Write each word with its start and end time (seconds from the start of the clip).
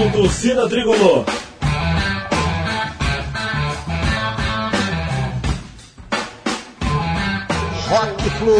Rádio 0.00 0.12
Torcida 0.12 0.66
Tricolor. 0.66 1.24
Rock 7.86 8.30
Flu. 8.30 8.54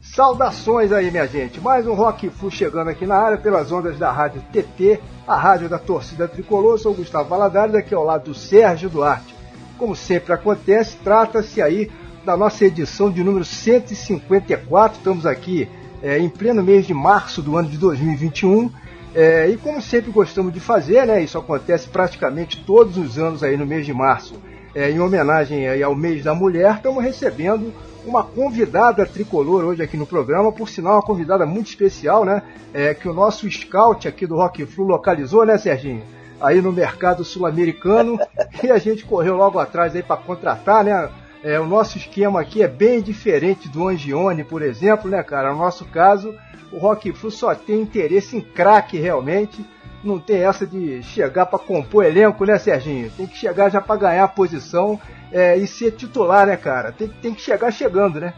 Saudações 0.00 0.92
aí, 0.92 1.10
minha 1.10 1.26
gente. 1.26 1.60
Mais 1.60 1.86
um 1.86 1.92
Rock 1.92 2.30
Flu 2.30 2.50
chegando 2.50 2.88
aqui 2.88 3.04
na 3.04 3.16
área 3.16 3.36
pelas 3.36 3.70
ondas 3.70 3.98
da 3.98 4.10
Rádio 4.10 4.42
TT, 4.50 4.98
a 5.28 5.36
rádio 5.36 5.68
da 5.68 5.78
torcida 5.78 6.26
tricolor. 6.26 6.72
Eu 6.72 6.78
sou 6.78 6.92
o 6.92 6.96
Gustavo 6.96 7.28
Valadares, 7.28 7.74
aqui 7.74 7.94
ao 7.94 8.04
lado 8.04 8.30
do 8.30 8.34
Sérgio 8.34 8.88
Duarte. 8.88 9.34
Como 9.76 9.94
sempre 9.94 10.32
acontece, 10.32 10.96
trata-se 11.04 11.60
aí 11.60 11.90
da 12.24 12.36
nossa 12.36 12.64
edição 12.64 13.10
de 13.10 13.22
número 13.22 13.44
154. 13.44 14.98
Estamos 14.98 15.26
aqui 15.26 15.68
é, 16.02 16.18
em 16.18 16.28
pleno 16.28 16.62
mês 16.62 16.86
de 16.86 16.94
março 16.94 17.42
do 17.42 17.56
ano 17.56 17.68
de 17.68 17.78
2021 17.78 18.70
é, 19.14 19.48
e 19.48 19.56
como 19.56 19.82
sempre 19.82 20.10
gostamos 20.12 20.52
de 20.52 20.60
fazer, 20.60 21.06
né, 21.06 21.22
isso 21.22 21.36
acontece 21.36 21.88
praticamente 21.88 22.64
todos 22.64 22.96
os 22.96 23.18
anos 23.18 23.42
aí 23.42 23.56
no 23.56 23.66
mês 23.66 23.84
de 23.84 23.92
março, 23.92 24.34
é, 24.74 24.88
em 24.90 25.00
homenagem 25.00 25.68
aí 25.68 25.82
ao 25.82 25.96
mês 25.96 26.22
da 26.22 26.32
mulher, 26.32 26.76
estamos 26.76 27.02
recebendo 27.02 27.72
uma 28.06 28.22
convidada 28.22 29.04
tricolor 29.04 29.64
hoje 29.64 29.82
aqui 29.82 29.96
no 29.96 30.06
programa, 30.06 30.52
por 30.52 30.68
sinal 30.68 30.94
uma 30.94 31.02
convidada 31.02 31.44
muito 31.44 31.66
especial, 31.66 32.24
né, 32.24 32.42
é, 32.72 32.94
que 32.94 33.08
o 33.08 33.12
nosso 33.12 33.50
scout 33.50 34.06
aqui 34.06 34.26
do 34.26 34.36
Rock 34.36 34.64
Flu 34.64 34.86
localizou, 34.86 35.44
né, 35.44 35.58
Serginho? 35.58 36.02
Aí 36.40 36.62
no 36.62 36.72
mercado 36.72 37.24
sul-americano 37.24 38.18
e 38.62 38.70
a 38.70 38.78
gente 38.78 39.04
correu 39.04 39.36
logo 39.36 39.58
atrás 39.58 39.94
aí 39.94 40.02
para 40.02 40.16
contratar, 40.16 40.84
né? 40.84 41.10
É, 41.42 41.58
o 41.58 41.66
nosso 41.66 41.96
esquema 41.96 42.40
aqui 42.40 42.62
é 42.62 42.68
bem 42.68 43.00
diferente 43.00 43.68
do 43.68 43.88
Angione, 43.88 44.44
por 44.44 44.60
exemplo, 44.60 45.10
né, 45.10 45.22
cara? 45.22 45.52
No 45.52 45.58
nosso 45.58 45.86
caso, 45.86 46.34
o 46.70 46.78
Rock 46.78 47.12
Flu 47.12 47.30
só 47.30 47.54
tem 47.54 47.80
interesse 47.80 48.36
em 48.36 48.40
craque 48.40 48.98
realmente. 48.98 49.64
Não 50.04 50.18
tem 50.18 50.44
essa 50.44 50.66
de 50.66 51.02
chegar 51.02 51.46
para 51.46 51.58
compor 51.58 52.04
elenco, 52.04 52.44
né, 52.44 52.58
Serginho? 52.58 53.10
Tem 53.16 53.26
que 53.26 53.36
chegar 53.36 53.70
já 53.70 53.80
para 53.80 54.00
ganhar 54.00 54.24
a 54.24 54.28
posição 54.28 55.00
é, 55.32 55.56
e 55.56 55.66
ser 55.66 55.92
titular, 55.92 56.46
né, 56.46 56.56
cara? 56.56 56.92
Tem, 56.92 57.08
tem 57.08 57.34
que 57.34 57.40
chegar 57.40 57.70
chegando, 57.70 58.20
né? 58.20 58.34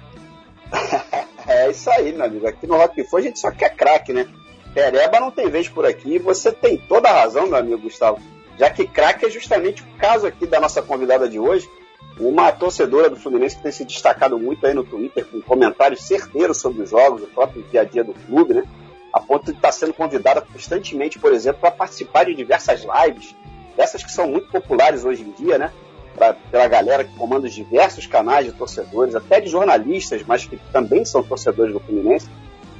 é 1.46 1.70
isso 1.70 1.90
aí, 1.90 2.12
meu 2.12 2.24
amigo. 2.24 2.46
Aqui 2.46 2.66
no 2.66 2.76
Rock 2.76 3.02
Flu 3.04 3.18
a 3.18 3.22
gente 3.22 3.38
só 3.38 3.50
quer 3.50 3.74
craque, 3.74 4.12
né? 4.12 4.26
Pereba 4.72 5.20
não 5.20 5.30
tem 5.30 5.50
vez 5.50 5.68
por 5.68 5.84
aqui. 5.84 6.18
Você 6.20 6.52
tem 6.52 6.78
toda 6.78 7.08
a 7.08 7.22
razão, 7.22 7.46
meu 7.48 7.56
amigo 7.56 7.82
Gustavo. 7.82 8.20
Já 8.58 8.70
que 8.70 8.86
craque 8.86 9.26
é 9.26 9.30
justamente 9.30 9.82
o 9.82 9.86
caso 9.98 10.26
aqui 10.26 10.46
da 10.46 10.60
nossa 10.60 10.80
convidada 10.82 11.28
de 11.28 11.38
hoje 11.38 11.68
uma 12.18 12.52
torcedora 12.52 13.08
do 13.08 13.16
Fluminense 13.16 13.56
que 13.56 13.62
tem 13.62 13.72
se 13.72 13.84
destacado 13.84 14.38
muito 14.38 14.66
aí 14.66 14.74
no 14.74 14.84
Twitter, 14.84 15.26
com 15.26 15.40
comentários 15.40 16.02
certeiros 16.02 16.60
sobre 16.60 16.82
os 16.82 16.90
jogos, 16.90 17.22
o 17.22 17.26
próprio 17.26 17.62
dia 17.70 17.80
a 17.80 17.84
dia 17.84 18.04
do 18.04 18.12
clube, 18.12 18.54
né? 18.54 18.64
A 19.12 19.20
ponto 19.20 19.46
de 19.46 19.58
estar 19.58 19.72
sendo 19.72 19.92
convidada 19.92 20.40
constantemente, 20.40 21.18
por 21.18 21.32
exemplo, 21.32 21.60
para 21.60 21.70
participar 21.70 22.24
de 22.24 22.34
diversas 22.34 22.82
lives, 22.82 23.34
dessas 23.76 24.02
que 24.02 24.12
são 24.12 24.28
muito 24.28 24.50
populares 24.50 25.04
hoje 25.04 25.22
em 25.22 25.32
dia, 25.32 25.58
né? 25.58 25.72
Pra, 26.14 26.34
pela 26.34 26.68
galera 26.68 27.04
que 27.04 27.14
comanda 27.16 27.46
os 27.46 27.54
diversos 27.54 28.06
canais 28.06 28.44
de 28.44 28.52
torcedores, 28.52 29.14
até 29.14 29.40
de 29.40 29.48
jornalistas, 29.48 30.22
mas 30.26 30.44
que 30.44 30.58
também 30.70 31.04
são 31.04 31.22
torcedores 31.22 31.72
do 31.72 31.80
Fluminense. 31.80 32.28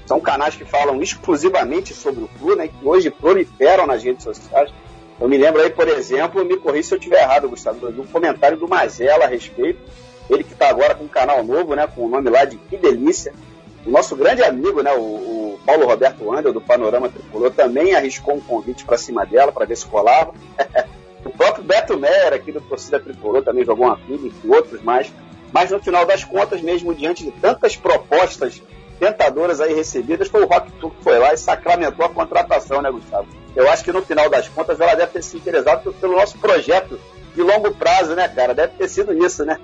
São 0.06 0.20
canais 0.20 0.55
que 0.55 0.64
falam 0.64 1.00
exclusivamente 1.00 1.94
sobre 1.94 2.25
o 2.25 2.28
clube, 2.28 2.56
né? 2.56 2.69
Que 2.69 2.86
hoje 2.86 3.10
proliferam 3.10 3.86
nas 3.86 4.03
redes 4.03 4.25
sociais. 4.25 4.70
Eu 5.20 5.28
me 5.28 5.36
lembro 5.36 5.62
aí, 5.62 5.70
por 5.70 5.88
exemplo, 5.88 6.44
me 6.44 6.56
corri 6.56 6.82
se 6.82 6.94
eu 6.94 6.98
estiver 6.98 7.22
errado, 7.22 7.48
Gustavo, 7.48 7.91
do 7.91 8.05
comentário 8.05 8.56
do 8.56 8.68
Mazela 8.68 9.24
a 9.24 9.28
respeito. 9.28 9.80
Ele 10.28 10.44
que 10.44 10.52
está 10.52 10.69
agora 10.69 10.94
com 10.94 11.04
um 11.04 11.08
canal 11.08 11.42
novo, 11.44 11.74
né? 11.74 11.86
Com 11.86 12.06
o 12.06 12.08
nome 12.08 12.30
lá 12.30 12.44
de 12.44 12.56
Que 12.56 12.77
Delícia. 12.77 13.32
O 13.84 13.91
nosso 13.91 14.16
grande 14.16 14.42
amigo, 14.42 14.82
né? 14.82 14.92
O, 14.92 15.00
o 15.00 15.60
Paulo 15.66 15.87
Roberto 15.87 16.32
Andel, 16.32 16.53
do 16.53 16.60
Panorama 16.60 17.09
Tricolor, 17.09 17.50
também 17.50 17.94
arriscou 17.94 18.34
um 18.34 18.41
convite 18.41 18.84
para 18.84 18.97
cima 18.97 19.25
dela 19.25 19.53
para 19.53 19.66
ver 19.66 19.76
se 19.76 19.87
colava. 19.87 20.32
o 21.25 21.31
próprio 21.31 21.64
Beto 21.64 21.98
Meyer, 21.98 22.32
aqui 22.32 22.53
do 22.53 22.60
Torcida 22.60 22.98
Tricolor, 23.00 23.42
também 23.42 23.64
jogou 23.64 23.87
uma 23.87 23.97
pilha, 23.97 24.31
e 24.42 24.48
outros 24.48 24.82
mais. 24.82 25.12
Mas 25.53 25.70
no 25.70 25.81
final 25.81 26.06
das 26.06 26.25
contas, 26.25 26.62
mesmo 26.62 26.94
diante 26.94 27.25
de 27.25 27.31
tantas 27.32 27.76
propostas 27.76 28.62
tentadoras 29.02 29.60
aí 29.60 29.74
recebidas, 29.74 30.28
foi 30.28 30.44
o 30.44 30.46
Rock 30.46 30.70
Tour 30.72 30.92
que 30.92 31.02
foi 31.02 31.18
lá 31.18 31.34
e 31.34 31.36
sacramentou 31.36 32.06
a 32.06 32.08
contratação, 32.08 32.80
né, 32.80 32.88
Gustavo? 32.88 33.26
eu 33.56 33.68
acho 33.68 33.82
que 33.82 33.90
no 33.90 34.00
final 34.00 34.30
das 34.30 34.48
contas 34.48 34.80
ela 34.80 34.94
deve 34.94 35.10
ter 35.10 35.22
se 35.22 35.36
interessado 35.36 35.92
pelo 35.94 36.14
nosso 36.14 36.38
projeto 36.38 37.00
de 37.34 37.42
longo 37.42 37.74
prazo, 37.74 38.14
né, 38.14 38.28
cara? 38.28 38.54
Deve 38.54 38.74
ter 38.74 38.88
sido 38.88 39.12
isso, 39.12 39.44
né? 39.44 39.58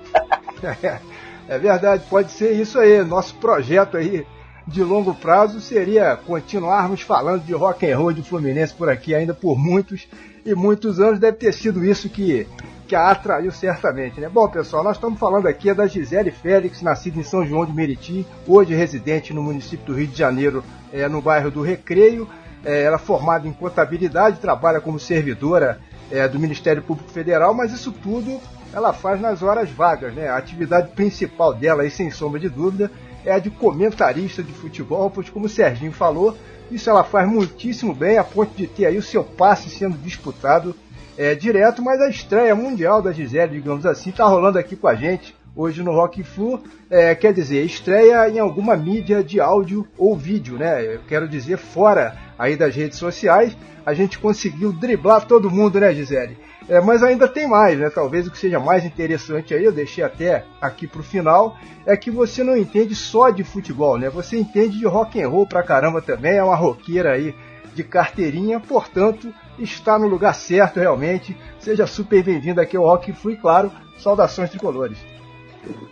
é 1.47 1.57
verdade, 1.57 2.03
pode 2.09 2.31
ser 2.31 2.51
isso 2.51 2.77
aí. 2.79 3.01
Nosso 3.01 3.35
projeto 3.35 3.95
aí 3.95 4.27
de 4.67 4.83
longo 4.83 5.15
prazo 5.15 5.61
seria 5.61 6.17
continuarmos 6.17 7.01
falando 7.01 7.43
de 7.43 7.53
rock 7.53 7.89
and 7.89 7.97
roll 7.97 8.11
de 8.11 8.21
Fluminense 8.21 8.73
por 8.73 8.89
aqui 8.89 9.15
ainda 9.15 9.33
por 9.33 9.57
muitos 9.57 10.07
e 10.45 10.53
muitos 10.53 10.99
anos. 10.99 11.17
Deve 11.17 11.37
ter 11.37 11.53
sido 11.53 11.83
isso 11.85 12.09
que, 12.09 12.45
que 12.89 12.95
a 12.95 13.11
atraiu 13.11 13.51
certamente, 13.51 14.19
né? 14.19 14.27
Bom, 14.27 14.47
pessoal, 14.47 14.83
nós 14.83 14.97
estamos 14.97 15.19
falando 15.19 15.47
aqui 15.47 15.71
da 15.75 15.85
Gisele 15.85 16.31
Félix, 16.31 16.81
nascida 16.81 17.19
em 17.19 17.23
São 17.23 17.45
João 17.45 17.63
de 17.63 17.71
Meriti, 17.71 18.25
hoje 18.47 18.73
residente 18.73 19.31
no 19.31 19.43
município 19.43 19.85
do 19.85 19.93
Rio 19.93 20.07
de 20.07 20.17
Janeiro, 20.17 20.63
é, 20.91 21.07
no 21.07 21.21
bairro 21.21 21.51
do 21.51 21.61
Recreio. 21.61 22.27
É, 22.65 22.81
ela 22.81 22.95
é 22.95 22.99
formada 22.99 23.47
em 23.47 23.53
contabilidade, 23.53 24.39
trabalha 24.39 24.81
como 24.81 24.99
servidora 24.99 25.79
é, 26.09 26.27
do 26.27 26.39
Ministério 26.39 26.81
Público 26.81 27.11
Federal, 27.11 27.53
mas 27.53 27.71
isso 27.71 27.91
tudo 27.91 28.41
ela 28.73 28.91
faz 28.91 29.21
nas 29.21 29.43
horas 29.43 29.69
vagas. 29.69 30.15
Né? 30.15 30.27
A 30.27 30.37
atividade 30.37 30.89
principal 30.93 31.53
dela, 31.53 31.83
aí, 31.83 31.91
sem 31.91 32.09
sombra 32.09 32.39
de 32.39 32.49
dúvida, 32.49 32.91
é 33.23 33.31
a 33.31 33.37
de 33.37 33.51
comentarista 33.51 34.41
de 34.41 34.51
futebol, 34.51 35.11
pois, 35.11 35.29
como 35.29 35.45
o 35.45 35.49
Serginho 35.49 35.91
falou, 35.91 36.35
isso 36.71 36.89
ela 36.89 37.03
faz 37.03 37.29
muitíssimo 37.29 37.93
bem, 37.93 38.17
a 38.17 38.23
ponto 38.23 38.51
de 38.57 38.65
ter 38.65 38.87
aí 38.87 38.97
o 38.97 39.03
seu 39.03 39.23
passe 39.23 39.69
sendo 39.69 39.95
disputado 39.95 40.75
é, 41.19 41.35
direto, 41.35 41.81
mas 41.81 41.99
a 41.99 42.07
estreia 42.07 42.55
mundial 42.55 43.01
da 43.01 43.11
Gisele, 43.11 43.55
digamos 43.55 43.85
assim, 43.85 44.09
está 44.09 44.23
rolando 44.23 44.57
aqui 44.57 44.77
com 44.77 44.87
a 44.87 44.95
gente 44.95 45.35
hoje 45.53 45.83
no 45.83 45.91
Rock 45.91 46.23
Flu, 46.23 46.63
é, 46.89 47.13
quer 47.13 47.33
dizer, 47.33 47.61
estreia 47.65 48.29
em 48.29 48.39
alguma 48.39 48.77
mídia 48.77 49.21
de 49.21 49.41
áudio 49.41 49.85
ou 49.97 50.15
vídeo, 50.15 50.57
né? 50.57 50.95
Eu 50.95 51.01
quero 51.05 51.27
dizer, 51.27 51.57
fora 51.57 52.15
aí 52.37 52.55
das 52.55 52.73
redes 52.73 52.97
sociais, 52.97 53.57
a 53.85 53.93
gente 53.93 54.17
conseguiu 54.17 54.71
driblar 54.71 55.25
todo 55.25 55.51
mundo, 55.51 55.77
né, 55.77 55.93
Gisele? 55.93 56.37
É, 56.69 56.79
mas 56.79 57.03
ainda 57.03 57.27
tem 57.27 57.45
mais, 57.45 57.77
né? 57.77 57.89
Talvez 57.89 58.25
o 58.25 58.31
que 58.31 58.37
seja 58.37 58.57
mais 58.57 58.85
interessante 58.85 59.53
aí, 59.53 59.65
eu 59.65 59.73
deixei 59.73 60.05
até 60.05 60.45
aqui 60.61 60.87
pro 60.87 61.03
final, 61.03 61.57
é 61.85 61.97
que 61.97 62.09
você 62.09 62.45
não 62.45 62.55
entende 62.55 62.95
só 62.95 63.29
de 63.29 63.43
futebol, 63.43 63.97
né? 63.97 64.09
Você 64.09 64.37
entende 64.37 64.79
de 64.79 64.85
rock 64.85 65.21
and 65.21 65.27
roll 65.27 65.45
pra 65.45 65.63
caramba 65.63 66.01
também, 66.01 66.37
é 66.37 66.43
uma 66.43 66.55
roqueira 66.55 67.11
aí 67.11 67.35
de 67.75 67.83
carteirinha, 67.83 68.61
portanto, 68.61 69.33
está 69.59 69.97
no 69.99 70.07
lugar 70.07 70.33
certo 70.33 70.79
realmente. 70.79 71.37
Seja 71.59 71.85
super 71.85 72.23
bem-vindo 72.23 72.61
aqui 72.61 72.77
ao 72.77 72.85
Rock 72.85 73.11
Flu 73.13 73.31
e, 73.31 73.37
claro, 73.37 73.71
saudações 73.97 74.49
tricolores. 74.49 74.97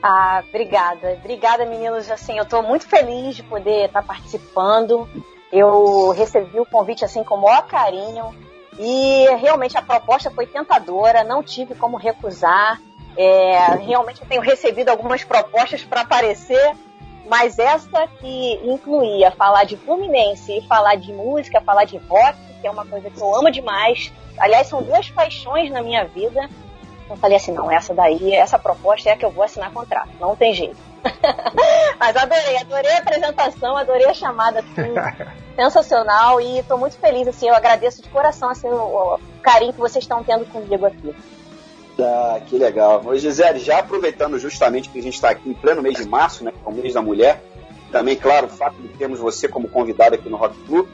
Ah, 0.02 0.44
obrigada. 0.48 1.14
Obrigada, 1.20 1.66
meninos. 1.66 2.10
Assim, 2.10 2.38
eu 2.38 2.44
estou 2.44 2.64
muito 2.64 2.88
feliz 2.88 3.36
de 3.36 3.44
poder 3.44 3.86
estar 3.86 4.04
participando. 4.04 5.08
Eu 5.52 6.12
recebi 6.12 6.60
o 6.60 6.66
convite 6.66 7.06
assim 7.06 7.24
com 7.24 7.36
o 7.36 7.42
maior 7.42 7.66
carinho 7.68 8.34
e 8.78 9.26
realmente 9.38 9.78
a 9.78 9.82
proposta 9.82 10.30
foi 10.30 10.46
tentadora, 10.46 11.24
não 11.24 11.42
tive 11.42 11.74
como 11.76 11.98
recusar. 11.98 12.80
É, 13.16 13.76
realmente 13.76 14.22
eu 14.22 14.28
tenho 14.28 14.42
recebido 14.42 14.90
algumas 14.90 15.24
propostas 15.24 15.84
para 15.84 16.02
aparecer, 16.02 16.76
mas 17.28 17.58
essa 17.58 18.08
que 18.20 18.60
incluía 18.64 19.32
falar 19.32 19.64
de 19.64 19.76
Fluminense 19.76 20.60
e 20.60 20.68
falar 20.68 20.96
de 20.96 21.12
música, 21.12 21.62
falar 21.62 21.86
de 21.86 21.98
rock, 21.98 22.38
que 22.60 22.68
é 22.68 22.72
uma 22.72 22.86
coisa 22.86 23.10
que 23.10 23.20
eu 23.20 23.36
amo 23.36 23.52
demais. 23.52 24.12
Aliás, 24.38 24.68
são 24.68 24.82
duas 24.82 25.10
paixões 25.10 25.72
na 25.72 25.82
minha 25.82 26.06
vida. 26.06 26.50
Eu 27.10 27.16
falei 27.16 27.38
assim, 27.38 27.54
não, 27.54 27.72
essa 27.72 27.94
daí, 27.94 28.34
essa 28.34 28.60
proposta 28.60 29.10
é 29.10 29.14
a 29.14 29.18
que 29.18 29.24
eu 29.24 29.32
vou 29.32 29.44
assinar 29.44 29.72
contrato, 29.72 30.10
não 30.20 30.36
tem 30.36 30.54
jeito. 30.54 30.78
Mas 31.98 32.16
adorei, 32.18 32.58
adorei 32.58 32.92
a 32.92 32.98
apresentação, 32.98 33.78
adorei 33.78 34.08
a 34.08 34.14
chamada, 34.14 34.60
assim, 34.60 34.94
sensacional 35.56 36.42
e 36.42 36.60
estou 36.60 36.78
muito 36.78 36.98
feliz, 36.98 37.28
assim, 37.28 37.48
eu 37.48 37.56
agradeço 37.56 38.02
de 38.02 38.10
coração, 38.10 38.50
assim, 38.50 38.68
o, 38.68 39.16
o 39.16 39.20
carinho 39.42 39.72
que 39.72 39.80
vocês 39.80 40.04
estão 40.04 40.22
tendo 40.22 40.46
comigo 40.46 40.86
aqui. 40.86 41.16
Ah, 42.00 42.40
que 42.46 42.58
legal. 42.58 43.02
Ô, 43.06 43.16
Gisele, 43.16 43.60
já 43.60 43.80
aproveitando 43.80 44.38
justamente 44.38 44.90
que 44.90 45.00
a 45.00 45.02
gente 45.02 45.16
está 45.16 45.30
aqui 45.30 45.50
em 45.50 45.54
pleno 45.54 45.82
mês 45.82 45.98
de 45.98 46.08
março, 46.08 46.44
né, 46.44 46.52
que 46.52 46.58
é 46.64 46.70
o 46.70 46.74
mês 46.74 46.94
da 46.94 47.02
mulher, 47.02 47.42
também, 47.92 48.16
claro, 48.16 48.48
o 48.48 48.50
fato 48.50 48.76
de 48.82 48.90
termos 48.90 49.20
você 49.20 49.48
como 49.48 49.70
convidado 49.70 50.16
aqui 50.16 50.30
no 50.30 50.38
Rock 50.38 50.58
Club, 50.66 50.88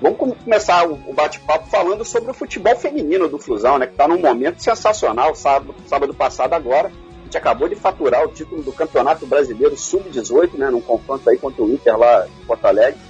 Vamos 0.00 0.36
começar 0.44 0.88
o 0.88 1.12
bate-papo 1.12 1.68
falando 1.68 2.04
sobre 2.04 2.30
o 2.30 2.34
futebol 2.34 2.76
feminino 2.76 3.28
do 3.28 3.36
Flusão, 3.36 3.78
né? 3.78 3.86
Que 3.86 3.94
está 3.94 4.06
num 4.06 4.20
momento 4.20 4.62
sensacional. 4.62 5.34
Sábado, 5.34 5.74
sábado 5.86 6.14
passado 6.14 6.52
agora, 6.52 6.88
a 6.88 7.24
gente 7.24 7.36
acabou 7.36 7.68
de 7.68 7.74
faturar 7.74 8.24
o 8.24 8.28
título 8.28 8.62
do 8.62 8.72
Campeonato 8.72 9.26
Brasileiro 9.26 9.76
Sub-18, 9.76 10.54
né? 10.54 10.70
Num 10.70 10.80
confronto 10.80 11.28
aí 11.28 11.36
contra 11.36 11.64
o 11.64 11.72
Inter 11.72 11.98
lá 11.98 12.28
em 12.28 12.44
Porto 12.46 12.64
Alegre. 12.64 13.00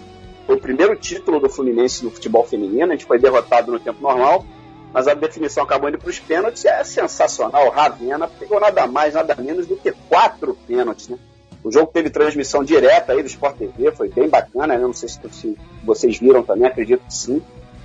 Foi 0.47 0.57
o 0.57 0.61
primeiro 0.61 0.97
título 0.97 1.39
do 1.39 1.51
Fluminense 1.51 2.03
no 2.03 2.11
futebol 2.11 2.45
feminino. 2.45 2.87
A 2.87 2.93
gente 2.93 3.05
foi 3.05 3.19
derrotado 3.19 3.71
no 3.71 3.79
tempo 3.79 4.01
normal, 4.01 4.47
mas 4.91 5.07
a 5.07 5.13
definição 5.13 5.65
acabou 5.65 5.91
indo 5.91 5.99
para 5.99 6.09
os 6.09 6.19
pênaltis. 6.19 6.65
É 6.65 6.83
sensacional. 6.85 7.69
Ravena 7.69 8.27
pegou 8.27 8.59
nada 8.59 8.87
mais, 8.87 9.13
nada 9.13 9.35
menos 9.35 9.67
do 9.67 9.77
que 9.77 9.93
quatro 10.09 10.57
pênaltis, 10.67 11.11
né? 11.11 11.19
O 11.63 11.73
jogo 11.73 11.91
teve 11.93 12.11
transmissão 12.11 12.63
direta 12.63 13.13
aí 13.13 13.23
do 13.23 13.27
Sport 13.27 13.57
TV, 13.57 13.91
foi 13.93 14.09
bem 14.09 14.29
bacana, 14.29 14.69
né? 14.69 14.79
Não 14.79 14.93
sei 14.93 15.09
se, 15.09 15.21
se 15.33 15.57
vocês 15.83 16.19
viram 16.19 16.43
também, 16.43 16.67
acredito 16.67 17.03
que 17.05 17.15
sim. 17.15 17.43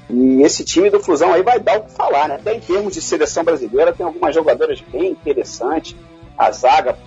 E 0.09 0.41
esse 0.43 0.63
time 0.63 0.89
do 0.89 0.99
Fusão 0.99 1.33
aí 1.33 1.41
vai 1.41 1.59
dar 1.59 1.79
o 1.79 1.83
que 1.83 1.91
falar, 1.91 2.27
né? 2.27 2.35
Até 2.35 2.53
em 2.53 2.59
termos 2.59 2.93
de 2.93 3.01
seleção 3.01 3.43
brasileira, 3.43 3.93
tem 3.93 4.05
algumas 4.05 4.35
jogadoras 4.35 4.81
bem 4.81 5.11
interessantes. 5.11 5.95
A 6.37 6.51
zaga 6.51 6.97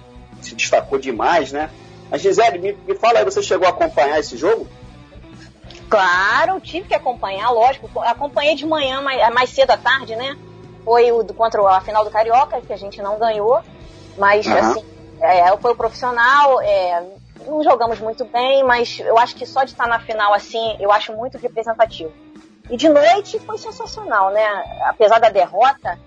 se 0.40 0.54
destacou 0.54 0.98
demais, 0.98 1.52
né? 1.52 1.70
Mas 2.10 2.22
Gisele, 2.22 2.58
me, 2.58 2.72
me 2.86 2.94
fala 2.94 3.18
aí, 3.18 3.24
você 3.24 3.42
chegou 3.42 3.66
a 3.66 3.70
acompanhar 3.70 4.18
esse 4.18 4.36
jogo? 4.36 4.66
Claro, 5.88 6.60
tive 6.60 6.88
que 6.88 6.94
acompanhar, 6.94 7.50
lógico. 7.50 7.88
Acompanhei 8.00 8.54
de 8.54 8.66
manhã, 8.66 9.00
mais, 9.00 9.34
mais 9.34 9.50
cedo 9.50 9.70
à 9.70 9.76
tarde, 9.76 10.16
né? 10.16 10.36
Foi 10.84 11.10
o 11.12 11.24
contra 11.34 11.60
a 11.68 11.80
final 11.80 12.04
do 12.04 12.10
Carioca, 12.10 12.60
que 12.60 12.72
a 12.72 12.76
gente 12.76 13.00
não 13.02 13.18
ganhou. 13.18 13.60
Mas, 14.16 14.46
uhum. 14.46 14.56
assim, 14.56 14.84
é, 15.20 15.56
foi 15.58 15.72
o 15.72 15.76
profissional. 15.76 16.60
É, 16.60 17.04
não 17.46 17.62
jogamos 17.62 18.00
muito 18.00 18.24
bem, 18.24 18.64
mas 18.64 18.98
eu 19.00 19.18
acho 19.18 19.34
que 19.36 19.46
só 19.46 19.64
de 19.64 19.70
estar 19.70 19.86
na 19.86 20.00
final, 20.00 20.34
assim, 20.34 20.76
eu 20.80 20.90
acho 20.90 21.12
muito 21.12 21.38
representativo. 21.38 22.12
E 22.70 22.76
de 22.76 22.88
noite 22.88 23.38
foi 23.40 23.58
sensacional, 23.58 24.30
né? 24.30 24.44
Apesar 24.86 25.20
da 25.20 25.28
derrota, 25.28 25.98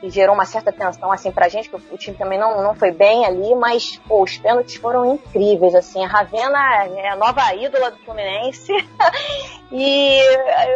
que 0.00 0.10
gerou 0.10 0.34
uma 0.34 0.46
certa 0.46 0.72
tensão 0.72 1.12
assim 1.12 1.30
pra 1.30 1.48
gente, 1.48 1.68
que 1.68 1.76
o, 1.76 1.98
time 1.98 2.16
também 2.16 2.38
não, 2.38 2.62
não 2.62 2.74
foi 2.74 2.90
bem 2.90 3.26
ali, 3.26 3.54
mas 3.54 4.00
pô, 4.08 4.22
os 4.22 4.38
pênaltis 4.38 4.76
foram 4.76 5.14
incríveis, 5.14 5.74
assim, 5.74 6.02
a 6.02 6.08
Ravena 6.08 6.58
é 6.86 7.10
a 7.10 7.16
nova 7.16 7.54
ídola 7.54 7.90
do 7.90 7.98
Fluminense 7.98 8.72
e 9.70 10.20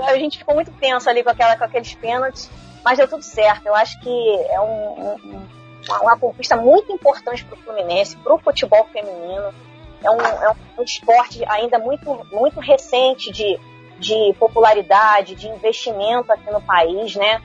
a 0.06 0.16
gente 0.19 0.38
ficou 0.38 0.54
muito 0.54 0.70
tenso 0.72 1.08
ali 1.08 1.25
com, 1.25 1.31
aquela, 1.31 1.56
com 1.56 1.64
aqueles 1.64 1.94
pênaltis, 1.94 2.50
mas 2.84 2.98
deu 2.98 3.08
tudo 3.08 3.22
certo, 3.22 3.66
eu 3.66 3.75
acho 3.75 3.98
que 4.00 4.46
é 4.50 4.60
um, 4.60 5.14
um, 5.14 5.46
uma, 5.88 6.00
uma 6.00 6.19
conquista 6.19 6.56
muito 6.56 6.92
importante 6.92 7.44
pro 7.44 7.56
Fluminense, 7.56 8.16
pro 8.16 8.38
futebol 8.38 8.86
feminino, 8.92 9.52
é 10.02 10.10
um, 10.10 10.20
é 10.20 10.56
um 10.78 10.82
esporte 10.82 11.42
ainda 11.48 11.78
muito, 11.78 12.26
muito 12.31 12.60
recente 12.60 13.32
de, 13.32 13.58
de 13.98 14.34
popularidade, 14.38 15.34
de 15.34 15.48
investimento 15.48 16.31
aqui 16.32 16.50
no 16.50 16.60
país, 16.60 17.16
né? 17.16 17.40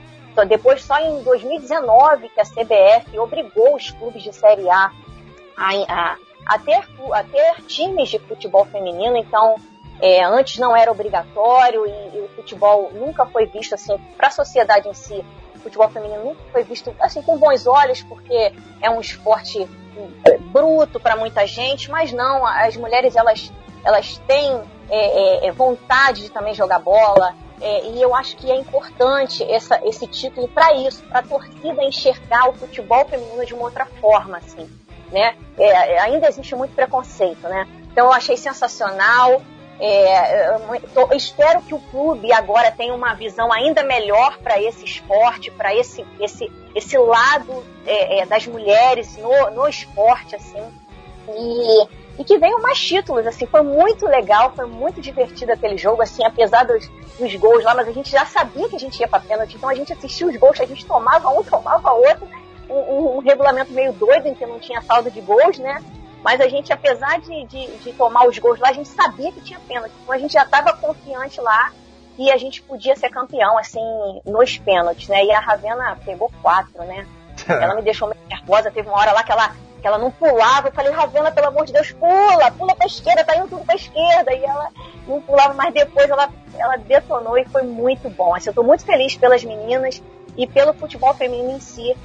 Depois, 0.48 0.82
só 0.84 0.98
em 1.00 1.22
2019, 1.24 2.30
que 2.30 2.40
a 2.40 2.46
CBF 2.46 3.20
obrigou 3.20 3.76
os 3.76 3.92
clubes 3.92 4.24
de 4.24 4.34
Série 4.34 4.70
A 4.70 4.92
a, 5.58 5.72
a, 5.88 6.18
a, 6.46 6.60
ter, 6.60 6.82
a 7.12 7.24
ter 7.24 7.64
times 7.64 8.10
de 8.10 8.20
futebol 8.20 8.66
feminino. 8.66 9.18
Então, 9.18 9.56
é, 10.02 10.24
antes 10.24 10.58
não 10.58 10.76
era 10.76 10.92
obrigatório 10.92 11.86
e, 11.86 12.18
e, 12.18 12.22
o 12.22 12.30
futebol 12.36 12.90
nunca 12.94 13.26
foi 13.26 13.46
visto 13.46 13.76
assim, 13.76 13.98
para 14.16 14.28
a 14.28 14.32
sociedade 14.32 14.88
em 14.88 14.94
si, 14.94 15.26
o 15.39 15.39
futebol 15.60 15.90
feminino 15.90 16.24
nunca 16.24 16.42
foi 16.52 16.64
visto 16.64 16.94
assim 17.00 17.22
com 17.22 17.38
bons 17.38 17.68
olhos, 17.68 18.02
porque 18.04 18.54
é 18.82 18.90
um 18.90 19.00
esporte 19.00 19.68
é, 20.26 20.38
bruto 20.38 21.00
para 21.00 21.16
muita 21.16 21.46
gente, 21.46 21.90
mas 21.90 22.12
não, 22.12 22.46
as 22.46 22.76
mulheres 22.78 23.16
elas, 23.16 23.52
elas 23.84 24.18
têm 24.28 24.62
é, 24.90 25.48
é, 25.48 25.52
vontade 25.52 26.22
de 26.22 26.30
também 26.30 26.54
jogar 26.54 26.80
bola, 26.80 27.36
é, 27.62 27.90
e 27.90 28.02
eu 28.02 28.16
acho 28.16 28.38
que 28.38 28.50
é 28.50 28.56
importante 28.56 29.44
essa, 29.44 29.80
esse 29.86 30.08
título 30.08 30.48
para 30.48 30.74
isso, 30.76 31.04
para 31.04 31.20
a 31.20 31.24
torcida 31.24 31.84
enxergar 31.84 32.50
o 32.50 32.54
futebol 32.54 33.06
feminino 33.06 33.46
de 33.46 33.54
uma 33.54 33.64
outra 33.64 33.86
forma, 33.86 34.38
assim, 34.38 34.70
né? 35.12 35.36
É 35.58 36.00
ainda 36.00 36.28
existe 36.28 36.56
muito 36.56 36.74
preconceito, 36.74 37.42
né? 37.50 37.68
Então 37.92 38.06
eu 38.06 38.14
achei 38.14 38.38
sensacional. 38.38 39.42
É, 39.80 40.58
tô, 40.94 41.14
espero 41.14 41.62
que 41.62 41.74
o 41.74 41.80
clube 41.80 42.34
agora 42.34 42.70
tenha 42.70 42.94
uma 42.94 43.14
visão 43.14 43.52
ainda 43.52 43.82
melhor 43.84 44.38
para 44.40 44.62
esse 44.62 44.84
esporte, 44.84 45.50
para 45.52 45.74
esse, 45.74 46.06
esse, 46.20 46.52
esse 46.76 46.98
lado 46.98 47.66
é, 47.86 48.20
é, 48.20 48.26
das 48.26 48.46
mulheres 48.46 49.18
no, 49.18 49.52
no 49.52 49.68
esporte, 49.68 50.36
assim. 50.36 50.64
E 51.30 52.00
e 52.20 52.24
que 52.26 52.38
venham 52.38 52.62
mais 52.62 52.78
títulos, 52.78 53.26
assim, 53.26 53.46
foi 53.46 53.62
muito 53.62 54.06
legal, 54.06 54.52
foi 54.54 54.66
muito 54.66 55.00
divertido 55.00 55.54
aquele 55.54 55.78
jogo, 55.78 56.02
assim, 56.02 56.22
apesar 56.26 56.66
dos, 56.66 56.92
dos 57.18 57.34
gols 57.36 57.64
lá, 57.64 57.74
mas 57.74 57.88
a 57.88 57.94
gente 57.94 58.12
já 58.12 58.26
sabia 58.26 58.68
que 58.68 58.76
a 58.76 58.80
gente 58.80 59.00
ia 59.00 59.08
para 59.08 59.22
pênalti, 59.22 59.56
então 59.56 59.70
a 59.70 59.74
gente 59.74 59.94
assistia 59.94 60.28
os 60.28 60.36
gols, 60.36 60.60
a 60.60 60.66
gente 60.66 60.86
tomava 60.86 61.30
um, 61.30 61.42
tomava 61.42 61.94
outro, 61.94 62.28
um, 62.70 62.76
um, 62.76 63.16
um, 63.16 63.20
regulamento 63.20 63.72
meio 63.72 63.94
doido 63.94 64.28
em 64.28 64.36
que 64.36 64.46
não 64.46 64.60
tinha 64.60 64.82
saldo 64.82 65.10
de 65.10 65.22
gols, 65.22 65.58
né? 65.60 65.82
Mas 66.24 66.42
a 66.42 66.48
gente, 66.48 66.72
apesar 66.74 67.20
de, 67.20 67.46
de, 67.46 67.68
de 67.78 67.94
tomar 67.94 68.28
os 68.28 68.38
gols 68.38 68.60
lá, 68.60 68.70
a 68.70 68.74
gente 68.74 68.90
sabia 68.90 69.32
que 69.32 69.42
tinha 69.42 69.60
pênalti, 69.60 69.94
então 70.04 70.14
a 70.14 70.18
gente 70.18 70.34
já 70.34 70.44
estava 70.44 70.74
confiante 70.74 71.40
lá 71.40 71.72
e 72.18 72.30
a 72.30 72.38
gente 72.38 72.62
podia 72.62 72.96
ser 72.96 73.10
campeão, 73.10 73.58
assim, 73.58 73.80
nos 74.26 74.58
pênaltis, 74.58 75.08
né? 75.08 75.24
E 75.24 75.32
a 75.32 75.40
Ravena 75.40 75.98
pegou 76.04 76.30
quatro, 76.42 76.84
né? 76.84 77.08
Ela 77.48 77.76
me 77.76 77.82
deixou 77.82 78.10
meio 78.10 78.20
nervosa, 78.28 78.70
teve 78.70 78.90
uma 78.90 78.98
hora 78.98 79.14
lá 79.14 79.24
que 79.24 79.32
ela 79.32 79.56
que 79.80 79.88
ela 79.88 79.98
não 79.98 80.12
pulava. 80.12 80.68
Eu 80.68 80.74
falei, 80.74 80.92
Ravena, 80.92 81.32
pelo 81.32 81.48
amor 81.48 81.66
de 81.66 81.74
Deus, 81.74 81.92
pula, 81.94 82.52
pula 82.52 82.76
pra 82.76 82.86
esquerda, 82.86 83.24
tá 83.24 83.38
indo 83.38 83.48
tudo 83.48 83.66
pra 83.66 83.76
esquerda. 83.76 84.34
E 84.34 84.44
ela 84.44 84.70
não 85.08 85.22
pulava, 85.22 85.54
mas 85.54 85.74
depois 85.74 86.10
ela, 86.10 86.30
ela 86.58 86.78
detonou 86.78 87.38
e 87.38 87.46
foi 87.46 87.64
muito 87.64 88.10
bom. 88.10 88.36
Assim, 88.36 88.50
eu 88.50 88.54
tô 88.54 88.64
muito 88.64 88.86
feliz 88.86 89.16
pelas 89.16 89.44
meninas 89.44 90.04
e 90.38 90.46
pelo 90.46 90.74
futebol 90.74 91.14
feminino 91.14 91.52
em 91.52 91.60
si. 91.60 91.96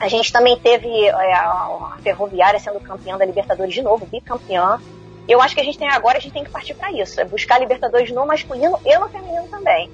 A 0.00 0.08
gente 0.08 0.32
também 0.32 0.58
teve 0.58 0.88
é, 0.88 1.34
a 1.34 1.92
Ferroviária 2.02 2.58
sendo 2.58 2.80
campeã 2.80 3.18
da 3.18 3.26
Libertadores 3.26 3.74
de 3.74 3.82
novo, 3.82 4.06
bicampeã. 4.06 4.80
Eu 5.28 5.42
acho 5.42 5.54
que 5.54 5.60
a 5.60 5.64
gente 5.64 5.78
tem 5.78 5.88
agora, 5.88 6.16
a 6.16 6.20
gente 6.20 6.32
tem 6.32 6.42
que 6.42 6.50
partir 6.50 6.72
para 6.74 6.90
isso, 6.90 7.20
é 7.20 7.24
buscar 7.24 7.58
Libertadores 7.58 8.10
no 8.10 8.26
masculino 8.26 8.78
e 8.84 8.98
no 8.98 9.08
feminino 9.10 9.46
também. 9.48 9.90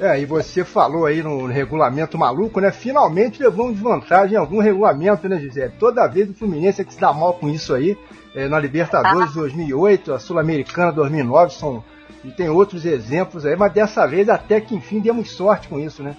É, 0.00 0.18
e 0.18 0.24
você 0.24 0.64
falou 0.64 1.04
aí 1.04 1.22
no 1.22 1.46
regulamento 1.46 2.16
maluco, 2.16 2.58
né? 2.58 2.72
Finalmente 2.72 3.42
levamos 3.42 3.78
vantagem 3.78 4.34
em 4.34 4.38
algum 4.38 4.58
regulamento, 4.58 5.28
né, 5.28 5.38
Gisele? 5.38 5.74
Toda 5.78 6.08
vez 6.08 6.30
o 6.30 6.34
Fluminense 6.34 6.80
é 6.80 6.84
que 6.84 6.94
se 6.94 7.00
dá 7.00 7.12
mal 7.12 7.34
com 7.34 7.50
isso 7.50 7.74
aí. 7.74 7.96
É, 8.34 8.48
na 8.48 8.58
Libertadores 8.58 9.30
ah. 9.32 9.40
2008, 9.40 10.14
a 10.14 10.18
Sul-Americana 10.18 10.90
2009, 10.90 11.52
são, 11.52 11.84
e 12.24 12.30
tem 12.30 12.48
outros 12.48 12.86
exemplos 12.86 13.44
aí, 13.44 13.54
mas 13.54 13.72
dessa 13.74 14.06
vez 14.06 14.28
até 14.30 14.58
que 14.58 14.74
enfim 14.74 15.00
demos 15.00 15.30
sorte 15.30 15.68
com 15.68 15.78
isso, 15.78 16.02
né? 16.02 16.16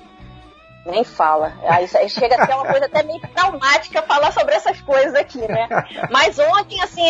Nem 0.86 1.04
fala. 1.04 1.54
Aí, 1.68 1.88
chega 2.10 2.42
a 2.42 2.46
ser 2.46 2.54
uma 2.54 2.66
coisa 2.66 2.86
até 2.86 3.04
meio 3.04 3.22
traumática 3.22 4.02
falar 4.02 4.32
sobre 4.34 4.54
essas 4.54 4.82
coisas 4.82 5.16
aqui, 5.16 5.40
né? 5.40 5.68
Mas 6.12 6.38
ontem, 6.38 6.82
assim, 6.82 7.04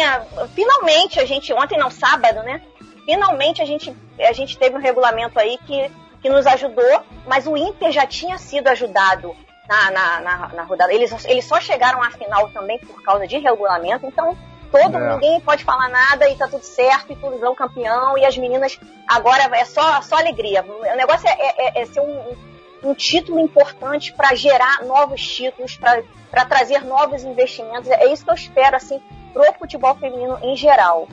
finalmente 0.54 1.20
a 1.20 1.25
gente, 1.25 1.52
ontem 1.54 1.78
não, 1.78 1.90
sábado, 1.90 2.44
né? 2.44 2.62
Finalmente 3.06 3.62
a 3.62 3.66
gente, 3.66 3.96
a 4.20 4.31
gente 4.31 4.58
teve 4.58 4.75
um 4.75 4.80
regulamento 4.80 5.40
aí 5.40 5.58
que 5.66 5.92
que 6.24 6.30
nos 6.30 6.48
ajudou, 6.48 7.04
mas 7.28 7.46
o 7.46 7.58
Inter 7.58 7.92
já 7.92 8.08
tinha 8.08 8.38
sido 8.38 8.70
ajudado 8.70 9.36
na, 9.68 9.92
na, 9.92 10.22
na, 10.22 10.48
na 10.48 10.64
rodada. 10.64 10.94
Eles, 10.94 11.25
eles 11.25 11.44
só 11.44 11.60
chegaram 11.60 12.01
à 12.01 12.10
final 12.12 12.50
também 12.50 12.80
por 12.80 13.03
causa 13.03 13.27
de 13.27 13.38
regulamento, 13.38 14.06
então 14.06 14.36
todo 14.72 14.98
é. 14.98 15.13
ninguém 15.13 15.42
pode 15.42 15.65
falar 15.65 15.89
nada 15.89 16.27
e 16.30 16.36
tá 16.38 16.48
tudo 16.48 16.63
certo 16.63 17.12
e 17.12 17.15
tudo 17.18 17.38
vão 17.38 17.53
campeão 17.53 18.18
e 18.18 18.25
as 18.25 18.38
meninas 18.38 18.80
agora 19.06 19.50
é 19.53 19.65
só, 19.65 20.01
só 20.01 20.15
alegria. 20.15 20.63
O 20.65 20.96
negócio 20.96 21.27
é, 21.27 21.34
é, 21.58 21.82
é 21.82 21.86
ser 21.86 22.00
um, 22.00 22.36
um 22.84 22.94
título 22.94 23.40
importante 23.40 24.13
para 24.13 24.36
gerar 24.36 24.84
novos 24.86 25.22
títulos, 25.22 25.78
para 25.78 26.46
trazer 26.46 26.84
novos 26.86 27.24
investimentos. 27.24 27.90
É 27.90 28.12
isso 28.12 28.25
que 28.25 28.32
eu 28.32 28.36
espero 28.36 28.75
assim 28.75 29.02
pro 29.32 29.54
futebol 29.54 29.96
feminino 29.96 30.38
em 30.42 30.56
geral. 30.56 31.08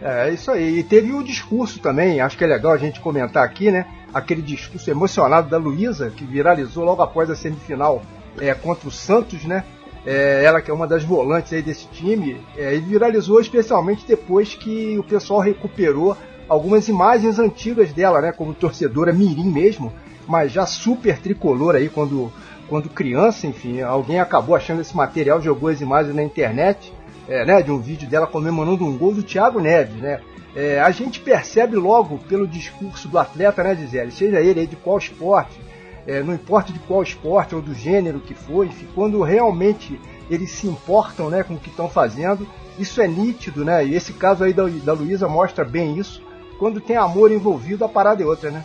É, 0.00 0.28
é 0.28 0.32
isso 0.32 0.50
aí. 0.50 0.78
E 0.78 0.84
teve 0.84 1.12
o 1.12 1.22
discurso 1.22 1.80
também, 1.80 2.20
acho 2.20 2.38
que 2.38 2.44
é 2.44 2.46
legal 2.46 2.72
a 2.72 2.78
gente 2.78 3.00
comentar 3.00 3.44
aqui, 3.44 3.70
né? 3.70 3.86
aquele 4.12 4.42
discurso 4.42 4.90
emocionado 4.90 5.48
da 5.48 5.56
Luísa, 5.56 6.10
que 6.10 6.24
viralizou 6.24 6.84
logo 6.84 7.02
após 7.02 7.30
a 7.30 7.36
semifinal 7.36 8.02
é, 8.38 8.52
contra 8.54 8.88
o 8.88 8.92
Santos, 8.92 9.44
né? 9.44 9.64
É, 10.04 10.42
ela 10.44 10.62
que 10.62 10.70
é 10.70 10.74
uma 10.74 10.86
das 10.86 11.04
volantes 11.04 11.52
aí 11.52 11.62
desse 11.62 11.86
time, 11.88 12.40
é, 12.56 12.74
e 12.74 12.80
viralizou 12.80 13.40
especialmente 13.40 14.06
depois 14.06 14.54
que 14.54 14.98
o 14.98 15.02
pessoal 15.02 15.40
recuperou 15.40 16.16
algumas 16.48 16.88
imagens 16.88 17.38
antigas 17.38 17.92
dela, 17.92 18.20
né? 18.20 18.32
Como 18.32 18.54
torcedora 18.54 19.12
mirim 19.12 19.50
mesmo, 19.50 19.92
mas 20.26 20.52
já 20.52 20.66
super 20.66 21.18
tricolor 21.18 21.74
aí 21.74 21.88
quando, 21.88 22.32
quando 22.68 22.88
criança, 22.88 23.46
enfim, 23.46 23.80
alguém 23.80 24.20
acabou 24.20 24.54
achando 24.54 24.80
esse 24.80 24.96
material, 24.96 25.40
jogou 25.40 25.68
as 25.68 25.80
imagens 25.80 26.14
na 26.14 26.22
internet, 26.22 26.92
é, 27.28 27.44
né? 27.44 27.62
De 27.62 27.70
um 27.70 27.78
vídeo 27.78 28.08
dela 28.08 28.26
comemorando 28.26 28.84
um 28.84 28.96
gol 28.96 29.14
do 29.14 29.22
Thiago 29.22 29.60
Neves, 29.60 29.96
né? 29.96 30.20
É, 30.54 30.80
a 30.80 30.90
gente 30.90 31.20
percebe 31.20 31.76
logo 31.76 32.18
pelo 32.18 32.46
discurso 32.46 33.06
do 33.08 33.18
atleta, 33.18 33.62
né, 33.62 33.76
Gisele? 33.76 34.10
Seja 34.10 34.40
ele 34.40 34.66
de 34.66 34.74
qual 34.74 34.98
esporte, 34.98 35.60
é, 36.06 36.22
não 36.22 36.34
importa 36.34 36.72
de 36.72 36.78
qual 36.80 37.02
esporte 37.02 37.54
ou 37.54 37.62
do 37.62 37.72
gênero 37.72 38.18
que 38.18 38.34
for, 38.34 38.66
enfim, 38.66 38.88
quando 38.94 39.22
realmente 39.22 40.00
eles 40.28 40.50
se 40.50 40.66
importam 40.66 41.30
né, 41.30 41.42
com 41.42 41.54
o 41.54 41.58
que 41.58 41.68
estão 41.68 41.88
fazendo, 41.88 42.46
isso 42.78 43.00
é 43.00 43.06
nítido, 43.06 43.64
né? 43.64 43.84
E 43.84 43.94
esse 43.94 44.12
caso 44.12 44.42
aí 44.42 44.52
da, 44.52 44.64
da 44.66 44.92
Luísa 44.92 45.28
mostra 45.28 45.64
bem 45.64 45.98
isso. 45.98 46.22
Quando 46.58 46.80
tem 46.80 46.96
amor 46.96 47.30
envolvido, 47.30 47.84
a 47.84 47.88
parada 47.88 48.22
é 48.22 48.26
outra, 48.26 48.50
né? 48.50 48.64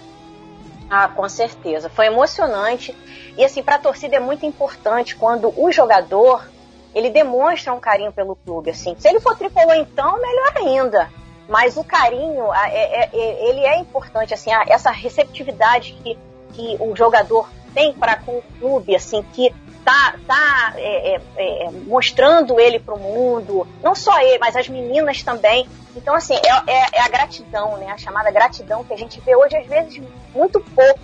Ah, 0.90 1.08
com 1.08 1.28
certeza. 1.28 1.90
Foi 1.90 2.08
emocionante. 2.08 2.96
E 3.38 3.44
assim, 3.44 3.64
para 3.64 3.76
a 3.76 3.80
torcida 3.80 4.16
é 4.16 4.20
muito 4.20 4.46
importante 4.46 5.16
quando 5.16 5.54
o 5.60 5.72
jogador 5.72 6.48
ele 6.94 7.10
demonstra 7.10 7.74
um 7.74 7.80
carinho 7.80 8.12
pelo 8.12 8.36
clube. 8.36 8.70
Assim, 8.70 8.96
se 8.98 9.08
ele 9.08 9.20
for 9.20 9.38
tricolor, 9.38 9.76
então 9.76 10.20
melhor 10.22 10.54
ainda 10.58 11.10
mas 11.48 11.78
o 11.78 11.84
carinho, 11.84 12.54
é, 12.54 12.70
é, 12.70 13.10
é, 13.14 13.50
ele 13.50 13.60
é 13.62 13.78
importante, 13.78 14.34
assim, 14.34 14.50
essa 14.68 14.90
receptividade 14.90 15.94
que, 16.04 16.18
que 16.54 16.78
o 16.80 16.96
jogador 16.96 17.50
tem 17.74 17.94
para 17.94 18.16
com 18.16 18.38
o 18.38 18.44
clube, 18.60 18.96
assim, 18.96 19.24
que 19.34 19.54
tá, 19.86 20.16
tá 20.28 20.74
é, 20.76 21.16
é, 21.16 21.22
é, 21.38 21.72
mostrando 21.86 22.60
ele 22.60 22.80
para 22.80 22.96
o 22.96 23.00
mundo, 23.00 23.68
não 23.84 23.94
só 23.94 24.20
ele, 24.20 24.40
mas 24.40 24.56
as 24.56 24.68
meninas 24.68 25.22
também. 25.22 25.70
Então, 25.96 26.16
assim, 26.16 26.34
é, 26.34 26.72
é, 26.72 26.86
é, 26.94 27.02
a 27.02 27.08
gratidão, 27.08 27.78
né? 27.78 27.92
A 27.92 27.98
chamada 27.98 28.32
gratidão 28.32 28.84
que 28.84 28.94
a 28.94 28.98
gente 28.98 29.22
vê 29.22 29.36
hoje, 29.36 29.56
às 29.56 29.68
vezes, 29.68 30.02
muito 30.34 30.60
pouco. 30.60 31.00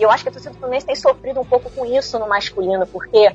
E 0.00 0.02
eu 0.02 0.10
acho 0.10 0.24
que 0.24 0.30
a 0.30 0.32
torcida 0.32 0.54
do 0.54 0.58
Fluminense 0.58 0.86
tem 0.86 0.96
sofrido 0.96 1.38
um 1.38 1.44
pouco 1.44 1.70
com 1.70 1.84
isso 1.84 2.18
no 2.18 2.26
masculino, 2.26 2.86
porque 2.86 3.30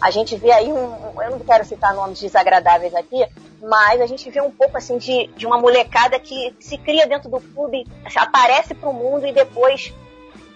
a 0.00 0.10
gente 0.10 0.36
vê 0.36 0.52
aí 0.52 0.70
um. 0.70 1.20
Eu 1.20 1.30
não 1.30 1.40
quero 1.40 1.64
citar 1.64 1.94
nomes 1.94 2.20
desagradáveis 2.20 2.94
aqui, 2.94 3.26
mas 3.62 4.00
a 4.02 4.06
gente 4.06 4.30
vê 4.30 4.42
um 4.42 4.50
pouco 4.50 4.76
assim 4.76 4.98
de, 4.98 5.28
de 5.28 5.46
uma 5.46 5.58
molecada 5.58 6.20
que 6.20 6.54
se 6.60 6.76
cria 6.76 7.06
dentro 7.06 7.30
do 7.30 7.40
clube, 7.40 7.86
aparece 8.14 8.74
para 8.74 8.90
o 8.90 8.92
mundo 8.92 9.26
e 9.26 9.32
depois 9.32 9.92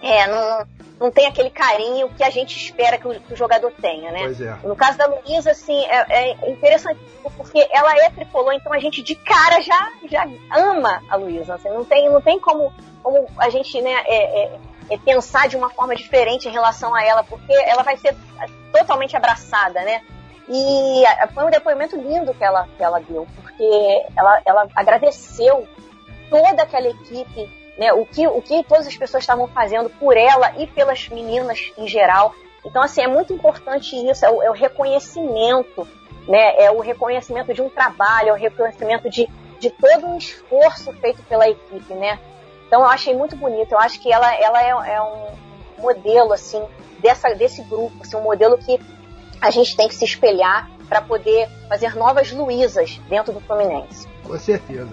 é, 0.01 0.27
não, 0.27 0.67
não 0.99 1.11
tem 1.11 1.27
aquele 1.27 1.49
carinho 1.49 2.09
que 2.09 2.23
a 2.23 2.29
gente 2.29 2.57
espera 2.57 2.97
que 2.97 3.07
o, 3.07 3.19
que 3.19 3.33
o 3.33 3.37
jogador 3.37 3.71
tenha, 3.79 4.11
né? 4.11 4.23
É. 4.23 4.67
No 4.67 4.75
caso 4.75 4.97
da 4.97 5.05
Luísa, 5.05 5.51
assim, 5.51 5.85
é, 5.85 6.31
é, 6.31 6.49
interessante 6.49 6.99
porque 7.35 7.67
ela 7.71 7.95
é 8.03 8.09
tricolor, 8.09 8.53
então 8.53 8.73
a 8.73 8.79
gente 8.79 9.03
de 9.03 9.15
cara 9.15 9.61
já, 9.61 9.91
já 10.09 10.27
ama 10.51 11.03
a 11.09 11.15
Luísa. 11.15 11.55
Assim, 11.55 11.69
não, 11.69 11.85
tem, 11.85 12.09
não 12.09 12.21
tem 12.21 12.39
como, 12.39 12.73
como 13.03 13.27
a 13.37 13.49
gente 13.49 13.79
né, 13.81 14.03
é, 14.05 14.43
é, 14.43 14.59
é, 14.89 14.97
pensar 14.97 15.47
de 15.47 15.55
uma 15.55 15.69
forma 15.69 15.95
diferente 15.95 16.47
em 16.47 16.51
relação 16.51 16.93
a 16.95 17.03
ela, 17.03 17.23
porque 17.23 17.53
ela 17.53 17.83
vai 17.83 17.97
ser 17.97 18.15
totalmente 18.71 19.15
abraçada, 19.15 19.81
né? 19.81 20.01
E 20.49 21.03
foi 21.33 21.43
um 21.43 21.49
depoimento 21.49 21.97
lindo 21.97 22.33
que 22.33 22.43
ela, 22.43 22.67
que 22.77 22.81
ela 22.81 22.99
deu, 23.01 23.27
porque 23.35 24.05
ela, 24.17 24.41
ela 24.45 24.67
agradeceu 24.73 25.67
toda 26.29 26.63
aquela 26.63 26.87
equipe, 26.87 27.49
né, 27.77 27.93
o, 27.93 28.05
que, 28.05 28.27
o 28.27 28.41
que 28.41 28.63
todas 28.63 28.87
as 28.87 28.97
pessoas 28.97 29.23
estavam 29.23 29.47
fazendo 29.47 29.89
por 29.89 30.17
ela 30.17 30.53
e 30.57 30.67
pelas 30.67 31.07
meninas 31.09 31.71
em 31.77 31.87
geral. 31.87 32.33
Então, 32.65 32.81
assim, 32.81 33.01
é 33.01 33.07
muito 33.07 33.31
importante 33.33 33.95
isso, 33.95 34.25
é 34.25 34.29
o, 34.29 34.41
é 34.41 34.49
o 34.49 34.53
reconhecimento, 34.53 35.87
né, 36.27 36.55
é 36.57 36.71
o 36.71 36.79
reconhecimento 36.79 37.53
de 37.53 37.61
um 37.61 37.69
trabalho, 37.69 38.29
é 38.29 38.33
o 38.33 38.35
reconhecimento 38.35 39.09
de, 39.09 39.27
de 39.59 39.69
todo 39.69 40.07
um 40.07 40.17
esforço 40.17 40.91
feito 40.93 41.21
pela 41.23 41.47
equipe, 41.47 41.93
né. 41.93 42.19
Então, 42.67 42.81
eu 42.81 42.87
achei 42.87 43.15
muito 43.15 43.35
bonito, 43.35 43.71
eu 43.71 43.79
acho 43.79 44.01
que 44.01 44.11
ela, 44.11 44.33
ela 44.35 44.61
é, 44.61 44.95
é 44.95 45.01
um 45.01 45.81
modelo, 45.81 46.33
assim, 46.33 46.61
dessa, 46.99 47.33
desse 47.35 47.61
grupo, 47.63 47.95
assim, 48.01 48.17
um 48.17 48.21
modelo 48.21 48.57
que 48.57 48.79
a 49.39 49.51
gente 49.51 49.77
tem 49.77 49.87
que 49.87 49.95
se 49.95 50.03
espelhar 50.03 50.69
para 50.87 51.01
poder 51.01 51.49
fazer 51.67 51.95
novas 51.95 52.31
Luísas 52.31 52.99
dentro 53.09 53.33
do 53.33 53.39
Fluminense. 53.41 54.07
Com 54.23 54.37
certeza. 54.37 54.89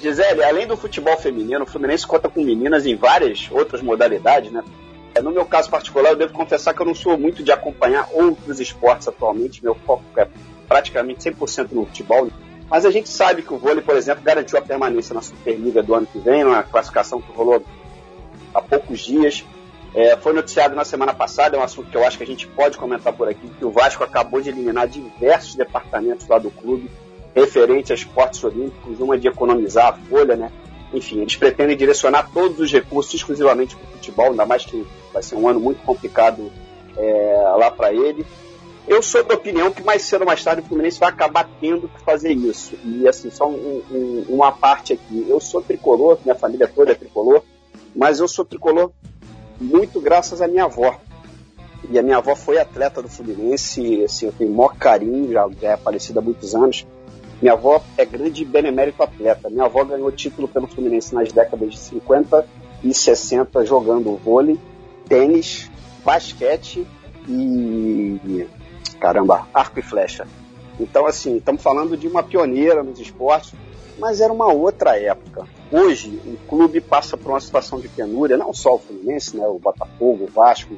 Gisele, 0.00 0.42
além 0.42 0.66
do 0.66 0.76
futebol 0.76 1.16
feminino, 1.16 1.64
o 1.64 1.66
Fluminense 1.66 2.06
conta 2.06 2.28
com 2.28 2.42
meninas 2.42 2.86
em 2.86 2.96
várias 2.96 3.48
outras 3.50 3.82
modalidades, 3.82 4.50
né? 4.50 4.62
No 5.22 5.30
meu 5.30 5.44
caso 5.44 5.68
particular, 5.68 6.10
eu 6.10 6.16
devo 6.16 6.32
confessar 6.32 6.72
que 6.72 6.80
eu 6.80 6.86
não 6.86 6.94
sou 6.94 7.18
muito 7.18 7.42
de 7.42 7.52
acompanhar 7.52 8.08
outros 8.12 8.60
esportes 8.60 9.06
atualmente. 9.06 9.62
Meu 9.62 9.74
foco 9.74 10.02
é 10.16 10.26
praticamente 10.66 11.30
100% 11.30 11.72
no 11.72 11.84
futebol. 11.84 12.28
Mas 12.70 12.86
a 12.86 12.90
gente 12.90 13.10
sabe 13.10 13.42
que 13.42 13.52
o 13.52 13.58
vôlei, 13.58 13.82
por 13.82 13.94
exemplo, 13.94 14.24
garantiu 14.24 14.58
a 14.58 14.62
permanência 14.62 15.14
na 15.14 15.20
Superliga 15.20 15.82
do 15.82 15.94
ano 15.94 16.06
que 16.06 16.18
vem, 16.18 16.42
na 16.44 16.62
classificação 16.62 17.20
que 17.20 17.30
rolou 17.32 17.62
há 18.54 18.62
poucos 18.62 19.00
dias. 19.00 19.44
É, 19.94 20.16
foi 20.16 20.32
noticiado 20.32 20.74
na 20.74 20.84
semana 20.84 21.12
passada, 21.12 21.56
é 21.56 21.60
um 21.60 21.62
assunto 21.62 21.90
que 21.90 21.96
eu 21.96 22.04
acho 22.04 22.16
que 22.16 22.24
a 22.24 22.26
gente 22.26 22.46
pode 22.46 22.78
comentar 22.78 23.12
por 23.12 23.28
aqui, 23.28 23.46
que 23.58 23.64
o 23.64 23.70
Vasco 23.70 24.02
acabou 24.02 24.40
de 24.40 24.48
eliminar 24.48 24.88
diversos 24.88 25.54
departamentos 25.54 26.26
lá 26.26 26.38
do 26.38 26.50
clube 26.50 26.90
referente 27.34 27.92
a 27.92 27.94
esportes 27.94 28.42
olímpicos, 28.42 29.00
uma 29.00 29.18
de 29.18 29.28
economizar 29.28 29.88
a 29.88 29.92
folha, 29.92 30.36
né? 30.36 30.50
Enfim, 30.92 31.20
eles 31.20 31.36
pretendem 31.36 31.76
direcionar 31.76 32.30
todos 32.32 32.58
os 32.60 32.70
recursos 32.70 33.12
exclusivamente 33.14 33.76
para 33.76 33.88
o 33.88 33.92
futebol, 33.92 34.30
ainda 34.30 34.44
mais 34.44 34.64
que 34.64 34.86
vai 35.12 35.22
ser 35.22 35.36
um 35.36 35.48
ano 35.48 35.60
muito 35.60 35.82
complicado 35.82 36.50
é, 36.96 37.54
lá 37.58 37.70
para 37.70 37.92
ele. 37.92 38.26
Eu 38.86 39.02
sou 39.02 39.22
da 39.22 39.34
opinião 39.34 39.70
que 39.70 39.82
mais 39.82 40.02
cedo 40.02 40.22
ou 40.22 40.26
mais 40.26 40.42
tarde 40.42 40.60
o 40.60 40.64
Fluminense 40.64 40.98
vai 40.98 41.08
acabar 41.08 41.48
tendo 41.60 41.88
que 41.88 42.00
fazer 42.02 42.32
isso. 42.32 42.74
E 42.84 43.06
assim, 43.06 43.30
só 43.30 43.48
um, 43.48 43.82
um, 43.90 44.26
uma 44.28 44.52
parte 44.52 44.92
aqui. 44.92 45.24
Eu 45.28 45.40
sou 45.40 45.62
tricolor, 45.62 46.18
minha 46.24 46.34
família 46.34 46.68
toda 46.68 46.92
é 46.92 46.94
tricolor, 46.94 47.42
mas 47.94 48.20
eu 48.20 48.28
sou 48.28 48.44
tricolor 48.44 48.90
muito 49.62 50.00
graças 50.00 50.42
à 50.42 50.48
minha 50.48 50.64
avó. 50.64 50.98
E 51.90 51.98
a 51.98 52.02
minha 52.02 52.18
avó 52.18 52.36
foi 52.36 52.58
atleta 52.58 53.02
do 53.02 53.08
Fluminense, 53.08 54.04
assim, 54.04 54.26
eu 54.26 54.32
tenho 54.32 54.52
maior 54.52 54.74
carinho, 54.76 55.32
já, 55.32 55.48
já 55.60 55.72
é 55.72 55.76
falecida 55.76 56.20
há 56.20 56.22
muitos 56.22 56.54
anos. 56.54 56.86
Minha 57.40 57.54
avó 57.54 57.82
é 57.96 58.04
grande 58.04 58.44
benemérito 58.44 59.02
atleta. 59.02 59.50
Minha 59.50 59.64
avó 59.64 59.84
ganhou 59.84 60.10
título 60.12 60.46
pelo 60.46 60.68
Fluminense 60.68 61.12
nas 61.14 61.32
décadas 61.32 61.72
de 61.72 61.78
50 61.78 62.46
e 62.84 62.94
60 62.94 63.64
jogando 63.64 64.16
vôlei, 64.16 64.58
tênis, 65.08 65.70
basquete 66.04 66.86
e 67.28 68.46
caramba, 69.00 69.48
arco 69.52 69.80
e 69.80 69.82
flecha. 69.82 70.26
Então 70.78 71.06
assim, 71.06 71.36
estamos 71.36 71.62
falando 71.62 71.96
de 71.96 72.06
uma 72.06 72.22
pioneira 72.22 72.82
nos 72.82 73.00
esportes, 73.00 73.54
mas 73.98 74.20
era 74.20 74.32
uma 74.32 74.52
outra 74.52 74.98
época. 74.98 75.46
Hoje, 75.70 76.20
o 76.26 76.36
clube 76.48 76.80
passa 76.80 77.16
por 77.16 77.30
uma 77.30 77.40
situação 77.40 77.80
de 77.80 77.88
penúria, 77.88 78.36
não 78.36 78.52
só 78.52 78.74
o 78.74 78.78
Fluminense, 78.78 79.36
né, 79.36 79.46
o 79.46 79.58
Botafogo, 79.58 80.24
o 80.24 80.26
Vasco, 80.26 80.74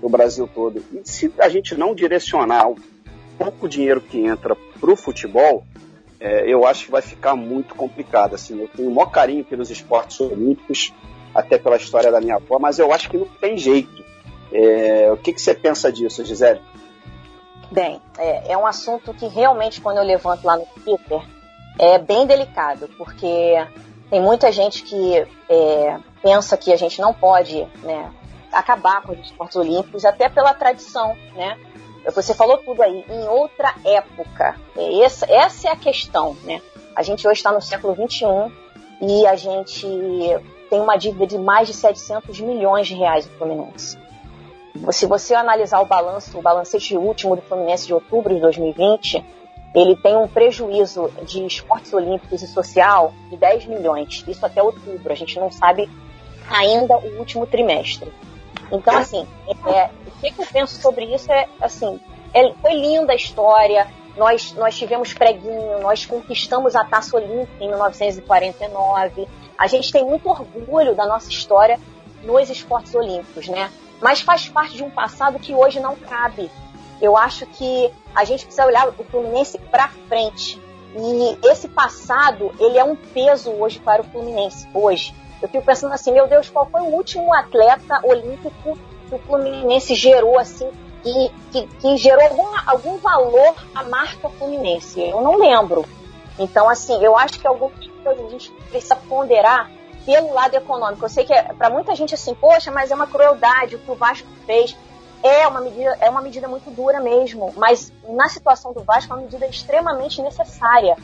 o 0.00 0.08
Brasil 0.08 0.48
todo. 0.52 0.82
E 0.92 1.00
se 1.04 1.32
a 1.38 1.48
gente 1.48 1.74
não 1.74 1.94
direcionar 1.94 2.68
o 2.68 2.76
pouco 3.38 3.68
dinheiro 3.68 4.00
que 4.00 4.18
entra 4.18 4.56
para 4.80 4.90
o 4.90 4.96
futebol, 4.96 5.64
é, 6.20 6.48
eu 6.48 6.66
acho 6.66 6.86
que 6.86 6.90
vai 6.90 7.02
ficar 7.02 7.34
muito 7.34 7.74
complicado. 7.74 8.34
Assim, 8.34 8.60
eu 8.60 8.68
tenho 8.68 8.90
o 8.90 8.94
maior 8.94 9.10
carinho 9.10 9.44
pelos 9.44 9.70
esportes 9.70 10.20
olímpicos, 10.20 10.92
até 11.34 11.58
pela 11.58 11.76
história 11.76 12.12
da 12.12 12.20
minha 12.20 12.36
avó, 12.36 12.58
mas 12.58 12.78
eu 12.78 12.92
acho 12.92 13.08
que 13.08 13.16
não 13.16 13.26
tem 13.40 13.56
jeito. 13.56 14.04
É, 14.52 15.10
o 15.10 15.16
que, 15.16 15.32
que 15.32 15.40
você 15.40 15.54
pensa 15.54 15.90
disso, 15.90 16.24
Gisele? 16.24 16.60
Bem, 17.70 18.00
é, 18.18 18.52
é 18.52 18.58
um 18.58 18.66
assunto 18.66 19.14
que 19.14 19.26
realmente, 19.26 19.80
quando 19.80 19.96
eu 19.96 20.04
levanto 20.04 20.44
lá 20.44 20.56
no 20.58 20.66
Twitter, 20.66 21.22
é 21.78 21.98
bem 21.98 22.26
delicado, 22.26 22.88
porque 22.96 23.54
tem 24.10 24.20
muita 24.20 24.52
gente 24.52 24.82
que 24.82 25.26
é, 25.48 25.98
pensa 26.22 26.56
que 26.56 26.72
a 26.72 26.76
gente 26.76 27.00
não 27.00 27.14
pode 27.14 27.66
né, 27.82 28.12
acabar 28.52 29.02
com 29.02 29.12
os 29.12 29.20
esportes 29.20 29.56
olímpicos, 29.56 30.04
até 30.04 30.28
pela 30.28 30.54
tradição, 30.54 31.16
né? 31.34 31.58
Você 32.14 32.34
falou 32.34 32.58
tudo 32.58 32.82
aí, 32.82 33.04
em 33.08 33.28
outra 33.28 33.74
época. 33.84 34.56
É, 34.76 35.02
essa, 35.02 35.24
essa 35.32 35.68
é 35.68 35.72
a 35.72 35.76
questão, 35.76 36.36
né? 36.42 36.60
A 36.96 37.02
gente 37.02 37.26
hoje 37.26 37.38
está 37.38 37.52
no 37.52 37.62
século 37.62 37.94
XXI 37.94 38.52
e 39.00 39.26
a 39.26 39.36
gente 39.36 39.86
tem 40.68 40.80
uma 40.80 40.96
dívida 40.96 41.26
de 41.26 41.38
mais 41.38 41.68
de 41.68 41.74
700 41.74 42.40
milhões 42.40 42.86
de 42.86 42.94
reais 42.94 43.26
do 43.26 43.32
Fluminense. 43.38 43.98
Se 44.90 45.06
você 45.06 45.34
analisar 45.34 45.80
o 45.80 45.86
balanço, 45.86 46.38
o 46.38 46.42
balancete 46.42 46.96
último 46.96 47.36
do 47.36 47.42
Fluminense 47.42 47.86
de 47.86 47.94
outubro 47.94 48.34
de 48.34 48.40
2020, 48.40 49.24
ele 49.74 49.96
tem 49.96 50.16
um 50.16 50.28
prejuízo 50.28 51.10
de 51.22 51.46
esportes 51.46 51.92
olímpicos 51.92 52.42
e 52.42 52.46
social 52.46 53.14
de 53.30 53.36
10 53.36 53.66
milhões. 53.66 54.22
Isso 54.28 54.44
até 54.44 54.62
outubro. 54.62 55.12
A 55.12 55.16
gente 55.16 55.38
não 55.40 55.50
sabe 55.50 55.88
ainda 56.50 56.98
o 56.98 57.18
último 57.18 57.46
trimestre. 57.46 58.12
Então, 58.70 58.96
assim, 58.96 59.26
é, 59.66 59.90
o 60.06 60.10
que, 60.20 60.40
eu 60.40 60.46
penso 60.46 60.80
sobre 60.80 61.06
isso 61.06 61.30
é, 61.32 61.48
assim, 61.60 61.98
é, 62.34 62.52
foi 62.60 62.74
linda 62.74 63.12
a 63.12 63.16
história. 63.16 63.86
Nós, 64.16 64.52
nós 64.52 64.76
tivemos 64.76 65.14
preguinho, 65.14 65.80
nós 65.80 66.04
conquistamos 66.04 66.76
a 66.76 66.84
Taça 66.84 67.16
Olímpica 67.16 67.64
em 67.64 67.68
1949. 67.68 69.26
A 69.56 69.66
gente 69.66 69.90
tem 69.90 70.04
muito 70.04 70.28
orgulho 70.28 70.94
da 70.94 71.06
nossa 71.06 71.30
história 71.30 71.80
nos 72.22 72.50
esportes 72.50 72.94
olímpicos, 72.94 73.48
né? 73.48 73.70
Mas 74.00 74.20
faz 74.20 74.48
parte 74.48 74.76
de 74.76 74.82
um 74.82 74.90
passado 74.90 75.38
que 75.38 75.54
hoje 75.54 75.80
não 75.80 75.96
cabe 75.96 76.50
eu 77.02 77.16
acho 77.16 77.44
que 77.46 77.92
a 78.14 78.24
gente 78.24 78.44
precisa 78.44 78.64
olhar 78.64 78.88
o 78.88 79.04
Fluminense 79.04 79.58
para 79.58 79.88
frente. 80.08 80.62
E 80.94 81.48
esse 81.48 81.68
passado, 81.68 82.52
ele 82.60 82.78
é 82.78 82.84
um 82.84 82.94
peso 82.94 83.50
hoje 83.50 83.80
para 83.80 84.02
o 84.02 84.04
Fluminense, 84.04 84.68
hoje. 84.72 85.12
Eu 85.42 85.48
fico 85.48 85.64
pensando 85.64 85.92
assim, 85.92 86.12
meu 86.12 86.28
Deus, 86.28 86.48
qual 86.48 86.66
foi 86.66 86.80
o 86.82 86.94
último 86.94 87.34
atleta 87.34 88.00
olímpico 88.04 88.78
que 89.08 89.14
o 89.14 89.18
Fluminense 89.18 89.96
gerou 89.96 90.38
assim, 90.38 90.70
e 91.04 91.30
que, 91.50 91.66
que 91.66 91.96
gerou 91.96 92.22
algum, 92.22 92.46
algum 92.64 92.98
valor 92.98 93.56
à 93.74 93.82
marca 93.82 94.28
Fluminense? 94.28 95.00
Eu 95.00 95.20
não 95.20 95.36
lembro. 95.36 95.84
Então, 96.38 96.68
assim, 96.68 97.02
eu 97.02 97.16
acho 97.18 97.40
que 97.40 97.46
algumas 97.48 97.74
coisas 98.04 98.24
a 98.24 98.30
gente 98.30 98.52
precisa 98.70 98.94
ponderar 98.94 99.68
pelo 100.06 100.32
lado 100.32 100.54
econômico. 100.54 101.04
Eu 101.04 101.08
sei 101.08 101.24
que 101.24 101.32
é, 101.32 101.42
para 101.42 101.68
muita 101.68 101.96
gente 101.96 102.14
assim, 102.14 102.34
poxa, 102.34 102.70
mas 102.70 102.92
é 102.92 102.94
uma 102.94 103.08
crueldade 103.08 103.74
o 103.74 103.78
que 103.80 103.90
o 103.90 103.94
Vasco 103.96 104.28
fez 104.46 104.76
é 105.22 105.46
uma 105.46 105.60
medida, 105.60 105.96
é 106.00 106.10
uma 106.10 106.20
medida 106.20 106.48
muito 106.48 106.70
dura 106.70 107.00
mesmo, 107.00 107.52
mas 107.56 107.92
na 108.08 108.28
situação 108.28 108.72
do 108.72 108.82
Vasco 108.82 109.12
é 109.12 109.16
uma 109.16 109.22
medida 109.22 109.46
extremamente 109.46 110.20
necessária, 110.20 110.96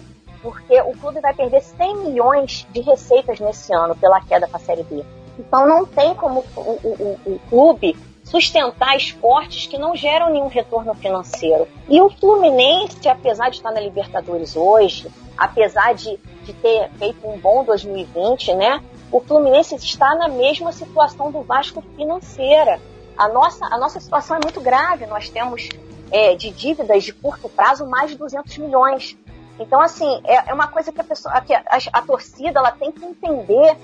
porque 0.43 0.81
o 0.83 0.93
clube 0.97 1.21
vai 1.21 1.35
perder 1.35 1.63
100 1.63 1.97
milhões 1.97 2.67
de 2.73 2.81
receitas 2.81 3.39
nesse 3.39 3.73
ano 3.75 3.95
pela 3.97 4.21
queda 4.21 4.49
para 4.49 4.57
a 4.57 4.61
Série 4.61 4.83
B. 4.83 5.05
Então 5.39 5.67
não 5.67 5.87
tem 5.87 6.15
como 6.15 6.45
o, 6.57 6.61
o, 6.61 7.21
o, 7.27 7.41
clube 7.49 7.97
sustentar 8.25 8.97
esportes 8.97 9.67
que 9.67 9.79
não 9.79 9.95
geram 9.95 10.31
nenhum 10.31 10.49
retorno 10.49 10.95
financeiro. 10.95 11.69
E 11.89 12.01
o 12.01 12.11
Fluminense, 12.11 13.09
apesar 13.09 13.49
de 13.49 13.57
estar 13.57 13.71
na 13.71 13.81
Libertadores 13.81 14.57
hoje, 14.57 15.09
apesar 15.37 15.95
de, 15.95 16.19
de 16.43 16.53
ter 16.53 16.91
feito 16.99 17.27
um 17.27 17.39
bom 17.39 17.65
2020, 17.65 18.55
né? 18.55 18.83
O 19.11 19.21
Fluminense 19.21 19.77
está 19.77 20.15
na 20.17 20.29
mesma 20.29 20.73
situação 20.73 21.31
do 21.31 21.41
Vasco 21.43 21.83
financeira 21.97 22.79
a 23.19 23.29
nossa, 23.29 23.67
a 23.67 23.77
nossa 23.77 23.99
situação 23.99 24.37
é 24.37 24.41
muito 24.43 24.61
grave. 24.61 25.07
Nós 25.07 25.29
temos 25.29 25.69
é, 26.11 26.35
de 26.35 26.51
dívidas 26.51 27.05
de 27.05 27.13
curto 27.13 27.49
prazo 27.49 27.85
mais 27.87 28.11
de 28.11 28.17
200 28.17 28.57
milhões. 28.59 29.19
Então, 29.59 29.81
assim, 29.81 30.21
é, 30.25 30.51
é 30.51 30.55
uma 30.55 30.69
coisa 30.69 30.93
que 30.93 31.01
a 31.01 31.05
pessoa, 31.05 31.41
que 31.41 31.53
a, 31.53 31.65
a, 31.93 32.03
torcida, 32.03 32.61
ela 32.61 32.71
tem 32.71 32.93
que 32.93 33.05
entender 33.05 33.77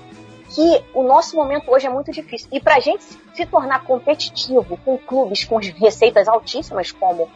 que 0.49 0.83
o 0.93 1.03
nosso 1.03 1.35
momento 1.35 1.69
hoje 1.69 1.85
é 1.85 1.89
muito 1.89 2.11
difícil. 2.11 2.47
E 2.51 2.61
para 2.61 2.75
a 2.75 2.79
gente 2.79 3.03
se 3.03 3.45
tornar 3.45 3.83
competitivo 3.83 4.77
com 4.85 4.97
clubes 4.97 5.43
com 5.43 5.57
receitas 5.57 6.27
altíssimas, 6.27 6.93
como 6.93 7.29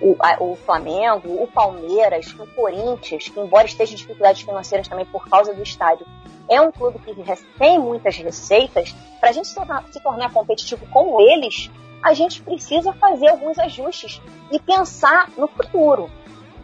o, 0.00 0.16
a, 0.20 0.36
o, 0.40 0.54
Flamengo, 0.54 1.42
o 1.42 1.48
Palmeiras, 1.48 2.32
o 2.38 2.46
Corinthians, 2.54 3.28
que 3.28 3.40
embora 3.40 3.66
esteja 3.66 3.92
em 3.92 3.96
dificuldades 3.96 4.42
financeiras 4.42 4.86
também 4.86 5.06
por 5.06 5.28
causa 5.28 5.52
do 5.52 5.62
estádio, 5.62 6.06
é 6.48 6.60
um 6.60 6.72
clube 6.72 6.98
que 6.98 7.14
tem 7.58 7.78
muitas 7.78 8.16
receitas. 8.16 8.94
Para 9.18 9.30
a 9.30 9.32
gente 9.32 9.48
se 9.48 9.54
tornar, 9.54 9.84
se 9.90 10.00
tornar 10.00 10.32
competitivo 10.32 10.86
com 10.86 11.20
eles, 11.20 11.70
a 12.02 12.14
gente 12.14 12.42
precisa 12.42 12.92
fazer 12.94 13.28
alguns 13.28 13.58
ajustes 13.58 14.20
e 14.50 14.58
pensar 14.58 15.28
no 15.36 15.46
futuro. 15.46 16.10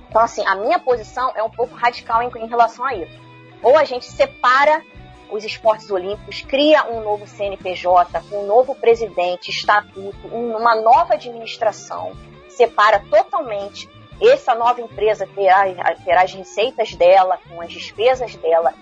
Então, 0.08 0.22
assim, 0.22 0.44
a 0.46 0.54
minha 0.54 0.78
posição 0.78 1.32
é 1.34 1.42
um 1.42 1.50
pouco 1.50 1.74
radical 1.74 2.22
em, 2.22 2.30
em 2.42 2.48
relação 2.48 2.84
a 2.84 2.94
isso. 2.94 3.18
Ou 3.62 3.76
a 3.76 3.84
gente 3.84 4.06
separa 4.06 4.82
os 5.30 5.44
esportes 5.44 5.90
olímpicos, 5.90 6.42
cria 6.42 6.88
um 6.88 7.02
novo 7.02 7.26
CNPJ, 7.26 8.22
um 8.32 8.46
novo 8.46 8.74
presidente, 8.74 9.50
estatuto, 9.50 10.28
uma 10.28 10.76
nova 10.76 11.14
administração, 11.14 12.12
separa 12.48 13.02
totalmente 13.10 13.88
essa 14.22 14.54
nova 14.54 14.80
empresa 14.80 15.26
terá, 15.26 15.64
terá 16.04 16.22
as 16.22 16.32
receitas 16.32 16.94
dela, 16.94 17.38
com 17.48 17.60
as 17.60 17.70
despesas 17.70 18.34
dela 18.36 18.72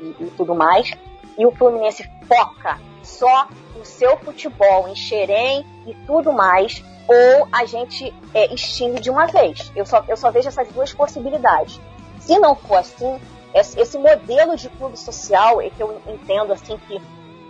e, 0.00 0.24
e, 0.24 0.32
tudo 0.36 0.54
mais, 0.54 0.90
e 1.38 1.46
o 1.46 1.50
Fluminense 1.50 2.08
foca 2.26 2.78
só 3.02 3.48
no 3.76 3.84
seu 3.84 4.16
futebol, 4.18 4.88
em 4.88 4.94
Xerém 4.94 5.64
e 5.86 5.94
tudo 6.06 6.32
mais, 6.32 6.82
ou 7.08 7.48
a 7.52 7.64
gente 7.64 8.12
é, 8.34 8.52
extingue 8.52 9.00
de 9.00 9.10
uma 9.10 9.26
vez. 9.26 9.70
Eu 9.76 9.86
só, 9.86 10.04
eu 10.08 10.16
só 10.16 10.30
vejo 10.30 10.48
essas 10.48 10.68
duas 10.68 10.92
possibilidades. 10.92 11.80
Se 12.18 12.38
não 12.38 12.56
for 12.56 12.78
assim, 12.78 13.20
esse 13.54 13.96
modelo 13.98 14.56
de 14.56 14.68
clube 14.70 14.98
social 14.98 15.60
é 15.60 15.70
que 15.70 15.82
eu 15.82 16.00
entendo 16.06 16.52
assim 16.52 16.76
que 16.88 17.00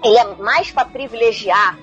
ele 0.04 0.18
é 0.18 0.24
mais 0.36 0.70
para 0.70 0.84
privilegiar 0.84 1.78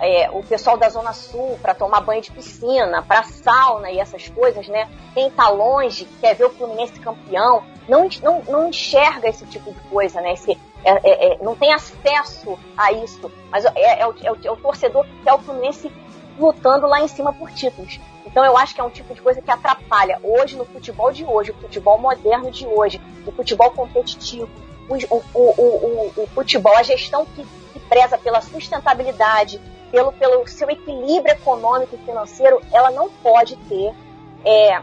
é, 0.00 0.30
o 0.30 0.42
pessoal 0.42 0.76
da 0.76 0.88
Zona 0.88 1.12
Sul 1.12 1.58
para 1.60 1.74
tomar 1.74 2.00
banho 2.00 2.22
de 2.22 2.30
piscina, 2.30 3.02
para 3.02 3.22
sauna 3.24 3.90
e 3.90 3.98
essas 3.98 4.28
coisas, 4.28 4.68
né? 4.68 4.88
Quem 5.14 5.28
está 5.28 5.48
longe, 5.48 6.06
quer 6.20 6.34
ver 6.34 6.44
o 6.44 6.50
Fluminense 6.50 7.00
campeão, 7.00 7.64
não, 7.88 8.08
não, 8.22 8.42
não 8.48 8.68
enxerga 8.68 9.28
esse 9.28 9.44
tipo 9.46 9.72
de 9.72 9.80
coisa, 9.88 10.20
né? 10.20 10.34
Esse, 10.34 10.52
é, 10.84 10.90
é, 10.92 11.32
é 11.32 11.38
não 11.42 11.56
tem 11.56 11.72
acesso 11.72 12.58
a 12.76 12.92
isso. 12.92 13.30
Mas 13.50 13.64
é, 13.64 13.72
é, 13.74 14.00
é, 14.00 14.06
o, 14.06 14.14
é 14.44 14.50
o 14.50 14.56
torcedor 14.56 15.04
que 15.04 15.22
quer 15.22 15.32
o 15.32 15.38
Fluminense 15.38 15.90
lutando 16.38 16.86
lá 16.86 17.00
em 17.00 17.08
cima 17.08 17.32
por 17.32 17.50
títulos. 17.50 17.98
Então 18.24 18.44
eu 18.44 18.56
acho 18.56 18.74
que 18.74 18.80
é 18.80 18.84
um 18.84 18.90
tipo 18.90 19.12
de 19.14 19.20
coisa 19.20 19.42
que 19.42 19.50
atrapalha 19.50 20.20
hoje 20.22 20.56
no 20.56 20.64
futebol 20.64 21.10
de 21.10 21.24
hoje, 21.24 21.50
o 21.50 21.54
futebol 21.54 21.98
moderno 21.98 22.50
de 22.50 22.66
hoje, 22.66 23.00
o 23.26 23.32
futebol 23.32 23.70
competitivo, 23.72 24.48
o, 24.88 25.16
o, 25.16 25.22
o, 25.34 26.12
o 26.22 26.26
futebol, 26.28 26.76
a 26.76 26.82
gestão 26.82 27.26
que, 27.26 27.44
que 27.72 27.80
preza 27.80 28.16
pela 28.16 28.40
sustentabilidade, 28.40 29.60
pelo, 29.90 30.12
pelo 30.12 30.46
seu 30.46 30.70
equilíbrio 30.70 31.32
econômico 31.34 31.94
e 31.94 32.04
financeiro, 32.04 32.60
ela 32.72 32.90
não 32.90 33.08
pode 33.10 33.56
ter 33.68 33.92
é, 34.44 34.82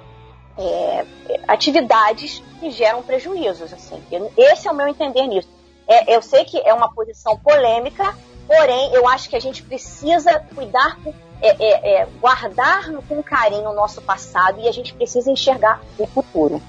é, 0.57 1.05
atividades 1.47 2.41
que 2.59 2.71
geram 2.71 3.03
prejuízos. 3.03 3.73
Assim. 3.73 4.01
Esse 4.37 4.67
é 4.67 4.71
o 4.71 4.75
meu 4.75 4.87
entender 4.87 5.27
nisso. 5.27 5.49
É, 5.87 6.15
eu 6.15 6.21
sei 6.21 6.45
que 6.45 6.59
é 6.59 6.73
uma 6.73 6.91
posição 6.91 7.37
polêmica, 7.37 8.15
porém 8.47 8.93
eu 8.93 9.07
acho 9.07 9.29
que 9.29 9.35
a 9.35 9.41
gente 9.41 9.61
precisa 9.63 10.39
cuidar, 10.53 10.97
é, 11.41 11.49
é, 11.49 12.01
é, 12.01 12.07
guardar 12.19 12.91
com 13.07 13.21
carinho 13.21 13.69
o 13.69 13.73
nosso 13.73 14.01
passado 14.01 14.59
e 14.59 14.67
a 14.67 14.71
gente 14.71 14.93
precisa 14.93 15.31
enxergar 15.31 15.81
o 15.97 16.07
futuro. 16.07 16.61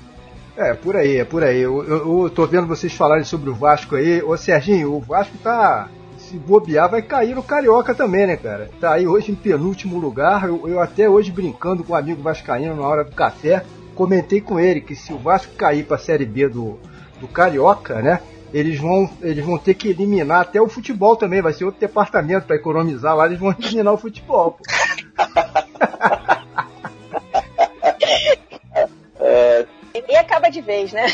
É, 0.56 0.72
por 0.72 0.96
aí, 0.96 1.18
é 1.18 1.24
por 1.24 1.44
aí. 1.44 1.60
Eu, 1.60 1.84
eu, 1.84 2.22
eu 2.24 2.30
tô 2.30 2.46
vendo 2.46 2.66
vocês 2.66 2.92
falarem 2.92 3.24
sobre 3.24 3.50
o 3.50 3.54
Vasco 3.54 3.94
aí. 3.94 4.22
Ô 4.22 4.36
Serginho, 4.36 4.94
o 4.94 5.00
Vasco 5.00 5.36
tá 5.38 5.88
se 6.26 6.36
bobear, 6.36 6.90
vai 6.90 7.02
cair 7.02 7.34
no 7.34 7.42
Carioca 7.42 7.94
também, 7.94 8.26
né, 8.26 8.36
cara? 8.36 8.70
Tá 8.80 8.94
aí 8.94 9.06
hoje 9.06 9.32
em 9.32 9.34
penúltimo 9.34 9.98
lugar. 9.98 10.48
Eu, 10.48 10.68
eu 10.68 10.80
até 10.80 11.08
hoje 11.08 11.30
brincando 11.30 11.84
com 11.84 11.92
um 11.92 11.96
amigo 11.96 12.22
Vascaíno 12.22 12.74
na 12.74 12.86
hora 12.86 13.04
do 13.04 13.12
café, 13.12 13.64
comentei 13.94 14.40
com 14.40 14.58
ele 14.58 14.80
que 14.80 14.96
se 14.96 15.12
o 15.12 15.18
Vasco 15.18 15.54
cair 15.54 15.84
para 15.84 15.96
a 15.96 16.00
Série 16.00 16.26
B 16.26 16.48
do, 16.48 16.78
do 17.20 17.28
Carioca, 17.28 18.02
né? 18.02 18.20
Eles 18.52 18.78
vão, 18.78 19.10
eles 19.22 19.44
vão 19.44 19.58
ter 19.58 19.74
que 19.74 19.88
eliminar 19.88 20.42
até 20.42 20.60
o 20.60 20.68
futebol 20.68 21.16
também, 21.16 21.42
vai 21.42 21.52
ser 21.52 21.64
outro 21.64 21.80
departamento 21.80 22.46
para 22.46 22.56
economizar 22.56 23.14
lá, 23.14 23.26
eles 23.26 23.38
vão 23.38 23.54
eliminar 23.58 23.94
o 23.94 23.98
futebol. 23.98 24.52
Pô. 24.52 24.62
é... 29.20 29.66
E 30.08 30.16
acaba 30.16 30.48
de 30.48 30.60
vez, 30.60 30.92
né? 30.92 31.06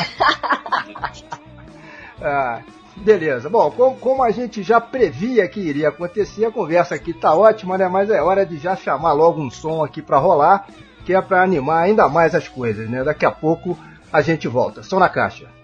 ah, 2.20 2.60
Beleza. 2.96 3.48
Bom, 3.48 3.70
como, 4.00 4.22
a 4.22 4.30
gente 4.30 4.62
já 4.62 4.80
previa 4.80 5.48
que 5.48 5.60
iria 5.60 5.88
acontecer, 5.88 6.44
a 6.44 6.50
conversa 6.50 6.94
aqui 6.94 7.12
tá 7.12 7.34
ótima, 7.34 7.78
né? 7.78 7.88
Mas 7.88 8.10
é 8.10 8.20
hora 8.22 8.44
de 8.44 8.58
já 8.58 8.76
chamar 8.76 9.12
logo 9.12 9.40
um 9.40 9.50
som 9.50 9.82
aqui 9.82 10.02
para 10.02 10.18
rolar, 10.18 10.66
que 11.04 11.14
é 11.14 11.20
para 11.20 11.42
animar 11.42 11.84
ainda 11.84 12.08
mais 12.08 12.34
as 12.34 12.48
coisas, 12.48 12.88
né? 12.88 13.02
Daqui 13.02 13.24
a 13.24 13.30
pouco 13.30 13.78
a 14.12 14.20
gente 14.20 14.46
volta. 14.46 14.82
Som 14.82 14.98
na 14.98 15.08
caixa. 15.08 15.61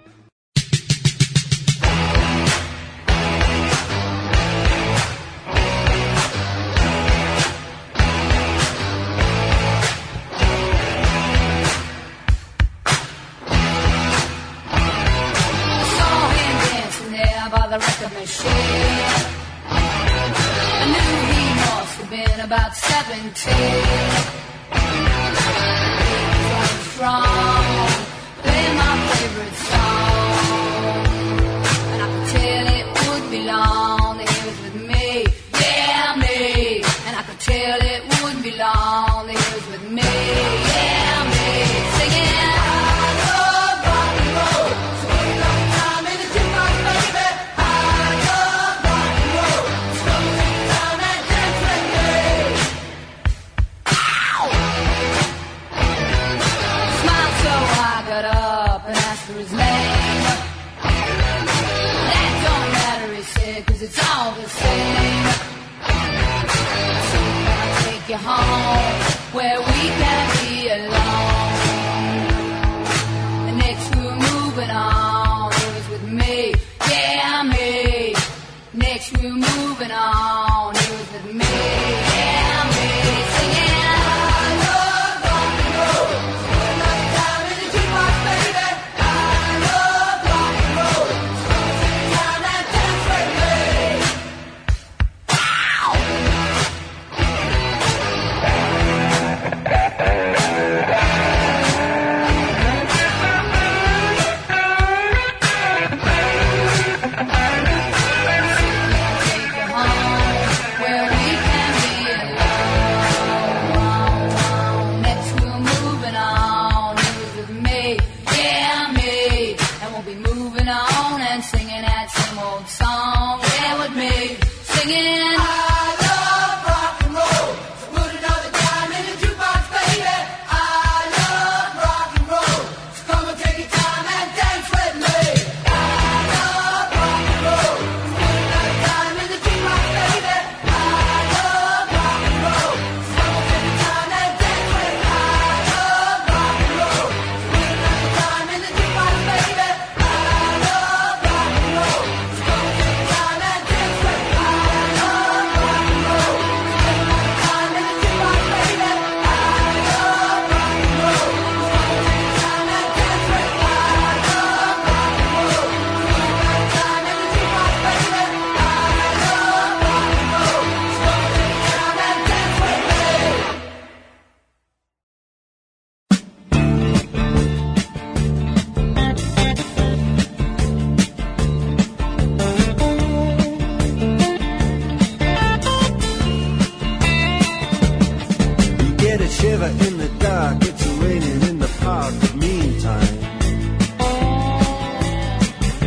shiver 189.59 189.87
in 189.87 189.99
the 189.99 190.09
dark. 190.19 190.59
It's 190.63 190.87
raining 190.87 191.43
in 191.49 191.59
the 191.59 191.69
park. 191.81 192.15
Meantime, 192.35 193.17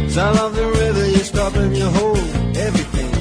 sound 0.09 0.39
of 0.39 0.55
the 0.55 0.67
river, 0.67 1.07
you're 1.09 1.23
stopping, 1.23 1.75
you 1.75 1.85
hold 1.85 2.17
everything. 2.57 3.13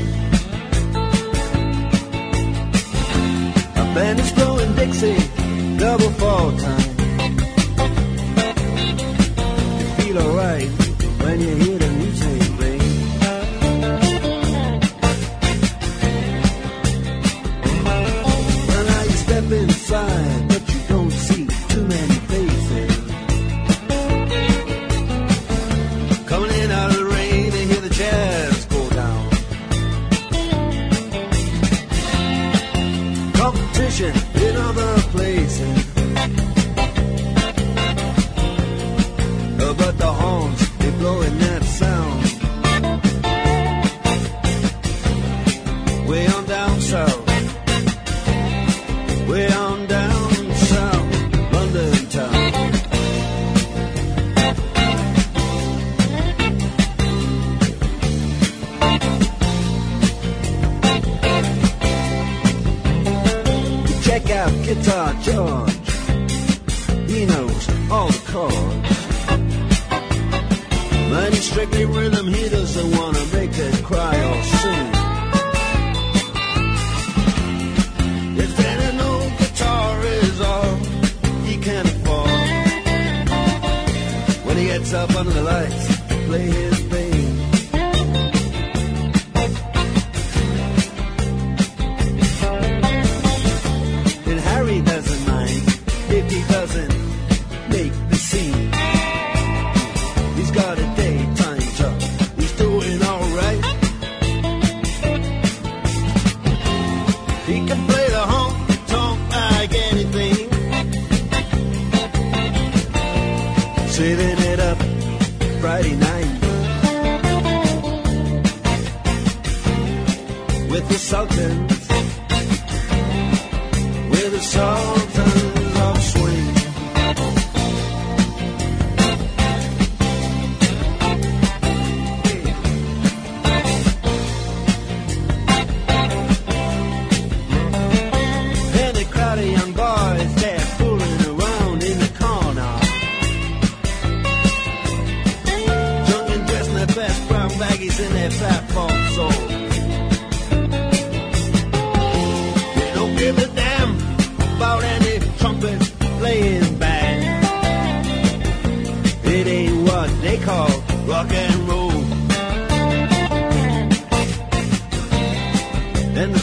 A 3.77 3.95
band 3.95 4.21
is 4.21 4.33
blowing 4.33 4.75
Dixie, 4.75 5.17
double 5.79 6.11
fall 6.13 6.57
time. 6.57 6.80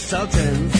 Sultans. 0.07 0.76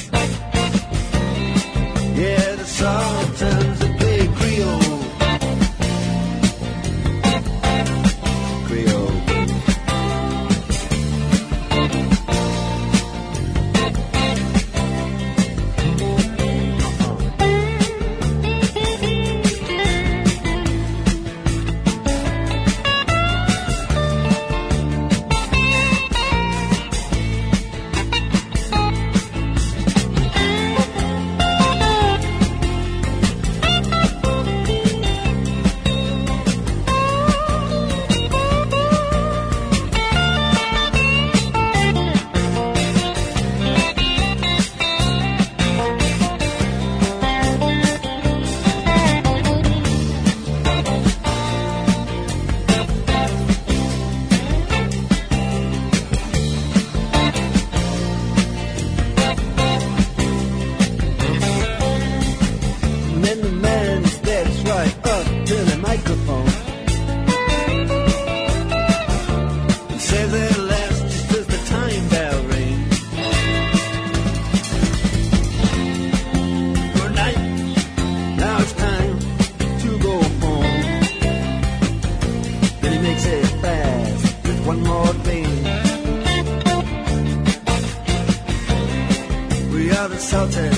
mountain. 90.47 90.77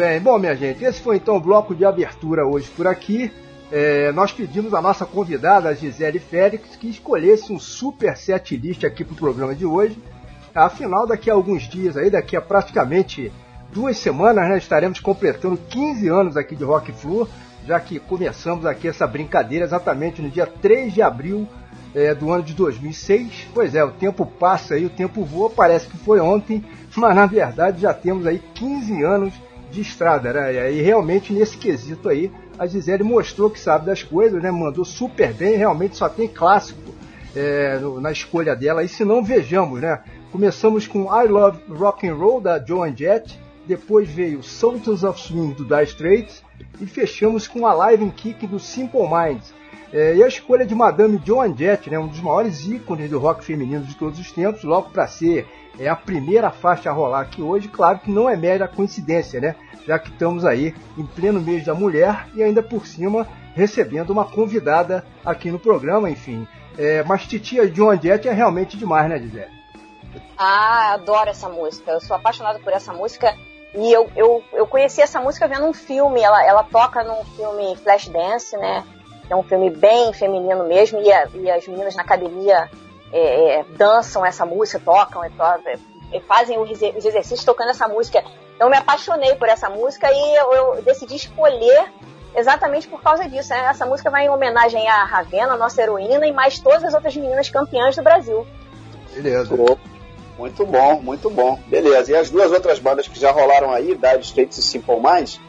Bem, 0.00 0.18
bom 0.18 0.38
minha 0.38 0.56
gente, 0.56 0.82
esse 0.82 0.98
foi 0.98 1.16
então 1.16 1.36
o 1.36 1.40
bloco 1.40 1.74
de 1.74 1.84
abertura 1.84 2.46
hoje 2.46 2.66
por 2.74 2.86
aqui. 2.86 3.30
É, 3.70 4.10
nós 4.12 4.32
pedimos 4.32 4.72
a 4.72 4.80
nossa 4.80 5.04
convidada, 5.04 5.68
a 5.68 5.74
Gisele 5.74 6.18
Félix, 6.18 6.74
que 6.74 6.88
escolhesse 6.88 7.52
um 7.52 7.58
super 7.58 8.16
set 8.16 8.56
list 8.56 8.82
aqui 8.82 9.04
para 9.04 9.12
o 9.12 9.16
programa 9.16 9.54
de 9.54 9.66
hoje. 9.66 9.98
Afinal, 10.54 11.06
daqui 11.06 11.30
a 11.30 11.34
alguns 11.34 11.64
dias, 11.64 11.98
aí, 11.98 12.08
daqui 12.08 12.34
a 12.34 12.40
praticamente 12.40 13.30
duas 13.74 13.98
semanas, 13.98 14.48
né, 14.48 14.56
estaremos 14.56 15.00
completando 15.00 15.58
15 15.68 16.08
anos 16.08 16.34
aqui 16.34 16.56
de 16.56 16.64
Rock 16.64 16.92
Flu, 16.92 17.28
já 17.66 17.78
que 17.78 17.98
começamos 17.98 18.64
aqui 18.64 18.88
essa 18.88 19.06
brincadeira 19.06 19.66
exatamente 19.66 20.22
no 20.22 20.30
dia 20.30 20.46
3 20.46 20.94
de 20.94 21.02
abril 21.02 21.46
é, 21.94 22.14
do 22.14 22.32
ano 22.32 22.42
de 22.42 22.54
2006. 22.54 23.48
Pois 23.52 23.74
é, 23.74 23.84
o 23.84 23.90
tempo 23.90 24.24
passa 24.24 24.76
aí, 24.76 24.86
o 24.86 24.90
tempo 24.90 25.26
voa, 25.26 25.50
parece 25.50 25.86
que 25.88 25.98
foi 25.98 26.20
ontem, 26.20 26.64
mas 26.96 27.14
na 27.14 27.26
verdade 27.26 27.82
já 27.82 27.92
temos 27.92 28.26
aí 28.26 28.42
15 28.54 29.02
anos 29.02 29.49
de 29.70 29.80
estrada, 29.80 30.32
né? 30.32 30.72
E 30.72 30.82
realmente 30.82 31.32
nesse 31.32 31.56
quesito 31.56 32.08
aí, 32.08 32.30
a 32.58 32.66
Gisele 32.66 33.02
mostrou 33.02 33.48
que 33.48 33.58
sabe 33.58 33.86
das 33.86 34.02
coisas, 34.02 34.42
né? 34.42 34.50
Mandou 34.50 34.84
super 34.84 35.32
bem, 35.32 35.56
realmente 35.56 35.96
só 35.96 36.08
tem 36.08 36.28
clássico 36.28 36.94
é, 37.34 37.78
na 38.00 38.12
escolha 38.12 38.54
dela. 38.54 38.82
E 38.82 38.88
se 38.88 39.04
não, 39.04 39.22
vejamos, 39.22 39.80
né? 39.80 40.00
Começamos 40.32 40.86
com 40.86 41.04
I 41.04 41.26
Love 41.26 41.58
Rock 41.68 42.06
and 42.06 42.14
Roll 42.14 42.40
da 42.40 42.64
Joan 42.64 42.94
Jett, 42.96 43.38
depois 43.66 44.08
veio 44.08 44.42
Sultans 44.42 45.02
of 45.02 45.20
Swing 45.20 45.54
do 45.54 45.64
Dire 45.64 45.84
Straits 45.84 46.42
e 46.80 46.86
fechamos 46.86 47.48
com 47.48 47.66
Alive 47.66 48.04
and 48.04 48.10
Kick 48.10 48.46
do 48.46 48.58
Simple 48.58 49.02
Minds. 49.02 49.52
É, 49.92 50.14
e 50.16 50.22
a 50.22 50.28
escolha 50.28 50.64
de 50.64 50.74
Madame 50.74 51.20
Joan 51.24 51.56
Jett, 51.56 51.90
né, 51.90 51.98
um 51.98 52.06
dos 52.06 52.20
maiores 52.20 52.64
ícones 52.66 53.10
do 53.10 53.18
rock 53.18 53.44
feminino 53.44 53.82
de 53.82 53.96
todos 53.96 54.20
os 54.20 54.30
tempos, 54.30 54.62
logo 54.62 54.90
para 54.90 55.08
ser 55.08 55.46
é 55.80 55.88
a 55.88 55.96
primeira 55.96 56.50
faixa 56.50 56.90
a 56.90 56.92
rolar 56.92 57.20
aqui 57.20 57.40
hoje, 57.40 57.66
claro 57.66 57.98
que 58.00 58.10
não 58.10 58.28
é 58.28 58.36
mera 58.36 58.68
coincidência, 58.68 59.40
né? 59.40 59.56
Já 59.86 59.98
que 59.98 60.10
estamos 60.10 60.44
aí 60.44 60.74
em 60.98 61.06
pleno 61.06 61.40
mês 61.40 61.64
da 61.64 61.74
mulher 61.74 62.28
e 62.34 62.42
ainda 62.42 62.62
por 62.62 62.86
cima 62.86 63.26
recebendo 63.54 64.10
uma 64.10 64.26
convidada 64.26 65.04
aqui 65.24 65.50
no 65.50 65.58
programa, 65.58 66.10
enfim. 66.10 66.46
É, 66.78 67.02
mas 67.04 67.26
Titia 67.26 67.68
John 67.70 67.96
Jett 67.96 68.28
é 68.28 68.32
realmente 68.32 68.76
demais, 68.76 69.08
né, 69.08 69.18
Gisele? 69.18 69.48
Ah, 70.36 70.92
adoro 70.92 71.30
essa 71.30 71.48
música. 71.48 71.92
Eu 71.92 72.00
sou 72.00 72.14
apaixonada 72.14 72.58
por 72.58 72.72
essa 72.74 72.92
música. 72.92 73.34
E 73.74 73.92
eu, 73.92 74.10
eu, 74.14 74.44
eu 74.52 74.66
conheci 74.66 75.00
essa 75.00 75.20
música 75.20 75.48
vendo 75.48 75.64
um 75.64 75.72
filme. 75.72 76.20
Ela, 76.20 76.44
ela 76.46 76.62
toca 76.62 77.02
num 77.02 77.24
filme 77.36 77.74
Flashdance, 77.76 78.56
né? 78.56 78.84
É 79.28 79.36
um 79.36 79.42
filme 79.42 79.70
bem 79.70 80.12
feminino 80.12 80.64
mesmo. 80.66 81.00
E, 81.00 81.12
a, 81.12 81.28
e 81.34 81.50
as 81.50 81.66
meninas 81.66 81.94
na 81.94 82.02
academia 82.02 82.70
é, 83.12 83.60
é, 83.60 83.64
dançam 83.76 84.24
essa 84.24 84.46
música, 84.46 84.80
tocam, 84.84 85.22
e, 85.24 86.16
e 86.16 86.20
fazem 86.20 86.58
os, 86.58 86.70
os, 86.70 87.04
exercícios 87.04 87.44
tocando 87.44 87.70
essa 87.70 87.88
música. 87.88 88.22
Então 88.54 88.68
eu 88.68 88.70
me 88.70 88.76
apaixonei 88.76 89.34
por 89.34 89.48
essa 89.48 89.68
música 89.68 90.08
e 90.12 90.36
eu, 90.36 90.52
eu 90.52 90.82
decidi 90.82 91.16
escolher 91.16 91.90
exatamente 92.36 92.86
por 92.88 93.02
causa 93.02 93.28
disso. 93.28 93.50
Né? 93.50 93.66
Essa 93.66 93.86
música 93.86 94.10
vai 94.10 94.26
em 94.26 94.30
homenagem 94.30 94.88
à 94.88 95.04
Ravena, 95.04 95.56
nossa 95.56 95.82
heroína, 95.82 96.26
e 96.26 96.32
mais 96.32 96.58
todas 96.58 96.84
as 96.84 96.94
outras 96.94 97.16
meninas 97.16 97.48
campeãs 97.48 97.96
do 97.96 98.02
Brasil. 98.02 98.46
Beleza. 99.14 99.56
Muito 100.38 100.64
bom, 100.64 101.02
muito 101.02 101.28
bom. 101.28 101.58
Beleza. 101.66 102.12
E 102.12 102.16
as 102.16 102.30
duas 102.30 102.50
outras 102.52 102.78
bandas 102.78 103.08
que 103.08 103.18
já 103.18 103.30
rolaram 103.30 103.72
aí, 103.72 103.94
Dire 103.94 104.20
Straits 104.20 104.58
e 104.58 104.62
Simple 104.62 104.96
Minds, 104.96 105.40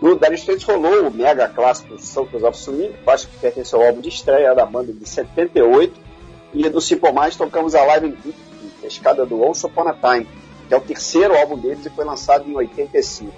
no 0.00 0.14
Dire 0.16 0.34
Straits 0.34 0.64
rolou 0.64 1.08
o 1.08 1.10
mega 1.10 1.48
clássico 1.48 1.98
Sultans 1.98 2.44
of 2.44 2.56
Swing, 2.56 2.94
acho 3.06 3.26
que 3.26 3.36
pertence 3.38 3.74
ao 3.74 3.82
álbum 3.82 4.00
de 4.00 4.10
estreia 4.10 4.54
da 4.54 4.64
banda 4.64 4.92
de 4.92 5.08
78, 5.08 6.07
e 6.52 6.68
do 6.68 6.80
Simple 6.80 7.12
Minds 7.12 7.36
tocamos 7.36 7.74
a 7.74 7.82
Live 7.84 8.06
in 8.24 8.32
a 8.82 8.86
escada 8.86 9.26
do 9.26 9.42
Once 9.42 9.64
Upon 9.66 9.88
a 9.88 9.92
Time, 9.92 10.26
que 10.66 10.74
é 10.74 10.76
o 10.76 10.80
terceiro 10.80 11.36
álbum 11.36 11.58
deles 11.58 11.84
e 11.84 11.90
foi 11.90 12.04
lançado 12.04 12.48
em 12.48 12.54
85. 12.54 13.32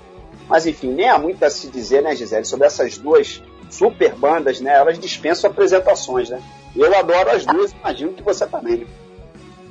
Mas 0.49 0.67
enfim, 0.67 0.89
nem 0.89 1.09
há 1.09 1.19
muito 1.19 1.45
a 1.45 1.51
se 1.51 1.69
dizer, 1.69 2.03
né, 2.03 2.15
Gisele, 2.15 2.45
sobre 2.45 2.67
essas 2.67 2.99
duas 2.99 3.43
super 3.71 4.15
bandas, 4.15 4.61
né? 4.61 4.75
Elas 4.75 4.99
dispensam 4.99 5.51
apresentações, 5.51 6.29
né? 6.29 6.43
Eu 6.75 6.95
adoro 6.97 7.31
as 7.31 7.47
duas, 7.47 7.73
imagino 7.73 8.13
que 8.13 8.23
você 8.23 8.47
também. 8.47 8.79
Né? 8.79 8.87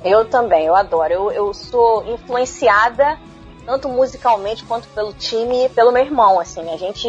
Eu 0.04 0.24
também, 0.24 0.66
eu 0.66 0.74
adoro. 0.74 1.12
Eu, 1.12 1.30
eu 1.30 1.54
sou 1.54 2.04
influenciada 2.10 3.18
tanto 3.66 3.88
musicalmente 3.88 4.64
quanto 4.64 4.88
pelo 4.88 5.12
time 5.12 5.66
e 5.66 5.68
pelo 5.68 5.92
meu 5.92 6.02
irmão, 6.02 6.40
assim. 6.40 6.68
A 6.70 6.76
gente 6.76 7.08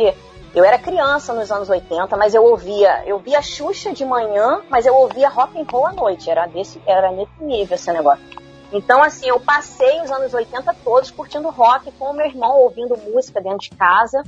eu 0.54 0.66
era 0.66 0.78
criança 0.78 1.34
nos 1.34 1.50
anos 1.50 1.70
80, 1.70 2.16
mas 2.18 2.34
eu 2.34 2.44
ouvia, 2.44 3.04
eu 3.06 3.20
via 3.20 3.42
Xuxa 3.42 3.94
de 3.94 4.04
manhã, 4.04 4.62
mas 4.70 4.86
eu 4.86 4.94
ouvia 4.94 5.30
rock 5.30 5.58
and 5.58 5.66
roll 5.72 5.88
à 5.88 5.94
noite. 5.94 6.30
Era 6.30 6.46
desse, 6.46 6.82
era 6.86 7.10
nesse 7.12 7.32
nível 7.42 7.76
esse 7.76 7.92
negócio. 7.92 8.24
Então, 8.72 9.02
assim, 9.02 9.28
eu 9.28 9.40
passei 9.40 10.02
os 10.02 10.12
anos 10.12 10.34
80 10.34 10.76
todos 10.84 11.12
curtindo 11.12 11.50
rock 11.50 11.92
com 11.94 12.12
o 12.12 12.14
meu 12.14 12.26
irmão, 12.26 12.58
ouvindo 12.60 12.98
música 12.98 13.42
dentro 13.42 13.60
de 13.60 13.70
casa. 13.72 14.24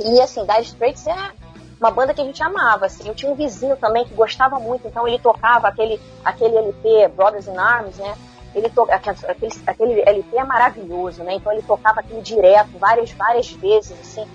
E, 0.00 0.20
assim, 0.20 0.44
Dire 0.44 0.62
Straits 0.62 1.06
é 1.06 1.32
uma 1.80 1.90
banda 1.90 2.14
que 2.14 2.20
a 2.20 2.24
gente 2.24 2.42
amava, 2.42 2.86
assim. 2.86 3.06
Eu 3.06 3.14
tinha 3.14 3.30
um 3.30 3.34
vizinho 3.34 3.76
também 3.76 4.04
que 4.04 4.14
gostava 4.14 4.58
muito, 4.58 4.86
então 4.86 5.06
ele 5.06 5.18
tocava 5.18 5.68
aquele, 5.68 6.00
aquele 6.24 6.56
LP, 6.56 7.08
Brothers 7.08 7.46
in 7.48 7.56
Arms, 7.56 7.96
né? 7.98 8.14
Ele 8.54 8.68
to... 8.68 8.86
aquele, 8.90 9.52
aquele 9.66 10.00
LP 10.00 10.36
é 10.36 10.44
maravilhoso, 10.44 11.22
né? 11.24 11.34
Então 11.34 11.52
ele 11.52 11.62
tocava 11.62 12.00
aquilo 12.00 12.22
direto, 12.22 12.78
várias, 12.78 13.10
várias 13.12 13.50
vezes, 13.50 13.92
assim. 14.00 14.26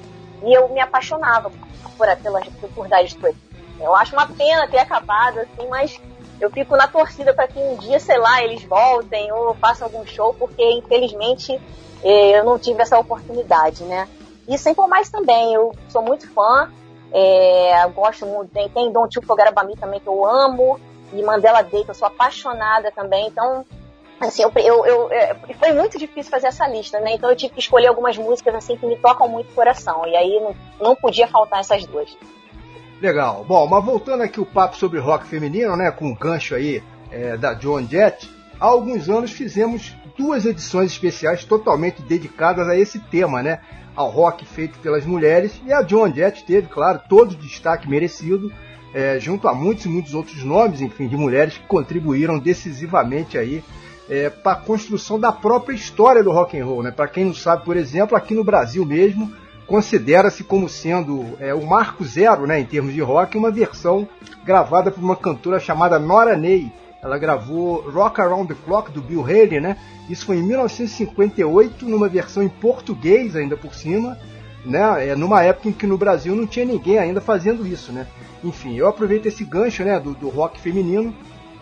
E 0.43 0.53
eu 0.53 0.69
me 0.69 0.79
apaixonava 0.79 1.49
por, 1.49 2.17
pela, 2.17 2.41
por 2.73 2.87
Dire 2.87 3.05
Straits. 3.05 3.39
Eu 3.79 3.95
acho 3.95 4.13
uma 4.13 4.27
pena 4.27 4.67
ter 4.67 4.79
acabado, 4.79 5.39
assim, 5.39 5.67
mas 5.69 5.99
eu 6.39 6.49
fico 6.49 6.75
na 6.75 6.87
torcida 6.87 7.33
para 7.33 7.47
que 7.47 7.59
um 7.59 7.75
dia, 7.77 7.99
sei 7.99 8.17
lá, 8.17 8.43
eles 8.43 8.63
voltem 8.63 9.31
ou 9.31 9.53
façam 9.55 9.87
algum 9.87 10.05
show, 10.05 10.33
porque 10.33 10.63
infelizmente 10.71 11.59
eh, 12.03 12.39
eu 12.39 12.43
não 12.43 12.57
tive 12.57 12.81
essa 12.81 12.97
oportunidade, 12.97 13.83
né? 13.83 14.07
E 14.47 14.57
sem 14.57 14.73
por 14.73 14.87
mais 14.87 15.09
também, 15.09 15.53
eu 15.53 15.75
sou 15.89 16.01
muito 16.01 16.31
fã, 16.31 16.71
é, 17.11 17.87
gosto 17.89 18.25
muito, 18.25 18.51
tem, 18.51 18.69
tem 18.69 18.91
Forget 18.93 19.47
About 19.49 19.67
Me 19.67 19.75
também 19.75 19.99
que 19.99 20.07
eu 20.07 20.25
amo, 20.25 20.79
e 21.13 21.21
Mandela 21.21 21.61
Day 21.61 21.83
que 21.83 21.91
eu 21.91 21.95
sou 21.95 22.07
apaixonada 22.07 22.91
também, 22.91 23.27
então 23.27 23.65
assim, 24.19 24.43
eu, 24.43 24.51
eu, 24.55 24.85
eu, 24.85 25.11
é, 25.11 25.35
foi 25.59 25.73
muito 25.73 25.97
difícil 25.97 26.31
fazer 26.31 26.47
essa 26.47 26.67
lista, 26.67 26.99
né? 26.99 27.13
Então 27.13 27.29
eu 27.29 27.35
tive 27.35 27.53
que 27.53 27.59
escolher 27.59 27.87
algumas 27.87 28.17
músicas 28.17 28.55
assim 28.55 28.75
que 28.75 28.85
me 28.85 28.97
tocam 28.97 29.27
muito 29.27 29.51
o 29.51 29.53
coração. 29.53 30.05
E 30.07 30.15
aí 30.15 30.39
não, 30.39 30.55
não 30.79 30.95
podia 30.95 31.27
faltar 31.27 31.59
essas 31.59 31.85
duas. 31.85 32.17
Legal. 33.01 33.45
Bom, 33.47 33.67
mas 33.67 33.85
voltando 33.85 34.23
aqui 34.23 34.39
o 34.39 34.45
papo 34.45 34.75
sobre 34.75 34.99
rock 34.99 35.27
feminino, 35.27 35.75
né? 35.75 35.91
Com 35.91 36.11
o 36.11 36.15
gancho 36.15 36.55
aí 36.55 36.81
é, 37.11 37.37
da 37.37 37.53
Joan 37.53 37.87
Jett, 37.87 38.29
há 38.59 38.65
alguns 38.65 39.07
anos 39.07 39.31
fizemos 39.31 39.95
duas 40.17 40.45
edições 40.45 40.91
especiais 40.91 41.45
totalmente 41.45 42.01
dedicadas 42.01 42.67
a 42.67 42.75
esse 42.75 42.99
tema, 42.99 43.43
né? 43.43 43.59
Ao 43.95 44.09
rock 44.09 44.45
feito 44.45 44.79
pelas 44.79 45.05
mulheres. 45.05 45.61
E 45.65 45.71
a 45.71 45.83
Joan 45.83 46.11
Jett 46.13 46.43
teve, 46.43 46.67
claro, 46.67 47.01
todo 47.07 47.31
o 47.31 47.35
destaque 47.35 47.87
merecido. 47.87 48.51
É, 48.93 49.19
junto 49.19 49.47
a 49.47 49.53
muitos 49.53 49.85
e 49.85 49.89
muitos 49.89 50.13
outros 50.15 50.43
nomes, 50.43 50.81
enfim, 50.81 51.07
de 51.07 51.15
mulheres 51.15 51.57
que 51.57 51.67
contribuíram 51.67 52.39
decisivamente 52.39 53.37
aí 53.37 53.61
é, 54.09 54.29
para 54.29 54.53
a 54.53 54.61
construção 54.61 55.19
da 55.19 55.31
própria 55.31 55.75
história 55.75 56.23
do 56.23 56.31
rock 56.31 56.59
and 56.59 56.65
roll. 56.65 56.83
Né? 56.83 56.91
Para 56.91 57.07
quem 57.07 57.25
não 57.25 57.33
sabe, 57.33 57.63
por 57.65 57.75
exemplo, 57.75 58.17
aqui 58.17 58.33
no 58.33 58.43
Brasil 58.43 58.85
mesmo, 58.85 59.31
considera-se 59.65 60.43
como 60.43 60.69
sendo 60.69 61.37
é, 61.39 61.53
o 61.53 61.65
marco 61.65 62.03
zero 62.05 62.47
né, 62.47 62.59
em 62.59 62.65
termos 62.65 62.93
de 62.93 63.01
rock, 63.01 63.37
uma 63.37 63.51
versão 63.51 64.07
gravada 64.45 64.89
por 64.89 65.03
uma 65.03 65.15
cantora 65.15 65.59
chamada 65.59 65.99
Nora 65.99 66.37
Ney. 66.37 66.71
Ela 67.03 67.17
gravou 67.17 67.81
Rock 67.89 68.19
Around 68.19 68.53
the 68.53 68.59
Clock 68.65 68.91
do 68.91 69.01
Bill 69.01 69.21
Haley, 69.21 69.61
né? 69.61 69.77
Isso 70.09 70.25
foi 70.25 70.37
em 70.37 70.43
1958, 70.43 71.85
numa 71.87 72.09
versão 72.09 72.41
em 72.41 72.49
português 72.49 73.35
ainda 73.35 73.55
por 73.55 73.75
cima, 73.75 74.17
né? 74.65 75.09
É 75.09 75.15
numa 75.15 75.43
época 75.43 75.69
em 75.69 75.71
que 75.71 75.85
no 75.85 75.97
Brasil 75.97 76.35
não 76.35 76.47
tinha 76.47 76.65
ninguém 76.65 76.97
ainda 76.97 77.21
fazendo 77.21 77.67
isso, 77.67 77.91
né? 77.91 78.07
Enfim, 78.43 78.75
eu 78.75 78.87
aproveito 78.87 79.27
esse 79.27 79.43
gancho, 79.43 79.83
né, 79.83 79.99
do, 79.99 80.13
do 80.15 80.27
rock 80.27 80.59
feminino 80.59 81.13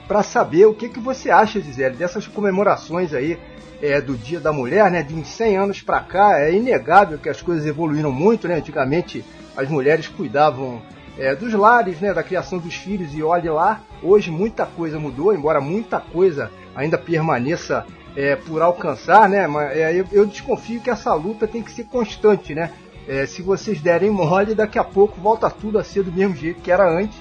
para 0.08 0.24
saber 0.24 0.66
o 0.66 0.74
que, 0.74 0.90
que 0.90 1.00
você 1.00 1.30
acha, 1.30 1.60
Gisele, 1.60 1.96
dessas 1.96 2.28
comemorações 2.28 3.14
aí 3.14 3.38
é, 3.82 4.00
do 4.00 4.16
Dia 4.16 4.40
da 4.40 4.54
Mulher, 4.54 4.90
né? 4.92 5.04
De 5.04 5.14
uns 5.14 5.28
100 5.28 5.58
anos 5.58 5.82
para 5.82 6.00
cá, 6.00 6.40
é 6.40 6.54
inegável 6.54 7.18
que 7.18 7.30
as 7.30 7.42
coisas 7.42 7.66
evoluíram 7.66 8.12
muito, 8.12 8.48
né? 8.48 8.56
Antigamente 8.56 9.24
as 9.56 9.70
mulheres 9.70 10.08
cuidavam 10.08 10.82
é, 11.18 11.36
dos 11.36 11.54
lares, 11.54 12.00
né? 12.00 12.14
Da 12.14 12.24
criação 12.24 12.60
dos 12.60 12.76
filhos 12.76 13.14
e 13.14 13.24
olhe 13.24 13.50
lá, 13.50 13.82
hoje 14.02 14.32
muita 14.32 14.66
coisa 14.66 15.00
mudou, 15.00 15.34
embora 15.34 15.60
muita 15.60 16.00
coisa 16.00 16.52
ainda 16.76 16.98
permaneça 16.98 17.86
é, 18.16 18.36
por 18.36 18.62
alcançar, 18.62 19.28
né? 19.28 19.48
Mas 19.48 19.76
é, 19.76 20.00
eu, 20.00 20.06
eu, 20.12 20.26
desconfio 20.26 20.82
que 20.82 20.90
essa 20.90 21.14
luta 21.14 21.48
tem 21.48 21.62
que 21.62 21.72
ser 21.72 21.86
constante, 21.86 22.54
né? 22.54 22.72
É, 23.08 23.26
se 23.26 23.42
vocês 23.42 23.80
derem 23.80 24.10
mole, 24.10 24.56
daqui 24.56 24.80
a 24.80 24.84
pouco 24.84 25.20
volta 25.22 25.50
tudo 25.50 25.78
a 25.78 25.84
ser 25.84 26.04
do 26.04 26.12
mesmo 26.12 26.36
jeito 26.36 26.62
que 26.62 26.72
era 26.72 26.90
antes 26.90 27.16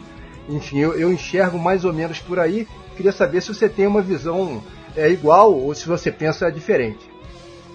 enfim, 0.49 0.79
eu, 0.79 0.99
eu 0.99 1.13
enxergo 1.13 1.59
mais 1.59 1.85
ou 1.85 1.93
menos 1.93 2.21
por 2.21 2.39
aí. 2.39 2.67
Queria 2.97 3.13
saber 3.13 3.41
se 3.41 3.53
você 3.53 3.69
tem 3.69 3.87
uma 3.87 4.03
visão 4.03 4.63
é, 4.97 5.09
igual 5.09 5.53
ou 5.53 5.75
se 5.75 5.87
você 5.87 6.11
pensa 6.11 6.51
diferente. 6.51 7.11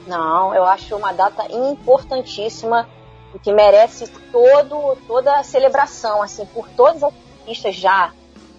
Não, 0.07 0.53
eu 0.55 0.63
acho 0.65 0.95
uma 0.95 1.11
data 1.11 1.45
importantíssima 1.51 2.87
e 3.33 3.39
que 3.39 3.51
merece 3.53 4.07
todo, 4.31 4.97
toda 5.07 5.37
a 5.37 5.43
celebração, 5.43 6.21
assim, 6.21 6.45
por 6.47 6.67
todas 6.69 7.03
as 7.03 7.13
pistas 7.45 7.75
já, 7.75 8.11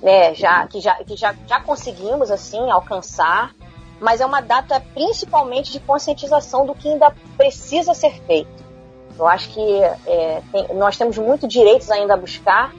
né, 0.02 0.34
já, 0.34 0.66
que, 0.66 0.80
já, 0.80 0.94
que 0.96 1.16
já, 1.16 1.34
já 1.46 1.60
conseguimos, 1.60 2.30
assim, 2.30 2.70
alcançar, 2.70 3.52
mas 4.00 4.20
é 4.20 4.26
uma 4.26 4.40
data 4.40 4.80
principalmente 4.94 5.72
de 5.72 5.80
conscientização 5.80 6.64
do 6.64 6.74
que 6.74 6.88
ainda 6.88 7.12
precisa 7.36 7.94
ser 7.94 8.20
feito. 8.22 8.60
Eu 9.18 9.26
acho 9.26 9.50
que 9.50 9.82
é, 10.06 10.40
tem, 10.52 10.74
nós 10.74 10.96
temos 10.96 11.18
muitos 11.18 11.48
direitos 11.48 11.90
ainda 11.90 12.14
a 12.14 12.16
buscar 12.16 12.72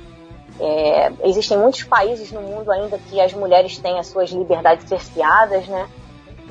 é, 0.62 1.12
existem 1.24 1.58
muitos 1.58 1.84
países 1.84 2.32
no 2.32 2.42
mundo 2.42 2.72
ainda 2.72 3.00
que 3.10 3.20
as 3.20 3.34
mulheres 3.34 3.80
têm 3.80 3.98
as 3.98 4.08
suas 4.08 4.30
liberdades 4.30 4.88
cerceadas, 4.88 5.68
né? 5.68 5.90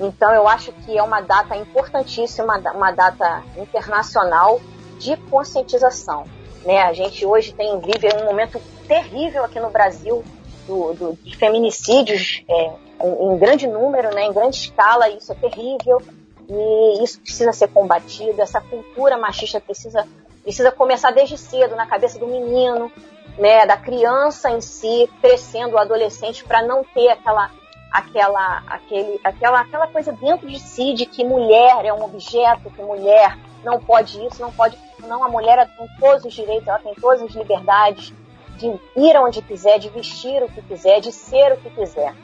Então 0.01 0.33
eu 0.33 0.49
acho 0.49 0.73
que 0.73 0.99
é 0.99 1.03
uma 1.03 1.21
data 1.21 1.55
importantíssima, 1.57 2.59
uma 2.75 2.91
data 2.91 3.45
internacional 3.57 4.61
de 4.99 5.17
conscientização. 5.31 6.25
Né? 6.65 6.83
A 6.83 6.93
gente 6.93 7.25
hoje 7.25 7.53
tem 7.53 7.79
vive 7.81 8.09
um 8.21 8.25
momento 8.25 8.61
terrível 8.89 9.45
aqui 9.45 9.61
no 9.61 9.71
Brasil 9.71 10.25
do, 10.67 10.93
do 10.95 11.19
de 11.23 11.37
feminicídios 11.37 12.43
é, 12.49 12.73
em, 13.03 13.33
em, 13.33 13.39
grande 13.39 13.67
número, 13.67 14.13
né? 14.15 14.25
em 14.25 14.33
grande 14.33 14.57
escala, 14.57 15.09
isso 15.09 15.33
é 15.33 15.35
terrível. 15.35 16.03
E 16.49 17.05
isso 17.05 17.21
precisa 17.21 17.53
ser 17.53 17.69
combatido, 17.69 18.43
essa 18.43 18.61
cultura 18.61 19.17
machista 19.17 19.61
precisa, 19.61 20.05
precisa 20.43 20.73
começar 20.73 21.13
desde 21.13 21.39
cedo, 21.39 21.77
na 21.77 21.87
cabeça 21.87 22.19
do 22.19 22.27
menino, 22.27 22.91
né, 23.39 23.67
da 23.67 23.77
criança 23.77 24.51
em 24.51 24.61
si, 24.61 25.11
crescendo, 25.21 25.75
o 25.75 25.79
adolescente, 25.79 26.45
para 26.45 26.63
não 26.63 26.85
ter 26.85 27.09
aquela, 27.11 27.51
aquela, 27.91 28.63
aquele, 28.67 29.21
aquela, 29.25 29.61
aquela 29.61 29.87
coisa 29.87 30.13
dentro 30.13 30.49
de 30.49 30.59
si 30.59 30.95
de 30.95 31.07
que 31.07 31.25
mulher 31.25 31.85
é 31.85 31.93
um 31.93 32.05
objeto, 32.05 32.71
que 32.71 32.83
mulher 32.83 33.37
não 33.65 33.81
pode 33.81 34.25
isso, 34.27 34.41
não 34.41 34.53
pode 34.53 34.77
não. 35.07 35.25
A 35.25 35.29
mulher 35.29 35.69
tem 35.77 35.87
todos 35.99 36.25
os 36.25 36.33
direitos, 36.33 36.67
ela 36.67 36.79
tem 36.79 36.95
todas 36.95 37.23
as 37.23 37.33
liberdades 37.33 38.13
de 38.57 38.67
ir 38.97 39.17
onde 39.17 39.41
quiser, 39.43 39.79
de 39.79 39.89
vestir 39.89 40.43
o 40.43 40.49
que 40.49 40.63
quiser, 40.63 41.01
de 41.01 41.13
ser 41.13 41.53
o 41.53 41.57
que 41.57 41.71
quiser. 41.71 42.15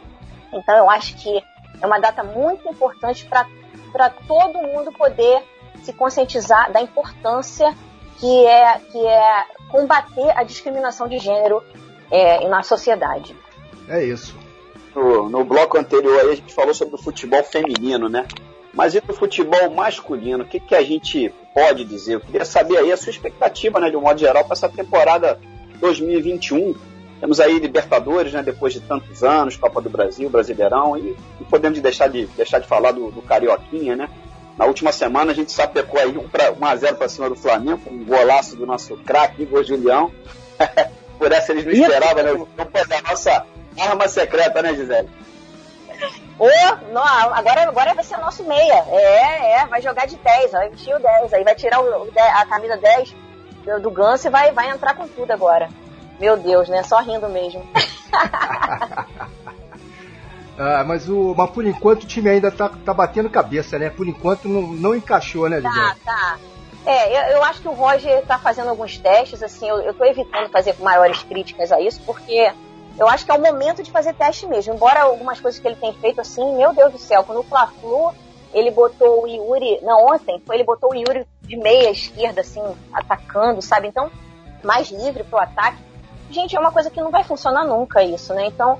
Então 0.52 0.76
eu 0.76 0.90
acho 0.90 1.16
que 1.16 1.42
é 1.80 1.86
uma 1.86 1.98
data 1.98 2.22
muito 2.22 2.68
importante 2.68 3.26
para 3.26 4.11
todo 4.26 4.62
mundo 4.62 4.92
poder 4.92 5.42
se 5.82 5.92
conscientizar 5.92 6.70
da 6.72 6.80
importância 6.80 7.74
que 8.18 8.46
é, 8.46 8.78
que 8.78 9.07
é 9.07 9.44
combater 9.68 10.30
a 10.36 10.42
discriminação 10.42 11.08
de 11.08 11.18
gênero 11.18 11.62
é, 12.10 12.48
na 12.48 12.62
sociedade. 12.62 13.36
É 13.88 14.04
isso. 14.04 14.36
No, 14.94 15.28
no 15.28 15.44
bloco 15.44 15.78
anterior 15.78 16.20
aí 16.20 16.30
a 16.32 16.34
gente 16.34 16.54
falou 16.54 16.74
sobre 16.74 16.94
o 16.94 16.98
futebol 16.98 17.42
feminino, 17.42 18.08
né? 18.08 18.26
Mas 18.72 18.94
e 18.94 19.00
do 19.00 19.14
futebol 19.14 19.70
masculino? 19.70 20.44
O 20.44 20.46
que, 20.46 20.60
que 20.60 20.74
a 20.74 20.82
gente 20.82 21.32
pode 21.54 21.84
dizer? 21.84 22.14
Eu 22.14 22.20
queria 22.20 22.44
saber 22.44 22.78
aí 22.78 22.92
a 22.92 22.96
sua 22.96 23.10
expectativa, 23.10 23.80
né, 23.80 23.90
de 23.90 23.96
um 23.96 24.02
modo 24.02 24.18
geral, 24.20 24.44
para 24.44 24.52
essa 24.52 24.68
temporada 24.68 25.38
2021 25.80 26.74
temos 27.20 27.40
aí 27.40 27.58
Libertadores, 27.58 28.32
né, 28.32 28.42
depois 28.42 28.72
de 28.74 28.80
tantos 28.80 29.24
anos, 29.24 29.56
Copa 29.56 29.80
do 29.80 29.88
Brasil, 29.88 30.28
Brasileirão, 30.28 30.96
e 30.98 31.16
não 31.40 31.46
podemos 31.48 31.80
deixar 31.80 32.08
de, 32.08 32.26
deixar 32.26 32.58
de 32.58 32.66
falar 32.66 32.92
do, 32.92 33.10
do 33.10 33.22
Carioquinha, 33.22 33.96
né? 33.96 34.08
Na 34.57 34.64
última 34.64 34.90
semana 34.90 35.32
a 35.32 35.34
gente 35.34 35.52
sapecou 35.52 36.00
aí 36.00 36.16
1 36.16 36.20
um, 36.20 36.64
a 36.64 36.76
0 36.76 36.96
para 36.96 37.09
cima 37.09 37.28
do 37.28 37.36
Flamengo, 37.36 37.82
um 37.90 38.04
golaço 38.04 38.57
do 38.57 38.66
nosso 38.66 38.96
craque, 38.98 39.42
Igor 39.42 39.62
Julião. 39.62 40.11
Por 41.18 41.32
essa 41.32 41.52
eles 41.52 41.64
não 41.64 41.72
esperavam, 41.72 42.22
né? 42.22 42.46
Não 42.57 42.66
pode 42.66 42.94
a 42.94 43.02
nossa 43.02 43.46
arma 43.78 44.09
secreta, 44.09 44.62
né, 44.62 44.74
Gisele? 44.74 45.09
Ô, 46.38 46.48
não, 46.92 47.02
agora, 47.02 47.62
agora 47.62 47.94
vai 47.94 48.04
ser 48.04 48.18
nosso 48.18 48.44
meia. 48.44 48.84
É, 48.88 49.52
é, 49.52 49.66
vai 49.66 49.80
jogar 49.80 50.07
de 50.07 50.16
10, 50.16 50.52
vai 50.52 50.68
vestir 50.68 50.94
o 50.94 50.98
10, 50.98 51.32
aí 51.32 51.44
vai 51.44 51.54
tirar 51.54 51.80
o, 51.80 52.04
o 52.04 52.12
a 52.16 52.44
camisa 52.46 52.76
10 52.76 53.14
do, 53.64 53.80
do 53.80 53.90
Ganso 53.90 54.26
e 54.26 54.30
vai, 54.30 54.52
vai 54.52 54.70
entrar 54.70 54.94
com 54.94 55.09
tudo 55.09 55.30
agora. 55.30 55.68
Meu 56.20 56.36
Deus, 56.36 56.68
né? 56.68 56.82
Só 56.82 57.00
rindo 57.00 57.28
mesmo. 57.28 57.66
ah, 60.59 60.84
mas, 60.84 61.09
o, 61.09 61.34
mas 61.36 61.50
por 61.50 61.64
enquanto 61.64 62.04
o 62.04 62.07
time 62.07 62.30
ainda 62.30 62.50
tá, 62.50 62.68
tá 62.68 62.94
batendo 62.94 63.30
cabeça, 63.30 63.78
né? 63.78 63.90
Por 63.90 64.07
enquanto 64.07 64.48
não, 64.48 64.62
não 64.62 64.94
encaixou, 64.94 65.48
né, 65.48 65.61
Gisele? 65.61 65.74
Tá, 65.74 65.96
tá. 66.04 66.38
É, 66.84 67.32
eu, 67.32 67.36
eu, 67.36 67.44
acho 67.44 67.61
que 67.61 67.68
o 67.68 67.72
Roger 67.72 68.24
tá 68.26 68.38
fazendo 68.38 68.70
alguns 68.70 68.96
testes, 68.96 69.42
assim, 69.42 69.68
eu, 69.68 69.80
eu 69.80 69.92
tô 69.92 70.04
evitando 70.04 70.48
fazer 70.50 70.76
maiores 70.78 71.22
críticas 71.22 71.72
a 71.72 71.80
isso, 71.80 72.00
porque 72.07 72.52
eu 72.96 73.09
acho 73.09 73.24
que 73.24 73.32
é 73.32 73.34
o 73.34 73.42
momento 73.42 73.82
de 73.82 73.90
fazer 73.90 74.14
teste 74.14 74.46
mesmo. 74.46 74.74
Embora 74.74 75.02
algumas 75.02 75.40
coisas 75.40 75.61
que 75.61 75.66
ele 75.66 75.76
tem 75.76 75.92
feito, 75.94 76.20
assim, 76.20 76.57
meu 76.57 76.72
Deus 76.72 76.92
do 76.92 76.98
céu, 76.98 77.24
quando 77.24 77.40
o 77.40 77.42
Fla-Flu, 77.42 78.14
ele 78.54 78.70
botou 78.70 79.24
o 79.24 79.26
Yuri, 79.26 79.80
não, 79.82 80.07
ontem, 80.07 80.40
foi 80.46 80.57
ele 80.57 80.64
botou 80.64 80.92
o 80.92 80.94
Yuri 80.94 81.26
de 81.42 81.57
meia 81.57 81.90
esquerda, 81.90 82.40
assim, 82.40 82.62
atacando, 82.92 83.61
sabe? 83.61 83.88
Então, 83.88 84.11
mais 84.62 84.88
livre 84.90 85.24
pro 85.24 85.38
ataque 85.38 85.86
gente, 86.30 86.57
é 86.57 86.61
uma 86.61 86.72
coisa 86.72 86.90
que 86.90 87.00
não 87.00 87.11
vai 87.11 87.24
funcionar 87.24 87.64
nunca 87.64 88.02
isso, 88.02 88.34
né? 88.34 88.46
Então, 88.46 88.78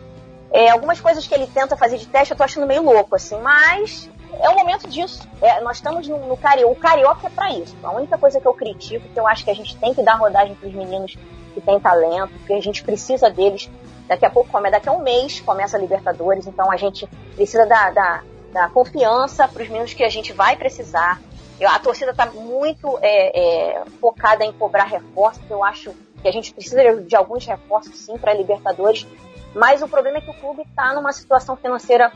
é, 0.53 0.71
algumas 0.71 1.01
coisas 1.01 1.27
que 1.27 1.35
ele 1.35 1.47
tenta 1.47 1.77
fazer 1.77 1.99
de 1.99 2.07
teste 2.07 2.33
eu 2.33 2.37
tô 2.37 2.45
achando 2.45 2.67
meio 2.67 2.83
louco, 2.83 3.17
assim, 3.17 3.39
mas 3.41 4.09
é 4.41 4.49
o 4.49 4.57
momento 4.57 4.89
disso. 4.89 5.27
É, 5.41 5.61
nós 5.61 5.77
estamos 5.77 6.07
no, 6.09 6.19
no 6.27 6.37
carioca. 6.37 6.73
O 6.73 6.77
carioca 6.77 7.27
é 7.27 7.31
para 7.31 7.51
isso. 7.53 7.77
A 7.83 7.91
única 7.91 8.19
coisa 8.19 8.41
que 8.41 8.47
eu 8.47 8.55
critico, 8.55 9.09
que 9.09 9.19
eu 9.19 9.27
acho 9.27 9.45
que 9.45 9.51
a 9.51 9.55
gente 9.55 9.77
tem 9.77 9.95
que 9.95 10.03
dar 10.03 10.15
rodagem 10.15 10.55
para 10.55 10.69
os 10.69 10.75
meninos 10.75 11.17
que 11.55 11.61
têm 11.61 11.81
talento, 11.81 12.33
porque 12.39 12.53
a 12.53 12.61
gente 12.61 12.83
precisa 12.83 13.31
deles. 13.31 13.71
Daqui 14.07 14.25
a 14.25 14.31
pouco, 14.31 14.51
come, 14.51 14.71
daqui 14.71 14.89
a 14.89 14.93
um 14.93 15.03
mês, 15.03 15.41
começa 15.41 15.77
a 15.77 15.81
Libertadores, 15.81 16.47
então 16.47 16.71
a 16.71 16.77
gente 16.77 17.09
precisa 17.35 17.67
da, 17.67 17.91
da, 17.91 18.23
da 18.53 18.69
confiança 18.69 19.49
para 19.49 19.63
os 19.63 19.69
meninos 19.69 19.95
que 19.95 20.05
a 20.05 20.09
gente 20.09 20.33
vai 20.33 20.55
precisar. 20.55 21.21
Eu, 21.59 21.69
a 21.71 21.79
torcida 21.79 22.13
está 22.13 22.27
muito 22.27 22.99
é, 23.01 23.79
é, 23.79 23.85
focada 24.01 24.45
em 24.45 24.53
cobrar 24.53 24.85
reforços, 24.85 25.43
eu 25.51 25.65
acho 25.65 25.93
que 26.23 26.29
a 26.29 26.31
gente 26.31 26.53
precisa 26.53 27.03
de 27.03 27.17
alguns 27.17 27.47
reforços 27.47 27.97
sim 27.99 28.17
para 28.17 28.35
Libertadores, 28.35 29.07
mas 29.57 29.81
o 29.81 29.89
problema 29.89 30.19
é 30.19 30.21
que 30.21 30.31
o 30.31 30.35
clube 30.35 30.63
está 30.63 30.93
numa 30.93 31.13
situação 31.13 31.57
financeira 31.57 32.13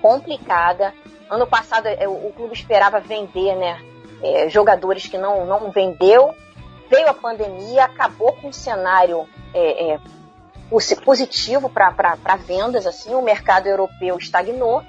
complicada. 0.00 0.94
Ano 1.28 1.44
passado 1.44 1.86
é, 1.86 2.08
o 2.08 2.32
clube 2.34 2.54
esperava 2.54 3.00
vender 3.00 3.56
né, 3.56 3.82
é, 4.22 4.48
jogadores 4.48 5.06
que 5.06 5.18
não, 5.18 5.44
não 5.44 5.72
vendeu, 5.72 6.32
veio 6.88 7.08
a 7.08 7.14
pandemia, 7.14 7.84
acabou 7.84 8.32
com 8.34 8.48
um 8.48 8.52
cenário 8.52 9.28
é, 9.52 9.94
é, 9.94 10.00
positivo 11.04 11.68
para 11.68 12.36
vendas, 12.36 12.86
assim, 12.86 13.12
o 13.12 13.22
mercado 13.22 13.66
europeu 13.66 14.16
estagnou. 14.16 14.84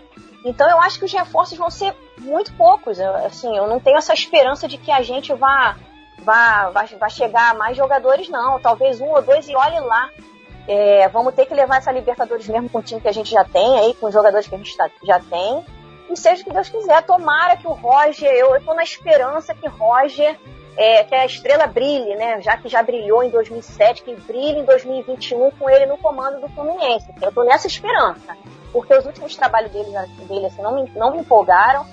Então 0.46 0.70
eu 0.70 0.80
acho 0.80 1.00
que 1.00 1.06
os 1.06 1.12
reforços 1.12 1.58
vão 1.58 1.72
ser 1.72 1.96
muito 2.20 2.54
poucos. 2.54 3.00
assim, 3.00 3.58
eu 3.58 3.68
não 3.68 3.80
tenho 3.80 3.98
essa 3.98 4.14
esperança 4.14 4.68
de 4.68 4.78
que 4.78 4.92
a 4.92 5.02
gente 5.02 5.34
vá 5.34 5.76
vai, 6.20 6.72
vai, 6.72 6.88
vai 6.88 7.10
chegar 7.10 7.52
a 7.52 7.54
mais 7.56 7.76
jogadores, 7.76 8.30
não. 8.30 8.60
Talvez 8.60 9.02
um 9.02 9.08
ou 9.08 9.22
dois 9.24 9.50
e 9.50 9.56
olhe 9.56 9.80
lá. 9.80 10.10
É, 10.72 11.08
vamos 11.08 11.34
ter 11.34 11.48
que 11.48 11.54
levar 11.56 11.78
essa 11.78 11.92
Libertadores 11.92 12.48
mesmo 12.48 12.70
com 12.70 12.78
o 12.78 12.84
time 12.84 13.02
que 13.02 13.08
a 13.08 13.12
gente 13.12 13.32
já 13.32 13.44
tem 13.44 13.80
aí, 13.80 13.96
com 13.96 14.06
os 14.06 14.14
jogadores 14.14 14.48
que 14.48 14.54
a 14.54 14.58
gente 14.60 14.78
tá, 14.78 14.88
já 15.02 15.20
tem. 15.20 15.66
E 16.12 16.16
seja 16.16 16.44
o 16.44 16.46
que 16.46 16.54
Deus 16.54 16.70
quiser. 16.70 17.02
Tomara 17.02 17.58
que 17.58 17.66
o 17.66 17.72
Roger, 17.72 18.32
eu, 18.32 18.64
tô 18.64 18.76
na 18.76 18.84
esperança 18.84 19.56
que 19.56 19.68
Roger, 19.68 20.40
é, 20.78 21.04
que 21.04 21.16
a 21.16 21.26
estrela 21.26 21.66
brilhe, 21.66 22.16
né? 22.16 22.40
Já 22.42 22.56
que 22.56 22.70
já 22.70 22.84
brilhou 22.84 23.24
em 23.24 23.32
2007, 23.32 24.04
que 24.04 24.14
brilhe 24.14 24.60
em 24.60 24.64
2021 24.64 25.50
com 25.52 25.68
ele 25.68 25.88
no 25.88 25.98
comando 25.98 26.40
do 26.40 26.48
Fluminense. 26.50 27.12
Eu 27.20 27.32
tô 27.32 27.44
nessa 27.44 27.66
esperança. 27.66 28.38
Porque 28.72 28.94
os 28.94 29.08
últimos 29.08 29.36
trabalhos 29.36 29.72
dele, 29.72 29.90
dele 30.28 30.46
assim, 30.46 30.62
não, 30.62 30.76
me, 30.76 30.92
não 30.96 31.12
me 31.14 31.22
empolgaram. 31.22 31.84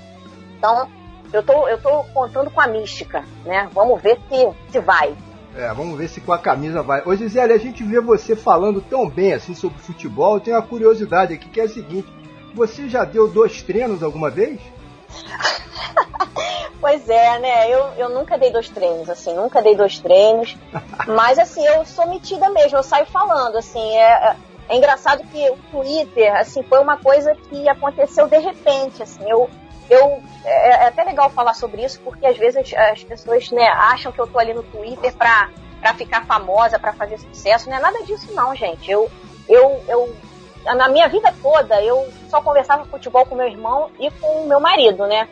Então, 0.58 0.86
eu 1.32 1.42
tô, 1.42 1.66
eu 1.66 1.80
tô 1.80 2.04
contando 2.12 2.50
com 2.50 2.60
a 2.60 2.66
mística, 2.66 3.24
né? 3.46 3.70
Vamos 3.72 4.02
ver 4.02 4.18
se, 4.28 4.70
se 4.70 4.80
vai. 4.80 5.16
É, 5.56 5.72
vamos 5.72 5.96
ver 5.96 6.08
se 6.08 6.20
com 6.20 6.32
a 6.32 6.38
camisa 6.38 6.82
vai. 6.82 7.02
Ô 7.06 7.16
Gisele, 7.16 7.54
a 7.54 7.58
gente 7.58 7.82
vê 7.82 7.98
você 7.98 8.36
falando 8.36 8.82
tão 8.82 9.08
bem 9.08 9.32
assim 9.32 9.54
sobre 9.54 9.78
futebol. 9.78 10.34
Eu 10.34 10.40
tenho 10.40 10.56
uma 10.56 10.62
curiosidade 10.62 11.32
aqui 11.32 11.48
que 11.48 11.60
é 11.60 11.64
a 11.64 11.68
seguinte: 11.68 12.06
você 12.54 12.88
já 12.88 13.04
deu 13.04 13.26
dois 13.26 13.62
treinos 13.62 14.02
alguma 14.02 14.28
vez? 14.28 14.60
pois 16.78 17.08
é, 17.08 17.38
né? 17.38 17.72
Eu, 17.72 17.88
eu 17.96 18.10
nunca 18.10 18.36
dei 18.36 18.50
dois 18.50 18.68
treinos, 18.68 19.08
assim, 19.08 19.34
nunca 19.34 19.62
dei 19.62 19.74
dois 19.74 19.98
treinos. 19.98 20.54
mas 21.08 21.38
assim, 21.38 21.66
eu 21.66 21.86
sou 21.86 22.06
metida 22.06 22.50
mesmo, 22.50 22.76
eu 22.76 22.82
saio 22.82 23.06
falando, 23.06 23.56
assim, 23.56 23.96
é, 23.96 24.12
é, 24.12 24.36
é 24.68 24.76
engraçado 24.76 25.22
que 25.32 25.48
o 25.48 25.56
Twitter, 25.70 26.36
assim, 26.36 26.62
foi 26.64 26.80
uma 26.80 26.98
coisa 26.98 27.34
que 27.34 27.66
aconteceu 27.66 28.28
de 28.28 28.38
repente, 28.38 29.02
assim, 29.02 29.22
eu 29.26 29.48
eu 29.88 30.22
é, 30.44 30.68
é, 30.68 30.86
até 30.86 31.04
legal 31.04 31.30
falar 31.30 31.54
sobre 31.54 31.84
isso 31.84 32.00
porque 32.00 32.26
às 32.26 32.36
vezes 32.36 32.72
as 32.74 33.04
pessoas 33.04 33.50
né, 33.50 33.66
acham 33.68 34.12
que 34.12 34.20
eu 34.20 34.26
tô 34.26 34.38
ali 34.38 34.52
no 34.52 34.62
Twitter 34.62 35.14
pra, 35.14 35.50
pra 35.80 35.94
ficar 35.94 36.24
famosa, 36.26 36.78
pra 36.78 36.92
fazer 36.92 37.18
sucesso. 37.18 37.68
Não 37.68 37.76
é 37.76 37.80
nada 37.80 38.02
disso 38.04 38.32
não, 38.34 38.54
gente. 38.54 38.90
Eu, 38.90 39.10
eu, 39.48 39.82
eu 39.88 40.16
na 40.64 40.88
minha 40.88 41.08
vida 41.08 41.32
toda 41.42 41.80
eu 41.82 42.08
só 42.28 42.40
conversava 42.40 42.84
futebol 42.84 43.24
com 43.26 43.34
meu 43.34 43.46
irmão 43.46 43.90
e 43.98 44.10
com 44.10 44.46
meu 44.46 44.60
marido, 44.60 45.06
né? 45.06 45.28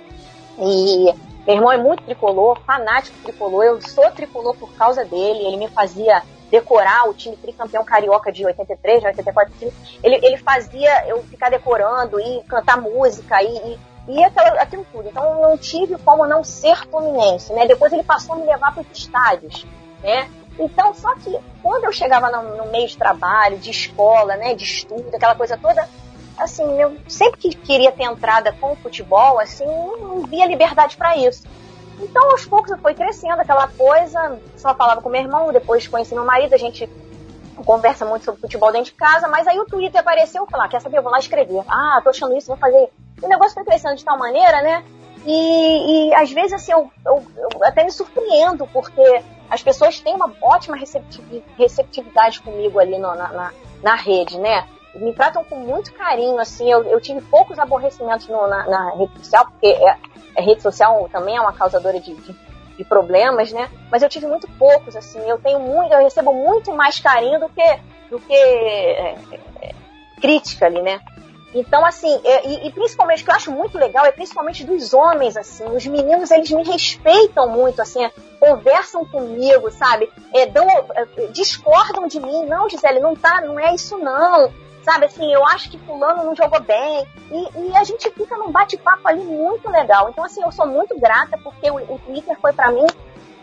E 0.59 1.13
meu 1.47 1.57
irmão 1.57 1.73
é 1.73 1.77
muito 1.77 2.03
tricolor, 2.05 2.59
fanático 2.61 3.17
tricolor. 3.23 3.65
Eu 3.65 3.83
sou 3.83 4.11
tricolor 4.13 4.57
por 4.57 4.73
causa 4.75 5.05
dele. 5.05 5.47
Ele 5.47 5.57
me 5.57 5.69
fazia 5.69 6.23
decorar 6.51 7.09
o 7.09 7.15
time 7.15 7.37
tricampeão 7.37 7.85
carioca 7.85 8.31
de 8.31 8.47
83, 8.47 9.05
84. 9.05 9.53
Ele, 10.03 10.21
ele 10.23 10.37
fazia 10.39 11.07
eu 11.09 11.23
ficar 11.25 11.51
decorando 11.51 12.21
e 12.21 12.43
cantar 12.45 12.81
música 12.81 13.43
e, 13.43 13.73
e 13.73 13.79
e 14.07 14.23
aquilo, 14.23 14.61
aquilo 14.61 14.87
tudo. 14.93 15.09
Então 15.09 15.25
eu 15.25 15.49
não 15.49 15.59
tive 15.59 15.97
como 15.99 16.27
não 16.27 16.45
ser 16.45 16.77
fluminense, 16.89 17.53
né? 17.53 17.67
Depois 17.67 17.93
ele 17.93 18.03
passou 18.03 18.35
a 18.35 18.39
me 18.39 18.47
levar 18.47 18.73
para 18.73 18.83
os 18.83 18.99
estádios, 18.99 19.67
né? 20.03 20.29
Então, 20.59 20.95
só 20.95 21.15
que 21.17 21.37
quando 21.63 21.85
eu 21.85 21.93
chegava 21.93 22.31
no, 22.31 22.57
no, 22.57 22.71
meio 22.71 22.87
de 22.87 22.97
trabalho, 22.97 23.59
de 23.59 23.71
escola, 23.71 24.37
né, 24.37 24.55
de 24.55 24.63
estudo, 24.63 25.11
aquela 25.13 25.35
coisa 25.35 25.59
toda, 25.59 25.89
assim, 26.39 26.81
eu 26.81 26.97
sempre 27.09 27.41
que 27.41 27.57
queria 27.57 27.91
ter 27.91 28.05
entrada 28.05 28.53
com 28.53 28.73
o 28.73 28.77
futebol, 28.77 29.41
assim, 29.41 29.67
não 29.67 30.23
via 30.23 30.47
liberdade 30.47 30.97
para 30.97 31.17
isso. 31.17 31.43
Então, 32.01 32.31
aos 32.31 32.45
poucos, 32.45 32.79
fui 32.81 32.95
crescendo 32.95 33.41
aquela 33.41 33.67
coisa, 33.69 34.39
só 34.57 34.75
falava 34.75 35.03
com 35.03 35.09
meu 35.09 35.23
irmão, 35.23 35.53
depois 35.53 35.89
conheci 35.89 36.15
meu 36.15 36.25
marido, 36.25 36.55
a 36.55 36.59
gente 36.59 36.89
conversa 37.65 38.05
muito 38.05 38.25
sobre 38.25 38.41
futebol 38.41 38.71
dentro 38.73 38.93
de 38.93 38.97
casa, 38.97 39.29
mas 39.29 39.47
aí 39.47 39.59
o 39.59 39.65
Twitter 39.65 40.01
apareceu, 40.01 40.43
eu 40.43 40.47
falei, 40.47 40.67
ah, 40.67 40.69
quer 40.69 40.81
saber, 40.81 40.99
eu 40.99 41.03
vou 41.03 41.11
lá 41.11 41.19
escrever. 41.19 41.63
Ah, 41.69 42.01
tô 42.03 42.11
achando 42.11 42.37
isso, 42.37 42.49
vou 42.49 42.57
fazer 42.57 42.91
o 43.23 43.29
negócio 43.29 43.55
foi 43.55 43.65
crescendo 43.65 43.97
de 43.97 44.05
tal 44.05 44.19
maneira, 44.19 44.63
né? 44.63 44.85
E, 45.27 46.09
e 46.09 46.15
às 46.15 46.31
vezes, 46.31 46.53
assim, 46.53 46.73
eu, 46.73 46.91
eu, 47.05 47.25
eu, 47.37 47.65
até 47.65 47.83
me 47.83 47.91
surpreendo, 47.91 48.67
porque 48.73 49.23
as 49.49 49.63
pessoas 49.63 49.99
têm 50.01 50.15
uma 50.15 50.33
ótima 50.43 50.77
receptividade 51.57 52.41
comigo 52.41 52.79
ali 52.79 52.99
no, 52.99 53.15
na, 53.15 53.29
na, 53.29 53.53
na, 53.83 53.95
rede, 53.95 54.39
né? 54.39 54.67
me 54.95 55.13
tratam 55.13 55.43
com 55.45 55.57
muito 55.57 55.93
carinho, 55.93 56.39
assim, 56.39 56.71
eu, 56.71 56.85
eu 56.85 57.01
tive 57.01 57.21
poucos 57.23 57.59
aborrecimentos 57.59 58.29
no, 58.29 58.47
na, 58.47 58.67
na, 58.67 58.91
rede 58.95 59.19
social, 59.19 59.47
porque 59.47 59.67
é, 59.67 59.97
a 60.37 60.43
rede 60.43 60.63
social 60.63 61.09
também 61.11 61.37
é 61.37 61.41
uma 61.41 61.53
causadora 61.53 61.99
de, 61.99 62.15
de, 62.15 62.37
de, 62.77 62.85
problemas, 62.85 63.53
né? 63.53 63.69
Mas 63.91 64.03
eu 64.03 64.09
tive 64.09 64.27
muito 64.27 64.49
poucos, 64.53 64.95
assim, 64.95 65.19
eu 65.29 65.39
tenho 65.39 65.59
muito, 65.59 65.93
eu 65.93 66.03
recebo 66.03 66.33
muito 66.33 66.73
mais 66.73 67.01
carinho 67.01 67.41
do 67.41 67.49
que, 67.49 67.79
do 68.11 68.21
que 68.21 68.35
é, 68.35 69.17
é, 69.63 69.75
crítica 70.21 70.67
ali, 70.67 70.81
né? 70.81 71.01
Então, 71.55 71.87
assim, 71.87 72.21
é, 72.25 72.47
e, 72.49 72.67
e, 72.67 72.73
principalmente 72.73 73.23
o 73.23 73.25
que 73.25 73.31
eu 73.31 73.37
acho 73.37 73.53
muito 73.53 73.79
legal 73.79 74.05
é 74.05 74.11
principalmente 74.11 74.65
dos 74.65 74.93
homens, 74.93 75.37
assim, 75.37 75.65
os 75.67 75.87
meninos 75.87 76.31
eles 76.33 76.51
me 76.51 76.65
respeitam 76.65 77.49
muito, 77.49 77.81
assim, 77.81 78.11
conversam 78.41 79.07
comigo, 79.07 79.71
sabe? 79.71 80.13
É, 80.35 80.47
dão, 80.47 80.67
é, 80.69 81.05
discordam 81.31 82.09
de 82.09 82.19
mim, 82.19 82.45
não, 82.47 82.69
Gisele, 82.69 82.99
não 82.99 83.15
tá, 83.15 83.41
não 83.41 83.59
é 83.59 83.73
isso 83.73 83.97
não, 83.99 84.53
sabe? 84.83 85.07
Assim, 85.07 85.33
eu 85.33 85.47
acho 85.47 85.71
que 85.71 85.79
fulano 85.79 86.25
não 86.25 86.35
jogou 86.35 86.61
bem 86.61 87.07
e, 87.31 87.69
e 87.69 87.77
a 87.77 87.85
gente 87.85 88.11
fica 88.11 88.37
num 88.37 88.51
bate-papo 88.51 89.07
ali 89.07 89.23
muito 89.23 89.71
legal. 89.71 90.11
Então, 90.11 90.25
assim, 90.25 90.43
eu 90.43 90.51
sou 90.51 90.67
muito 90.67 90.99
grata 90.99 91.39
porque 91.39 91.71
o, 91.71 91.77
o 91.77 92.01
Twitter 92.01 92.37
foi 92.41 92.53
para 92.53 92.73
mim 92.73 92.87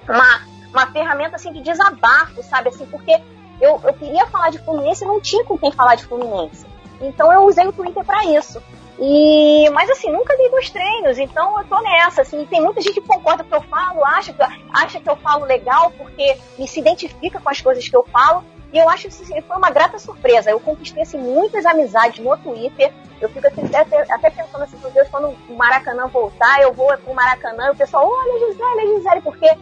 uma, 0.07 0.41
uma 0.69 0.91
ferramenta 0.91 1.37
assim 1.37 1.53
de 1.53 1.61
desabafo, 1.61 2.43
sabe? 2.43 2.69
Assim, 2.69 2.85
porque 2.87 3.13
eu, 3.61 3.79
eu 3.83 3.93
queria 3.93 4.27
falar 4.27 4.49
de 4.49 4.59
Fluminense 4.59 5.05
e 5.05 5.07
não 5.07 5.21
tinha 5.21 5.45
com 5.45 5.57
quem 5.57 5.71
falar 5.71 5.95
de 5.95 6.05
Fluminense. 6.05 6.65
Então 7.01 7.31
eu 7.31 7.41
usei 7.41 7.67
o 7.67 7.73
Twitter 7.73 8.03
para 8.03 8.25
isso. 8.25 8.61
E, 8.99 9.67
mas 9.71 9.89
assim, 9.89 10.11
nunca 10.11 10.37
dei 10.37 10.49
dois 10.51 10.69
treinos, 10.69 11.17
então 11.17 11.57
eu 11.57 11.65
tô 11.65 11.81
nessa, 11.81 12.21
assim, 12.21 12.45
tem 12.45 12.61
muita 12.61 12.81
gente 12.81 13.01
que 13.01 13.07
concorda 13.07 13.43
com 13.43 13.47
o 13.47 13.59
que 13.59 13.65
eu 13.65 13.69
falo, 13.69 14.05
acha 14.05 14.31
que, 14.31 14.43
acha 14.71 14.99
que 14.99 15.09
eu 15.09 15.15
falo 15.15 15.43
legal 15.43 15.91
porque 15.97 16.37
me 16.59 16.67
se 16.67 16.79
identifica 16.79 17.39
com 17.39 17.49
as 17.49 17.59
coisas 17.59 17.87
que 17.87 17.95
eu 17.95 18.03
falo, 18.03 18.43
e 18.73 18.77
eu 18.77 18.87
acho 18.89 19.09
que 19.09 19.23
assim, 19.23 19.41
foi 19.41 19.57
uma 19.57 19.69
grata 19.69 19.99
surpresa. 19.99 20.49
Eu 20.49 20.59
conquistei 20.59 21.03
assim, 21.03 21.17
muitas 21.17 21.65
amizades 21.65 22.23
no 22.23 22.37
Twitter. 22.37 22.93
Eu 23.19 23.29
fico 23.29 23.45
até, 23.45 23.77
até, 23.77 24.13
até 24.13 24.29
pensando 24.29 24.63
assim, 24.63 24.77
meu 24.77 24.91
Deus, 24.91 25.09
quando 25.09 25.35
o 25.49 25.53
Maracanã 25.55 26.07
voltar, 26.07 26.61
eu 26.61 26.71
vou 26.71 26.95
pro 26.97 27.13
Maracanã 27.13 27.67
e 27.67 27.71
o 27.71 27.75
pessoal, 27.75 28.07
olha 28.07 28.39
Gisele, 28.39 28.95
Gisele, 28.95 29.21
porque 29.21 29.57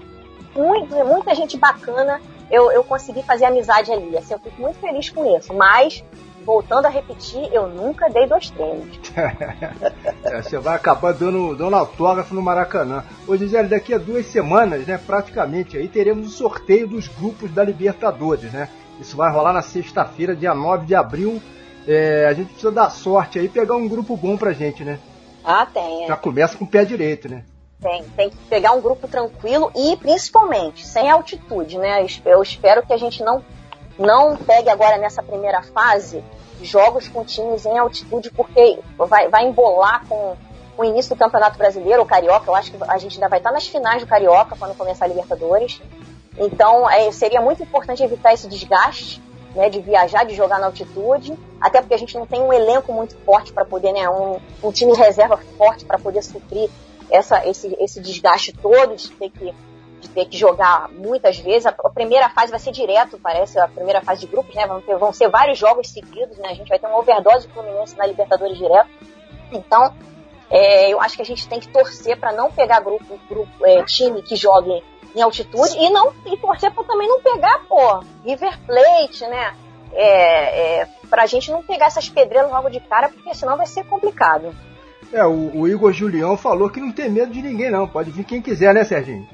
muito, 0.56 0.96
muita 1.06 1.34
gente 1.34 1.58
bacana 1.58 2.22
eu, 2.52 2.72
eu 2.72 2.84
consegui 2.84 3.24
fazer 3.24 3.46
amizade 3.46 3.92
ali. 3.92 4.16
Assim, 4.16 4.34
eu 4.34 4.40
fico 4.40 4.62
muito 4.62 4.80
feliz 4.80 5.10
com 5.10 5.36
isso. 5.36 5.54
Mas 5.56 6.04
voltando 6.46 6.86
a 6.86 6.90
repetir, 6.90 7.50
eu 7.54 7.68
nunca 7.68 8.10
dei 8.10 8.28
dois 8.28 8.50
treinos. 8.50 9.00
é, 10.24 10.42
você 10.42 10.58
vai 10.58 10.76
acabar 10.76 11.14
dando, 11.14 11.56
dando 11.56 11.76
autógrafo 11.76 12.34
no 12.34 12.42
Maracanã. 12.42 13.04
Ô 13.28 13.36
Gisele, 13.36 13.68
daqui 13.68 13.94
a 13.94 13.98
duas 13.98 14.26
semanas, 14.26 14.86
né, 14.86 14.98
praticamente, 14.98 15.78
aí 15.78 15.88
teremos 15.88 16.28
o 16.28 16.32
sorteio 16.32 16.88
dos 16.88 17.08
grupos 17.08 17.52
da 17.52 17.64
Libertadores, 17.64 18.52
né? 18.52 18.70
Isso 19.00 19.16
vai 19.16 19.32
rolar 19.32 19.54
na 19.54 19.62
sexta-feira, 19.62 20.36
dia 20.36 20.54
9 20.54 20.86
de 20.86 20.96
abril. 20.96 21.42
É, 21.88 22.28
a 22.28 22.34
gente 22.34 22.48
precisa 22.48 22.72
dar 22.72 22.90
sorte 22.90 23.40
aí 23.40 23.48
pegar 23.48 23.76
um 23.76 23.88
grupo 23.88 24.18
bom 24.18 24.36
pra 24.36 24.52
gente, 24.52 24.84
né? 24.84 25.00
Ah, 25.44 25.66
tem. 25.66 26.04
É. 26.04 26.08
Já 26.08 26.18
começa 26.18 26.58
com 26.58 26.66
o 26.66 26.68
pé 26.68 26.84
direito, 26.84 27.30
né? 27.30 27.44
Tem, 27.82 28.04
tem 28.16 28.30
que 28.30 28.38
pegar 28.50 28.74
um 28.74 28.82
grupo 28.82 29.08
tranquilo 29.08 29.72
e 29.74 29.96
principalmente 29.96 30.86
sem 30.86 31.10
altitude, 31.10 31.78
né? 31.78 32.06
Eu 32.26 32.42
espero 32.44 32.86
que 32.86 32.92
a 32.92 32.98
gente 32.98 33.24
não 33.24 33.42
não 34.00 34.38
pegue 34.38 34.70
agora 34.70 34.98
nessa 34.98 35.22
primeira 35.22 35.62
fase 35.62 36.24
jogos 36.62 37.08
com 37.08 37.24
times 37.24 37.66
em 37.66 37.78
altitude, 37.78 38.32
porque 38.32 38.80
vai, 38.98 39.28
vai 39.30 39.46
embolar 39.46 40.06
com 40.08 40.36
o 40.78 40.84
início 40.84 41.16
do 41.16 41.20
Campeonato 41.20 41.58
Brasileiro, 41.58 42.02
o 42.02 42.06
Carioca. 42.06 42.50
Eu 42.50 42.56
acho 42.56 42.72
que 42.72 42.78
a 42.82 42.98
gente 42.98 43.16
ainda 43.16 43.28
vai 43.28 43.40
estar 43.40 43.52
nas 43.52 43.68
finais 43.68 44.02
do 44.02 44.08
Carioca 44.08 44.56
quando 44.58 44.76
começar 44.78 45.06
a 45.06 45.08
Libertadores. 45.08 45.82
Então, 46.38 46.90
é, 46.90 47.12
seria 47.12 47.42
muito 47.42 47.62
importante 47.62 48.02
evitar 48.04 48.34
esse 48.34 48.48
desgaste. 48.48 49.22
Né, 49.56 49.68
de 49.68 49.82
viajar, 49.82 50.26
de 50.26 50.36
jogar 50.36 50.60
na 50.60 50.68
altitude, 50.68 51.36
até 51.60 51.82
porque 51.82 51.96
a 51.96 51.98
gente 51.98 52.16
não 52.16 52.28
tem 52.28 52.40
um 52.40 52.54
elenco 52.54 52.94
muito 52.94 53.18
forte 53.26 53.52
para 53.52 53.66
poder, 53.66 53.92
né, 53.94 54.08
um, 54.08 54.40
um 54.64 54.72
time 54.72 54.94
reserva 54.96 55.38
forte 55.58 55.86
para 55.86 55.98
poder 55.98 56.22
suprir 56.22 56.70
essa, 57.10 57.44
esse, 57.48 57.76
esse 57.80 58.00
desgaste 58.00 58.54
todo 58.54 58.96
de 58.96 59.10
ter 59.10 59.32
que 59.32 59.52
de 60.00 60.10
ter 60.10 60.26
que 60.26 60.38
jogar 60.38 60.90
muitas 60.92 61.38
vezes. 61.38 61.66
A, 61.66 61.70
a, 61.70 61.90
primeira 61.90 62.30
fase 62.30 62.52
vai 62.52 62.60
ser 62.60 62.72
direto, 62.72 63.20
parece, 63.22 63.60
a 63.60 63.68
primeira 63.68 64.02
fase 64.02 64.22
de 64.22 64.28
grupos, 64.28 64.56
né? 64.56 64.66
Vão, 64.66 64.82
ter, 64.82 64.98
vão 64.98 65.14
ser 65.14 65.30
vários 65.30 65.58
jogos 65.58 65.90
seguidos, 65.90 66.38
né? 66.38 66.50
A 66.50 66.54
gente 66.54 66.70
vai 66.70 66.80
ter 66.80 66.88
uma 66.88 66.98
overdose 66.98 67.48
de 67.48 67.54
Fluminense 67.54 67.98
na 67.98 68.06
Libertadores 68.06 68.58
direto. 68.58 68.90
Então, 69.52 69.94
é, 70.50 70.92
eu 70.92 71.00
acho 71.00 71.16
que 71.16 71.22
a 71.22 71.26
gente 71.26 71.48
tem 71.48 71.60
que 71.60 71.68
torcer 71.70 72.18
para 72.18 72.32
não 72.32 72.52
pegar 72.52 72.80
grupo, 72.80 73.20
grupo 73.30 73.66
é, 73.66 73.84
time 73.84 74.22
que 74.22 74.36
jogue 74.36 74.84
em 75.16 75.22
altitude 75.22 75.78
e 75.78 75.90
não 75.90 76.14
e 76.26 76.38
torcer 76.38 76.72
para 76.72 76.84
também 76.84 77.08
não 77.08 77.22
pegar, 77.22 77.60
pô, 77.68 78.04
River 78.24 78.60
Plate, 78.66 79.28
né? 79.28 79.56
É, 79.92 80.82
é, 80.82 80.88
pra 81.10 81.26
gente 81.26 81.52
não 81.52 81.64
pegar 81.64 81.88
essas 81.88 82.08
pedreiras 82.08 82.52
logo 82.52 82.70
de 82.70 82.80
cara, 82.80 83.10
porque 83.10 83.34
senão 83.34 83.58
vai 83.58 83.66
ser 83.66 83.84
complicado. 83.86 84.56
É, 85.12 85.26
o, 85.26 85.62
o 85.62 85.68
Igor 85.68 85.92
Julião 85.92 86.38
falou 86.38 86.70
que 86.70 86.80
não 86.80 86.92
tem 86.92 87.10
medo 87.10 87.32
de 87.32 87.42
ninguém, 87.42 87.72
não. 87.72 87.88
Pode 87.88 88.12
vir 88.12 88.24
quem 88.24 88.42
quiser, 88.42 88.74
né, 88.74 88.84
Serginho? 88.84 89.28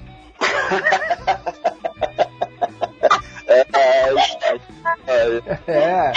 é. 5.67 6.11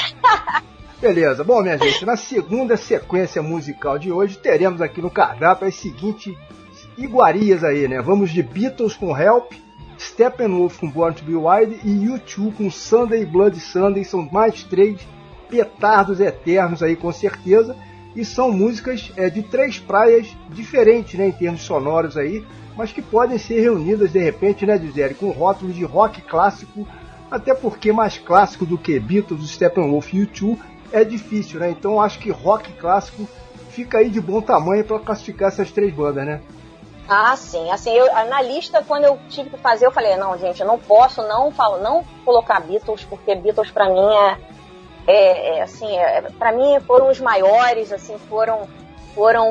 Beleza. 1.01 1.45
Bom, 1.45 1.62
minha 1.62 1.78
gente, 1.78 2.05
na 2.05 2.16
segunda 2.16 2.76
sequência 2.76 3.43
musical 3.43 3.99
de 3.99 4.11
hoje, 4.11 4.36
teremos 4.36 4.80
aqui 4.80 5.01
no 5.01 5.11
cardápio 5.11 5.68
as 5.68 5.76
seguintes 5.76 6.36
iguarias 6.97 7.62
aí, 7.62 7.86
né? 7.86 8.03
Vamos 8.03 8.30
de 8.30 8.43
Beatles 8.43 8.97
com 8.97 9.16
Help, 9.16 9.53
Steppenwolf 9.99 10.78
com 10.78 10.91
Born 10.91 11.14
to 11.14 11.24
Be 11.24 11.36
Wild 11.36 11.80
e 11.84 12.07
U2 12.07 12.55
com 12.55 12.70
Sunday 12.70 13.24
Blood 13.24 13.59
Sunday. 13.61 14.05
São 14.05 14.28
mais 14.32 14.64
três 14.64 14.99
petardos 15.49 16.20
eternos 16.20 16.82
aí, 16.82 16.97
com 16.97 17.12
certeza. 17.12 17.76
E 18.16 18.24
são 18.24 18.51
músicas 18.51 19.12
é, 19.16 19.30
de 19.30 19.43
três 19.43 19.78
praias 19.78 20.26
diferentes, 20.51 21.18
né? 21.18 21.28
Em 21.28 21.32
termos 21.32 21.62
sonoros 21.62 22.16
aí 22.16 22.45
mas 22.79 22.93
que 22.93 23.03
podem 23.03 23.39
ser 23.39 23.61
reunidas 23.61 24.12
de 24.12 24.20
repente, 24.20 24.64
né, 24.64 24.79
Gisele, 24.79 25.12
com 25.12 25.31
rótulos 25.31 25.74
de 25.74 25.85
rock 25.85 26.22
clássico, 26.22 26.87
até 27.29 27.53
porque 27.53 27.93
mais 27.93 28.18
clássico 28.18 28.64
do 28.64 28.79
que 28.79 29.01
Beatles, 29.01 29.51
Steppenwolf 29.51 30.14
e 30.14 30.24
U2 30.24 30.57
é 30.93 31.03
difícil, 31.03 31.59
né? 31.59 31.70
Então 31.70 32.01
acho 32.01 32.20
que 32.20 32.31
rock 32.31 32.72
clássico 32.74 33.29
fica 33.70 33.99
aí 33.99 34.09
de 34.09 34.20
bom 34.20 34.41
tamanho 34.41 34.85
para 34.85 35.01
classificar 35.01 35.49
essas 35.49 35.72
três 35.72 35.93
bandas, 35.93 36.24
né? 36.24 36.41
Ah, 37.09 37.35
sim. 37.37 37.68
Assim, 37.72 37.91
eu, 37.91 38.07
na 38.26 38.41
lista, 38.43 38.81
quando 38.87 39.05
eu 39.07 39.18
tive 39.29 39.51
que 39.51 39.59
fazer, 39.59 39.85
eu 39.85 39.91
falei, 39.91 40.16
não, 40.16 40.39
gente, 40.39 40.61
eu 40.61 40.66
não 40.66 40.79
posso 40.79 41.20
não, 41.22 41.51
falo, 41.51 41.79
não 41.79 42.05
colocar 42.24 42.61
Beatles, 42.61 43.03
porque 43.03 43.35
Beatles 43.35 43.72
para 43.72 43.89
mim 43.89 44.09
é, 44.14 44.39
é, 45.09 45.59
é 45.59 45.62
assim, 45.62 45.99
é, 45.99 46.22
para 46.39 46.53
mim 46.53 46.79
foram 46.87 47.11
os 47.11 47.18
maiores, 47.18 47.93
assim, 47.93 48.16
foram, 48.29 48.68
foram, 49.16 49.45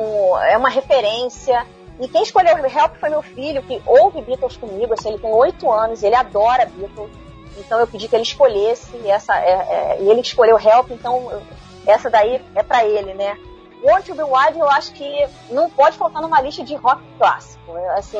é 0.44 0.56
uma 0.56 0.70
referência. 0.70 1.66
E 2.00 2.06
quem 2.06 2.22
escolheu 2.22 2.56
Help 2.58 2.96
foi 2.96 3.08
meu 3.08 3.22
filho, 3.22 3.62
que 3.62 3.82
ouve 3.84 4.20
Beatles 4.22 4.56
comigo, 4.56 4.94
assim, 4.94 5.08
ele 5.08 5.18
tem 5.18 5.32
oito 5.32 5.70
anos, 5.70 6.02
ele 6.02 6.14
adora 6.14 6.66
Beatles. 6.66 7.10
Então 7.56 7.80
eu 7.80 7.86
pedi 7.86 8.06
que 8.06 8.14
ele 8.14 8.22
escolhesse 8.22 8.96
essa, 9.08 9.36
é, 9.36 9.50
é, 9.50 9.98
e 10.00 10.08
ele 10.08 10.20
escolheu 10.20 10.58
Help, 10.58 10.90
então 10.90 11.42
essa 11.86 12.08
daí 12.08 12.40
é 12.54 12.62
para 12.62 12.84
ele, 12.84 13.14
né? 13.14 13.36
Want 13.82 14.06
to 14.06 14.14
Be 14.14 14.22
Wild 14.22 14.58
eu 14.58 14.68
acho 14.68 14.92
que 14.92 15.28
não 15.50 15.70
pode 15.70 15.96
faltar 15.96 16.20
numa 16.20 16.40
lista 16.40 16.64
de 16.64 16.74
rock 16.76 17.02
clássico, 17.16 17.76
é, 17.76 17.98
assim, 17.98 18.18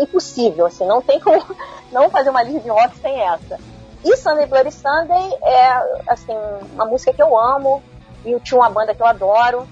impossível, 0.00 0.66
assim, 0.66 0.86
não 0.86 1.00
tem 1.00 1.20
como 1.20 1.44
não 1.92 2.10
fazer 2.10 2.30
uma 2.30 2.42
lista 2.42 2.60
de 2.60 2.68
rock 2.68 2.96
sem 2.98 3.20
essa. 3.20 3.58
E 4.04 4.16
Sunday 4.16 4.46
Bloody 4.46 4.72
Sunday 4.72 5.38
é, 5.42 6.12
assim, 6.12 6.34
uma 6.72 6.84
música 6.84 7.12
que 7.12 7.22
eu 7.22 7.38
amo, 7.38 7.82
e 8.24 8.38
tinha 8.40 8.58
uma 8.58 8.70
banda 8.70 8.94
que 8.94 9.02
eu 9.02 9.06
adoro, 9.06 9.68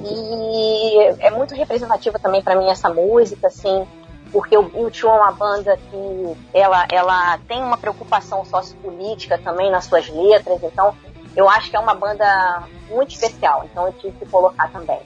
e 0.00 0.98
é 1.20 1.30
muito 1.30 1.54
representativa 1.54 2.18
também 2.18 2.42
para 2.42 2.56
mim 2.56 2.68
essa 2.68 2.88
música, 2.88 3.46
assim, 3.46 3.86
porque 4.32 4.56
o 4.56 4.68
U2 4.70 5.04
é 5.04 5.06
uma 5.06 5.32
banda 5.32 5.76
que 5.76 6.36
ela, 6.52 6.86
ela 6.90 7.38
tem 7.46 7.62
uma 7.62 7.76
preocupação 7.76 8.44
sociopolítica 8.44 9.38
também 9.38 9.70
nas 9.70 9.84
suas 9.84 10.08
letras, 10.08 10.62
então 10.62 10.94
eu 11.36 11.48
acho 11.48 11.70
que 11.70 11.76
é 11.76 11.80
uma 11.80 11.94
banda 11.94 12.64
muito 12.90 13.10
especial, 13.10 13.64
então 13.70 13.86
eu 13.86 13.92
tive 13.92 14.18
que 14.18 14.26
colocar 14.26 14.70
também, 14.70 15.00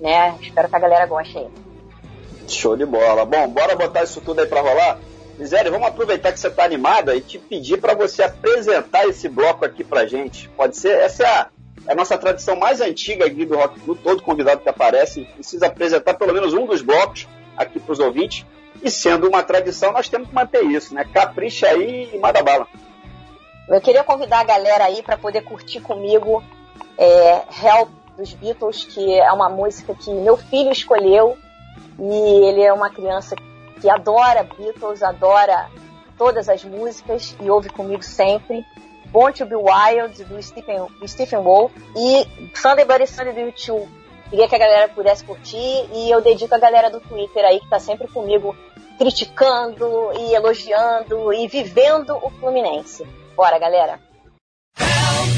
né? 0.00 0.36
Espero 0.40 0.68
que 0.68 0.76
a 0.76 0.78
galera 0.78 1.06
goste 1.06 1.38
aí. 1.38 1.48
Show 2.46 2.76
de 2.76 2.84
bola. 2.84 3.24
Bom, 3.24 3.48
bora 3.48 3.74
botar 3.74 4.02
isso 4.02 4.20
tudo 4.20 4.40
aí 4.40 4.46
para 4.46 4.60
rolar? 4.60 4.98
Miséria, 5.38 5.70
vamos 5.70 5.88
aproveitar 5.88 6.32
que 6.32 6.38
você 6.38 6.48
está 6.48 6.64
animada 6.64 7.16
e 7.16 7.20
te 7.20 7.38
pedir 7.38 7.80
para 7.80 7.94
você 7.94 8.22
apresentar 8.22 9.06
esse 9.08 9.28
bloco 9.28 9.64
aqui 9.64 9.82
pra 9.82 10.06
gente. 10.06 10.48
Pode 10.50 10.76
ser? 10.76 10.96
Essa 10.98 11.22
é 11.24 11.26
a 11.26 11.48
é 11.86 11.92
a 11.92 11.94
nossa 11.94 12.16
tradição 12.16 12.56
mais 12.56 12.80
antiga 12.80 13.26
aqui 13.26 13.44
do 13.44 13.56
Rock 13.56 13.80
Club. 13.80 13.98
Todo 14.02 14.22
convidado 14.22 14.62
que 14.62 14.68
aparece 14.68 15.24
precisa 15.34 15.66
apresentar 15.66 16.14
pelo 16.14 16.32
menos 16.32 16.54
um 16.54 16.66
dos 16.66 16.82
blocos 16.82 17.28
aqui 17.56 17.78
para 17.78 17.92
os 17.92 18.00
ouvintes. 18.00 18.46
E 18.82 18.90
sendo 18.90 19.28
uma 19.28 19.42
tradição, 19.42 19.92
nós 19.92 20.08
temos 20.08 20.28
que 20.28 20.34
manter 20.34 20.62
isso, 20.64 20.94
né? 20.94 21.04
Capricha 21.12 21.68
aí 21.68 22.10
e 22.12 22.18
manda 22.18 22.42
bala. 22.42 22.66
Eu 23.68 23.80
queria 23.80 24.04
convidar 24.04 24.40
a 24.40 24.44
galera 24.44 24.84
aí 24.84 25.02
para 25.02 25.16
poder 25.16 25.42
curtir 25.42 25.80
comigo 25.80 26.42
é, 26.98 27.42
Help 27.62 27.88
dos 28.16 28.32
Beatles, 28.34 28.84
que 28.84 29.14
é 29.18 29.32
uma 29.32 29.48
música 29.48 29.94
que 29.94 30.10
meu 30.10 30.36
filho 30.36 30.70
escolheu. 30.70 31.36
E 31.98 32.46
ele 32.46 32.62
é 32.62 32.72
uma 32.72 32.90
criança 32.90 33.36
que 33.80 33.88
adora 33.88 34.42
Beatles, 34.42 35.02
adora 35.02 35.68
todas 36.16 36.48
as 36.48 36.64
músicas 36.64 37.36
e 37.40 37.50
ouve 37.50 37.68
comigo 37.68 38.02
sempre. 38.02 38.64
Born 39.14 39.32
to 39.34 39.46
Be 39.46 39.54
Wild, 39.54 40.24
do 40.24 40.42
Stephen, 40.42 40.88
do 40.98 41.06
Stephen 41.06 41.38
Wall, 41.38 41.70
e 41.96 42.26
Sunday 42.52 42.84
Bloody 42.84 43.04
do 43.32 43.40
YouTube. 43.40 43.88
Queria 44.28 44.48
que 44.48 44.56
a 44.56 44.58
galera 44.58 44.88
pudesse 44.88 45.22
curtir, 45.22 45.88
e 45.92 46.10
eu 46.10 46.20
dedico 46.20 46.52
a 46.52 46.58
galera 46.58 46.90
do 46.90 46.98
Twitter 46.98 47.44
aí, 47.44 47.60
que 47.60 47.70
tá 47.70 47.78
sempre 47.78 48.08
comigo, 48.08 48.56
criticando 48.98 50.10
e 50.18 50.34
elogiando 50.34 51.32
e 51.32 51.46
vivendo 51.46 52.16
o 52.16 52.28
Fluminense. 52.28 53.06
Bora, 53.36 53.56
galera! 53.56 54.00
Help, 54.80 55.28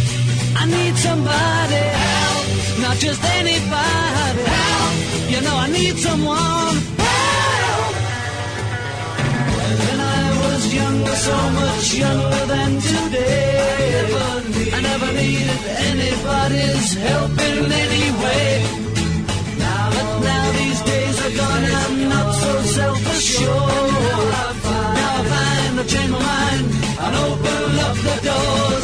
I 0.59 0.67
need 0.69 0.97
somebody, 0.97 1.75
help, 1.75 2.79
not 2.81 2.97
just 2.97 3.23
anybody, 3.39 4.43
help, 4.47 5.31
you 5.31 5.43
know 5.43 5.55
I 5.55 5.69
need 5.69 5.99
someone. 5.99 7.06
younger, 10.81 11.17
so 11.29 11.37
much 11.61 11.87
younger 12.05 12.45
than 12.53 12.71
today. 12.81 13.67
I 14.77 14.81
never, 14.89 15.11
needed 15.13 15.63
anybody's 15.91 16.89
help 17.07 17.35
in 17.51 17.73
any 17.85 18.07
way. 18.23 18.49
Now, 19.59 19.85
but 19.95 20.09
now 20.31 20.47
these 20.61 20.81
days 20.91 21.17
are 21.25 21.35
gone, 21.41 21.65
I'm 21.81 21.95
not 22.15 22.29
so 22.43 22.53
self-assured. 22.79 23.93
Now 24.99 25.13
I 25.19 25.23
find 25.33 25.81
I 25.81 25.85
change 25.93 26.13
my 26.17 26.23
mind 26.33 26.65
and 27.05 27.15
open 27.27 27.71
up 27.87 27.97
the 28.09 28.17
door. 28.29 28.76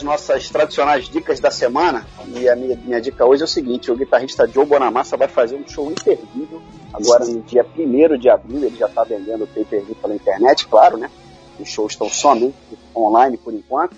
A 0.00 0.12
hora 0.12 0.18
das 0.18 0.28
nossas 0.28 0.48
tradicionais 0.48 1.08
dicas 1.08 1.40
da 1.40 1.50
semana. 1.50 2.06
E 2.28 2.48
a 2.48 2.56
minha, 2.56 2.76
minha 2.76 3.00
dica 3.00 3.24
hoje 3.24 3.42
é 3.42 3.44
o 3.44 3.48
seguinte: 3.48 3.90
o 3.90 3.96
guitarrista 3.96 4.46
Joe 4.46 4.64
Bonamassa 4.64 5.16
vai 5.16 5.28
fazer 5.28 5.56
um 5.56 5.68
show 5.68 5.90
imperdível 5.90 6.60
agora 6.92 7.24
no 7.24 7.40
dia 7.42 7.64
1 7.64 8.18
de 8.18 8.28
abril. 8.28 8.64
Ele 8.64 8.76
já 8.76 8.86
está 8.86 9.04
vendendo 9.04 9.44
o 9.44 9.46
pay-per-view 9.46 9.94
pela 9.96 10.14
internet, 10.14 10.66
claro, 10.66 10.96
né? 10.96 11.10
Os 11.58 11.68
shows 11.68 11.92
estão 11.92 12.08
somente 12.08 12.54
online 12.96 13.36
por 13.36 13.52
enquanto, 13.52 13.94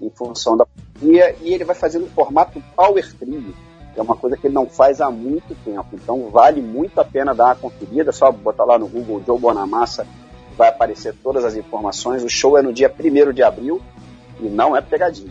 em 0.00 0.10
função 0.10 0.56
da 0.56 0.66
pandemia. 0.66 1.34
E 1.40 1.54
ele 1.54 1.64
vai 1.64 1.74
fazer 1.74 1.98
no 1.98 2.06
formato 2.08 2.62
Power 2.74 3.14
Trio 3.16 3.54
é 3.96 4.02
uma 4.02 4.14
coisa 4.14 4.36
que 4.36 4.46
ele 4.46 4.54
não 4.54 4.66
faz 4.66 5.00
há 5.00 5.10
muito 5.10 5.54
tempo. 5.64 5.86
Então 5.94 6.28
vale 6.28 6.60
muito 6.60 7.00
a 7.00 7.04
pena 7.04 7.34
dar 7.34 7.46
uma 7.46 7.54
conferida, 7.54 8.12
só 8.12 8.30
botar 8.30 8.64
lá 8.64 8.78
no 8.78 8.86
Google 8.86 9.22
Joe 9.26 9.38
Bonamassa, 9.38 10.06
vai 10.54 10.68
aparecer 10.68 11.14
todas 11.22 11.46
as 11.46 11.56
informações. 11.56 12.22
O 12.22 12.28
show 12.28 12.58
é 12.58 12.62
no 12.62 12.74
dia 12.74 12.94
1 12.94 13.32
de 13.32 13.42
abril 13.42 13.80
e 14.40 14.48
não 14.48 14.76
é 14.76 14.80
pegadinha. 14.80 15.30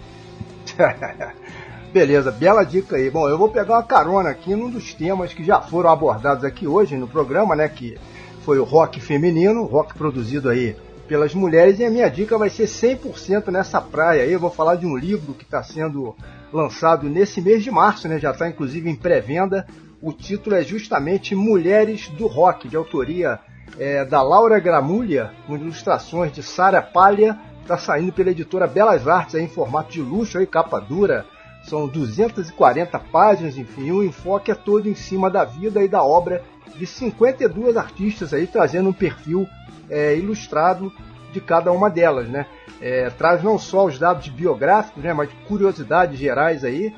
Beleza, 1.93 2.29
bela 2.29 2.63
dica 2.65 2.97
aí. 2.97 3.09
Bom, 3.09 3.29
eu 3.29 3.37
vou 3.37 3.47
pegar 3.47 3.75
uma 3.75 3.83
carona 3.83 4.29
aqui 4.29 4.53
num 4.53 4.69
dos 4.69 4.93
temas 4.93 5.33
que 5.33 5.43
já 5.43 5.61
foram 5.61 5.89
abordados 5.89 6.43
aqui 6.43 6.67
hoje 6.67 6.97
no 6.97 7.07
programa, 7.07 7.55
né? 7.55 7.69
Que 7.69 7.97
foi 8.43 8.59
o 8.59 8.65
rock 8.65 8.99
feminino, 8.99 9.63
rock 9.63 9.97
produzido 9.97 10.49
aí 10.49 10.75
pelas 11.07 11.33
mulheres. 11.33 11.79
E 11.79 11.85
a 11.85 11.89
minha 11.89 12.09
dica 12.09 12.37
vai 12.37 12.49
ser 12.49 12.65
100% 12.65 13.47
nessa 13.47 13.79
praia 13.79 14.23
aí. 14.23 14.33
Eu 14.33 14.41
vou 14.41 14.51
falar 14.51 14.75
de 14.75 14.85
um 14.85 14.97
livro 14.97 15.33
que 15.33 15.45
está 15.45 15.63
sendo 15.63 16.13
lançado 16.51 17.09
nesse 17.09 17.39
mês 17.39 17.63
de 17.63 17.71
março, 17.71 18.09
né? 18.09 18.19
Já 18.19 18.31
está 18.31 18.49
inclusive 18.49 18.89
em 18.89 18.95
pré-venda. 18.95 19.65
O 20.01 20.11
título 20.11 20.55
é 20.57 20.63
justamente 20.63 21.33
Mulheres 21.33 22.09
do 22.09 22.27
Rock, 22.27 22.67
de 22.67 22.75
autoria 22.75 23.39
é, 23.79 24.03
da 24.03 24.21
Laura 24.21 24.59
Gramulha, 24.59 25.31
com 25.47 25.55
ilustrações 25.55 26.31
de 26.31 26.43
Sara 26.43 26.81
Palha. 26.81 27.39
Está 27.65 27.79
saindo 27.79 28.13
pela 28.13 28.29
editora 28.29 28.67
Belas 28.67 29.07
Artes 29.07 29.33
aí, 29.33 29.41
em 29.41 29.47
formato 29.47 29.91
de 29.91 29.99
luxo, 29.99 30.37
aí, 30.37 30.45
capa 30.45 30.79
dura. 30.79 31.25
São 31.63 31.87
240 31.87 32.99
páginas, 32.99 33.57
enfim, 33.57 33.89
o 33.89 34.03
enfoque 34.03 34.51
é 34.51 34.53
todo 34.55 34.87
em 34.87 34.93
cima 34.93 35.31
da 35.31 35.43
vida 35.43 35.83
e 35.83 35.87
da 35.87 36.03
obra 36.03 36.43
de 36.75 36.85
52 36.85 37.75
artistas 37.75 38.35
aí, 38.35 38.45
trazendo 38.45 38.89
um 38.89 38.93
perfil 38.93 39.47
é, 39.89 40.15
ilustrado 40.15 40.93
de 41.33 41.41
cada 41.41 41.71
uma 41.71 41.89
delas, 41.89 42.29
né? 42.29 42.45
É, 42.79 43.09
traz 43.09 43.41
não 43.41 43.57
só 43.57 43.87
os 43.87 43.97
dados 43.97 44.27
biográficos, 44.27 45.03
né, 45.03 45.11
mas 45.11 45.31
curiosidades 45.47 46.19
gerais 46.19 46.63
aí. 46.63 46.93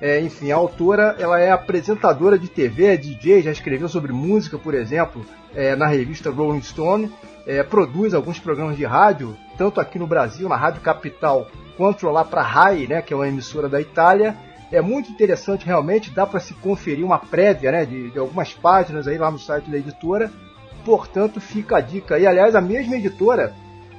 É, 0.00 0.20
enfim, 0.20 0.50
a 0.50 0.56
autora 0.56 1.16
ela 1.18 1.38
é 1.38 1.50
apresentadora 1.50 2.38
de 2.38 2.48
TV, 2.48 2.86
é 2.86 2.96
DJ, 2.96 3.42
já 3.42 3.50
escreveu 3.50 3.88
sobre 3.88 4.12
música, 4.12 4.58
por 4.58 4.74
exemplo, 4.74 5.24
é, 5.54 5.76
na 5.76 5.86
revista 5.86 6.30
Rolling 6.30 6.62
Stone. 6.62 7.12
É, 7.46 7.62
produz 7.62 8.14
alguns 8.14 8.38
programas 8.38 8.76
de 8.76 8.84
rádio, 8.84 9.36
tanto 9.58 9.80
aqui 9.80 9.98
no 9.98 10.06
Brasil, 10.06 10.48
na 10.48 10.56
Rádio 10.56 10.80
Capital, 10.80 11.48
quanto 11.76 12.06
lá 12.08 12.24
para 12.24 12.40
a 12.40 12.44
RAI, 12.44 12.86
né, 12.86 13.02
que 13.02 13.12
é 13.12 13.16
uma 13.16 13.28
emissora 13.28 13.68
da 13.68 13.80
Itália. 13.80 14.36
É 14.72 14.80
muito 14.80 15.10
interessante, 15.10 15.66
realmente, 15.66 16.10
dá 16.10 16.26
para 16.26 16.38
se 16.38 16.54
conferir 16.54 17.04
uma 17.04 17.18
prévia 17.18 17.72
né, 17.72 17.84
de, 17.84 18.10
de 18.10 18.18
algumas 18.18 18.54
páginas 18.54 19.08
aí 19.08 19.18
lá 19.18 19.30
no 19.30 19.38
site 19.38 19.70
da 19.70 19.76
editora. 19.76 20.30
Portanto, 20.84 21.40
fica 21.40 21.78
a 21.78 21.80
dica 21.80 22.14
aí. 22.14 22.26
Aliás, 22.26 22.54
a 22.54 22.60
mesma 22.60 22.96
editora 22.96 23.52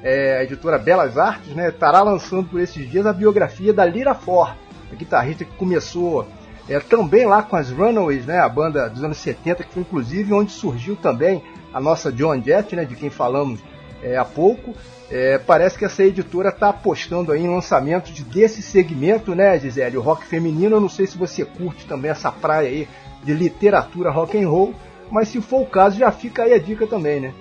é, 0.04 0.40
a 0.40 0.44
editora 0.44 0.78
Belas 0.78 1.18
Artes, 1.18 1.54
né, 1.56 1.70
estará 1.70 2.02
lançando 2.02 2.50
por 2.50 2.60
esses 2.60 2.90
dias 2.90 3.06
a 3.06 3.14
biografia 3.14 3.74
da 3.74 3.86
Lira 3.86 4.14
Ford, 4.14 4.56
guitarrista 4.96 5.46
que 5.46 5.56
começou 5.56 6.28
é, 6.70 6.80
também 6.80 7.26
lá 7.26 7.42
com 7.42 7.56
as 7.56 7.70
Runaways, 7.70 8.26
né, 8.26 8.40
a 8.40 8.48
banda 8.48 8.90
dos 8.90 9.04
anos 9.04 9.18
70, 9.18 9.64
que 9.64 9.74
foi 9.74 9.82
inclusive 9.82 10.34
onde 10.34 10.52
surgiu 10.52 10.96
também 10.96 11.44
a 11.74 11.80
nossa 11.80 12.12
John 12.12 12.42
Jett, 12.42 12.76
né, 12.76 12.86
de 12.86 12.96
quem 12.96 13.10
falamos 13.10 13.60
é, 14.04 14.18
há 14.18 14.26
pouco. 14.26 14.74
É, 15.10 15.38
parece 15.38 15.78
que 15.78 15.84
essa 15.84 16.04
editora 16.04 16.50
está 16.50 16.70
apostando 16.70 17.34
aí 17.34 17.44
em 17.44 17.54
lançamentos 17.54 18.18
desse 18.22 18.62
segmento, 18.62 19.36
né, 19.36 19.60
Gisele? 19.60 19.98
O 19.98 20.02
rock 20.02 20.26
feminino, 20.26 20.78
eu 20.78 20.80
não 20.80 20.88
sei 20.88 21.06
se 21.06 21.18
você 21.18 21.44
curte 21.44 21.86
também 21.86 22.10
essa 22.10 22.32
praia 22.32 22.70
aí 22.70 22.88
de 23.22 23.34
literatura 23.34 24.10
rock 24.10 24.42
and 24.42 24.48
roll, 24.48 24.74
mas 25.10 25.28
se 25.28 25.42
for 25.42 25.62
o 25.62 25.66
caso, 25.66 26.00
já 26.00 26.12
fica 26.12 26.44
aí 26.44 26.54
a 26.54 26.58
dica 26.58 26.88
também, 26.88 27.20
né? 27.20 27.34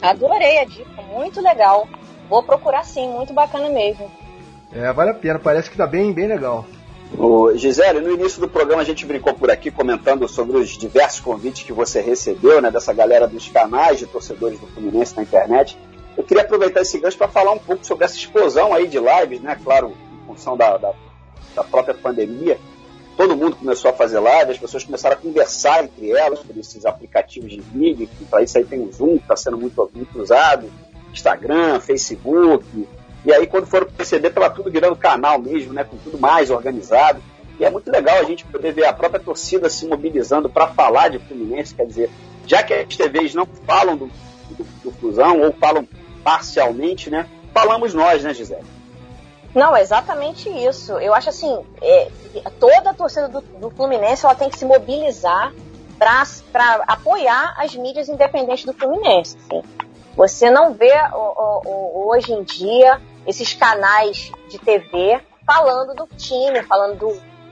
Adorei 0.00 0.58
a 0.60 0.64
dica, 0.64 1.02
muito 1.02 1.40
legal. 1.40 1.88
Vou 2.28 2.42
procurar 2.42 2.84
sim, 2.84 3.08
muito 3.08 3.32
bacana 3.32 3.68
mesmo. 3.68 4.08
É, 4.72 4.92
vale 4.92 5.10
a 5.10 5.14
pena, 5.14 5.38
parece 5.38 5.68
que 5.68 5.76
tá 5.76 5.86
bem, 5.86 6.12
bem 6.12 6.28
legal. 6.28 6.64
O 7.18 7.54
Gisele, 7.54 8.00
no 8.00 8.12
início 8.12 8.40
do 8.40 8.48
programa 8.48 8.82
a 8.82 8.84
gente 8.84 9.06
brincou 9.06 9.32
por 9.32 9.50
aqui 9.50 9.70
comentando 9.70 10.26
sobre 10.28 10.56
os 10.56 10.70
diversos 10.70 11.20
convites 11.20 11.62
que 11.62 11.72
você 11.72 12.00
recebeu, 12.00 12.60
né, 12.60 12.70
dessa 12.70 12.92
galera 12.92 13.26
dos 13.26 13.48
canais 13.48 13.98
de 13.98 14.06
torcedores 14.06 14.58
do 14.58 14.66
Fluminense 14.66 15.16
na 15.16 15.22
internet. 15.22 15.78
Eu 16.16 16.24
queria 16.24 16.42
aproveitar 16.42 16.80
esse 16.80 16.98
gancho 16.98 17.16
para 17.16 17.28
falar 17.28 17.52
um 17.52 17.58
pouco 17.58 17.86
sobre 17.86 18.04
essa 18.04 18.16
explosão 18.16 18.74
aí 18.74 18.88
de 18.88 18.98
lives, 18.98 19.40
né, 19.40 19.56
claro, 19.62 19.92
em 20.12 20.26
função 20.26 20.56
da, 20.56 20.76
da, 20.76 20.92
da 21.54 21.64
própria 21.64 21.94
pandemia. 21.94 22.58
Todo 23.16 23.36
mundo 23.36 23.56
começou 23.56 23.90
a 23.90 23.94
fazer 23.94 24.18
live, 24.18 24.52
as 24.52 24.58
pessoas 24.58 24.84
começaram 24.84 25.16
a 25.16 25.18
conversar 25.18 25.84
entre 25.84 26.10
elas 26.10 26.40
por 26.40 26.56
esses 26.58 26.84
aplicativos 26.84 27.50
de 27.50 27.60
vídeo, 27.60 28.08
para 28.28 28.42
isso 28.42 28.58
aí 28.58 28.64
tem 28.64 28.80
o 28.80 28.92
Zoom, 28.92 29.16
que 29.16 29.22
está 29.22 29.36
sendo 29.36 29.56
muito, 29.56 29.90
muito 29.94 30.20
usado 30.20 30.70
Instagram, 31.16 31.80
Facebook. 31.80 32.86
E 33.26 33.32
aí, 33.32 33.44
quando 33.44 33.66
foram 33.66 33.88
perceber, 33.88 34.28
estava 34.28 34.48
tudo 34.48 34.70
virando 34.70 34.94
canal 34.94 35.36
mesmo, 35.36 35.72
né? 35.72 35.82
Com 35.82 35.96
tudo 35.96 36.16
mais 36.16 36.48
organizado. 36.48 37.20
E 37.58 37.64
é 37.64 37.70
muito 37.70 37.90
legal 37.90 38.18
a 38.18 38.22
gente 38.22 38.44
poder 38.44 38.72
ver 38.72 38.84
a 38.84 38.92
própria 38.92 39.20
torcida 39.20 39.68
se 39.68 39.84
mobilizando 39.84 40.48
para 40.48 40.68
falar 40.68 41.08
de 41.08 41.18
Fluminense. 41.18 41.74
Quer 41.74 41.86
dizer, 41.86 42.10
já 42.46 42.62
que 42.62 42.72
as 42.72 42.96
TVs 42.96 43.34
não 43.34 43.44
falam 43.66 43.96
do, 43.96 44.06
do, 44.50 44.64
do 44.84 44.92
Fusão 44.92 45.40
ou 45.40 45.52
falam 45.52 45.88
parcialmente, 46.22 47.10
né? 47.10 47.28
Falamos 47.52 47.92
nós, 47.92 48.22
né, 48.22 48.32
Gisele? 48.32 48.62
Não, 49.52 49.74
é 49.74 49.80
exatamente 49.80 50.48
isso. 50.48 50.92
Eu 50.92 51.12
acho 51.12 51.28
assim, 51.28 51.64
é, 51.82 52.08
toda 52.60 52.90
a 52.90 52.94
torcida 52.94 53.28
do, 53.28 53.40
do, 53.40 53.70
Fluminense 53.70 54.24
ela 54.24 54.36
tem 54.36 54.50
que 54.50 54.58
se 54.58 54.64
mobilizar 54.64 55.52
para 55.98 56.84
apoiar 56.86 57.56
as 57.58 57.74
mídias 57.74 58.08
independentes 58.08 58.64
do 58.64 58.72
Fluminense. 58.72 59.36
Você 60.14 60.48
não 60.48 60.74
vê 60.74 60.92
hoje 62.04 62.32
em 62.32 62.44
dia 62.44 63.00
esses 63.26 63.52
canais 63.52 64.30
de 64.48 64.58
TV 64.58 65.20
falando 65.44 65.94
do 65.94 66.06
time, 66.16 66.62
falando 66.62 66.98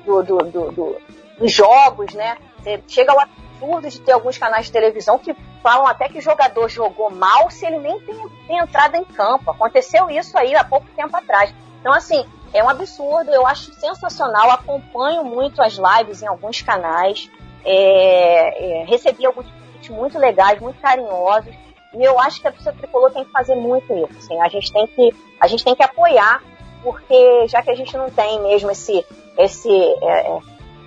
do, 0.04 0.22
do, 0.22 0.42
do, 0.42 0.72
do 0.72 1.14
dos 1.38 1.52
jogos, 1.52 2.14
né? 2.14 2.36
Você 2.58 2.82
chega 2.88 3.12
ao 3.12 3.20
absurdo 3.20 3.88
de 3.88 4.00
ter 4.00 4.12
alguns 4.12 4.38
canais 4.38 4.66
de 4.66 4.72
televisão 4.72 5.18
que 5.18 5.34
falam 5.62 5.86
até 5.86 6.08
que 6.08 6.18
o 6.18 6.22
jogador 6.22 6.68
jogou 6.68 7.10
mal 7.10 7.50
se 7.50 7.66
ele 7.66 7.78
nem 7.78 7.98
tem, 8.00 8.28
tem 8.46 8.58
entrado 8.58 8.96
em 8.96 9.04
campo. 9.04 9.50
Aconteceu 9.50 10.10
isso 10.10 10.36
aí 10.38 10.54
há 10.54 10.64
pouco 10.64 10.86
tempo 10.94 11.16
atrás. 11.16 11.54
Então, 11.80 11.92
assim, 11.92 12.24
é 12.52 12.62
um 12.62 12.68
absurdo, 12.68 13.30
eu 13.30 13.46
acho 13.46 13.74
sensacional, 13.74 14.50
acompanho 14.50 15.24
muito 15.24 15.60
as 15.60 15.74
lives 15.74 16.22
em 16.22 16.26
alguns 16.26 16.62
canais, 16.62 17.30
é, 17.64 18.82
é, 18.82 18.84
recebi 18.84 19.26
alguns 19.26 19.46
vídeos 19.46 19.88
muito 19.88 20.18
legais, 20.18 20.60
muito 20.60 20.80
carinhosos. 20.80 21.54
E 21.94 22.02
eu 22.02 22.18
acho 22.18 22.40
que 22.40 22.48
a 22.48 22.52
torcida 22.52 22.72
tricolor 22.72 23.10
tem 23.12 23.24
que 23.24 23.30
fazer 23.30 23.54
muito 23.54 23.92
isso. 23.94 24.18
Assim. 24.18 24.40
A, 24.40 24.48
gente 24.48 24.72
tem 24.72 24.86
que, 24.86 25.14
a 25.40 25.46
gente 25.46 25.64
tem 25.64 25.74
que 25.74 25.82
apoiar, 25.82 26.42
porque 26.82 27.46
já 27.48 27.62
que 27.62 27.70
a 27.70 27.74
gente 27.74 27.96
não 27.96 28.10
tem 28.10 28.40
mesmo 28.42 28.70
esse. 28.70 29.04
esse 29.38 29.70
é, 29.70 30.30
é, 30.30 30.38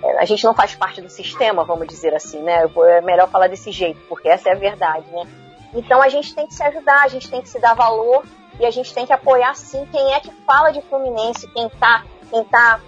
é 0.02 0.18
a 0.18 0.24
gente 0.24 0.44
não 0.44 0.54
faz 0.54 0.74
parte 0.74 1.00
do 1.00 1.08
sistema, 1.08 1.64
vamos 1.64 1.86
dizer 1.88 2.14
assim, 2.14 2.40
né? 2.42 2.64
É 2.88 3.00
melhor 3.00 3.28
falar 3.28 3.48
desse 3.48 3.72
jeito, 3.72 4.00
porque 4.08 4.28
essa 4.28 4.50
é 4.50 4.52
a 4.52 4.56
verdade, 4.56 5.06
né? 5.10 5.26
Então 5.74 6.00
a 6.00 6.08
gente 6.08 6.34
tem 6.34 6.46
que 6.46 6.54
se 6.54 6.62
ajudar, 6.62 7.02
a 7.02 7.08
gente 7.08 7.28
tem 7.28 7.42
que 7.42 7.48
se 7.48 7.58
dar 7.58 7.74
valor 7.74 8.24
e 8.58 8.66
a 8.66 8.70
gente 8.70 8.92
tem 8.92 9.06
que 9.06 9.12
apoiar 9.12 9.54
sim 9.54 9.86
quem 9.86 10.14
é 10.14 10.20
que 10.20 10.30
fala 10.46 10.70
de 10.70 10.80
Fluminense, 10.82 11.46
quem 11.48 11.68
tá, 11.68 12.04
quem 12.30 12.44
tá 12.44 12.80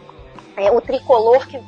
é, 0.57 0.71
o 0.71 0.81
tricolor 0.81 1.47
que 1.47 1.61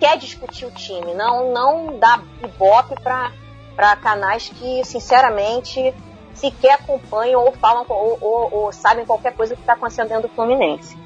quer 0.00 0.16
discutir 0.16 0.66
o 0.66 0.70
time, 0.70 1.14
não 1.14 1.52
não 1.52 1.98
dá 1.98 2.20
ibope 2.42 2.94
para 3.02 3.32
para 3.78 3.94
canais 3.94 4.48
que, 4.48 4.84
sinceramente, 4.84 5.94
sequer 6.34 6.72
acompanham 6.72 7.44
ou 7.44 7.52
falam 7.52 7.86
ou, 7.88 8.18
ou, 8.20 8.54
ou 8.54 8.72
sabem 8.72 9.06
qualquer 9.06 9.32
coisa 9.34 9.54
que 9.54 9.60
está 9.60 9.74
acontecendo 9.74 10.08
dentro 10.08 10.26
do 10.26 10.34
Fluminense. 10.34 10.96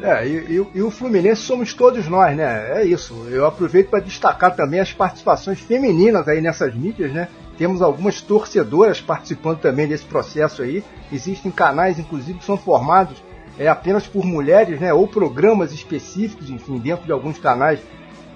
É, 0.00 0.24
e, 0.24 0.30
e, 0.30 0.66
e, 0.72 0.82
o 0.82 0.90
Fluminense 0.92 1.42
somos 1.42 1.74
todos 1.74 2.06
nós, 2.06 2.36
né? 2.36 2.80
É 2.80 2.84
isso. 2.84 3.26
Eu 3.28 3.44
aproveito 3.44 3.90
para 3.90 3.98
destacar 3.98 4.54
também 4.54 4.78
as 4.78 4.92
participações 4.92 5.58
femininas 5.58 6.28
aí 6.28 6.40
nessas 6.40 6.72
mídias, 6.72 7.12
né? 7.12 7.26
Temos 7.58 7.82
algumas 7.82 8.20
torcedoras 8.20 9.00
participando 9.00 9.58
também 9.58 9.88
desse 9.88 10.04
processo 10.04 10.62
aí. 10.62 10.84
Existem 11.12 11.50
canais, 11.50 11.98
inclusive, 11.98 12.38
que 12.38 12.44
são 12.44 12.56
formados 12.56 13.20
é, 13.58 13.66
apenas 13.66 14.06
por 14.06 14.24
mulheres, 14.24 14.78
né? 14.78 14.94
Ou 14.94 15.08
programas 15.08 15.72
específicos, 15.72 16.48
enfim, 16.50 16.78
dentro 16.78 17.04
de 17.04 17.10
alguns 17.10 17.36
canais 17.36 17.80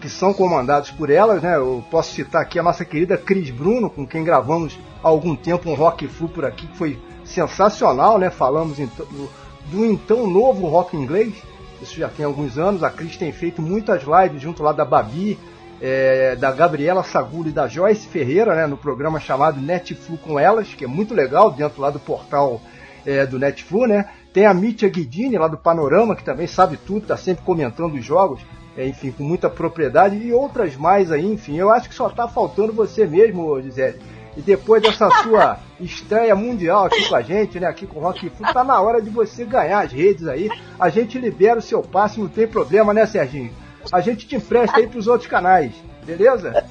que 0.00 0.08
são 0.08 0.32
comandados 0.32 0.90
por 0.90 1.10
elas, 1.10 1.42
né? 1.42 1.56
Eu 1.56 1.84
posso 1.90 2.12
citar 2.12 2.42
aqui 2.42 2.58
a 2.58 2.62
nossa 2.62 2.84
querida 2.84 3.16
Cris 3.16 3.50
Bruno, 3.50 3.88
com 3.88 4.06
quem 4.06 4.24
gravamos 4.24 4.78
há 5.02 5.08
algum 5.08 5.34
tempo 5.34 5.70
um 5.70 5.74
Rock 5.74 6.06
Flu 6.06 6.28
por 6.28 6.44
aqui, 6.44 6.66
que 6.66 6.76
foi 6.76 6.98
sensacional, 7.24 8.18
né? 8.18 8.30
Falamos 8.30 8.78
do, 8.78 9.84
então 9.84 10.26
novo 10.26 10.68
rock 10.68 10.96
inglês, 10.96 11.34
isso 11.82 11.98
já 11.98 12.08
tem 12.08 12.24
alguns 12.24 12.56
anos. 12.56 12.82
A 12.82 12.90
Cris 12.90 13.16
tem 13.16 13.32
feito 13.32 13.60
muitas 13.60 14.02
lives 14.02 14.40
junto 14.40 14.62
lá 14.62 14.72
da 14.72 14.84
Babi, 14.84 15.38
é, 15.80 16.36
da 16.36 16.50
Gabriela 16.52 17.02
Saguro 17.02 17.48
e 17.48 17.52
da 17.52 17.66
Joyce 17.66 18.06
Ferreira, 18.06 18.54
né? 18.54 18.66
No 18.66 18.76
programa 18.76 19.20
chamado 19.20 19.60
Netflu 19.60 20.18
com 20.18 20.38
Elas, 20.38 20.68
que 20.74 20.84
é 20.84 20.88
muito 20.88 21.14
legal, 21.14 21.50
dentro 21.50 21.80
lá 21.80 21.90
do 21.90 21.98
portal 21.98 22.60
é, 23.04 23.26
do 23.26 23.38
Netflu, 23.38 23.86
né? 23.86 24.08
Tem 24.32 24.46
a 24.46 24.52
Mítia 24.52 24.88
Guidini, 24.88 25.38
lá 25.38 25.48
do 25.48 25.56
Panorama, 25.56 26.14
que 26.14 26.24
também 26.24 26.46
sabe 26.46 26.76
tudo, 26.76 27.02
está 27.02 27.16
sempre 27.16 27.44
comentando 27.44 27.94
os 27.94 28.04
jogos, 28.04 28.40
enfim, 28.84 29.10
com 29.10 29.22
muita 29.22 29.48
propriedade, 29.48 30.16
e 30.16 30.32
outras 30.32 30.76
mais 30.76 31.10
aí, 31.10 31.24
enfim. 31.24 31.56
Eu 31.56 31.70
acho 31.70 31.88
que 31.88 31.94
só 31.94 32.08
está 32.08 32.28
faltando 32.28 32.72
você 32.72 33.06
mesmo, 33.06 33.60
Gisele. 33.62 34.00
E 34.36 34.42
depois 34.42 34.82
dessa 34.82 35.08
sua 35.22 35.58
estreia 35.80 36.36
mundial 36.36 36.84
aqui 36.84 37.08
com 37.08 37.16
a 37.16 37.22
gente, 37.22 37.58
né? 37.58 37.66
Aqui 37.66 37.86
com 37.86 37.98
o 37.98 38.02
Rock 38.02 38.28
Full, 38.28 38.52
tá 38.52 38.62
na 38.62 38.78
hora 38.80 39.00
de 39.00 39.08
você 39.08 39.44
ganhar 39.44 39.80
as 39.80 39.92
redes 39.92 40.28
aí. 40.28 40.50
A 40.78 40.90
gente 40.90 41.18
libera 41.18 41.58
o 41.58 41.62
seu 41.62 41.82
passe, 41.82 42.20
não 42.20 42.28
tem 42.28 42.46
problema, 42.46 42.92
né, 42.92 43.06
Serginho? 43.06 43.52
A 43.90 44.00
gente 44.00 44.26
te 44.26 44.36
empresta 44.36 44.78
aí 44.78 44.86
pros 44.86 45.06
outros 45.06 45.30
canais, 45.30 45.72
beleza? 46.04 46.64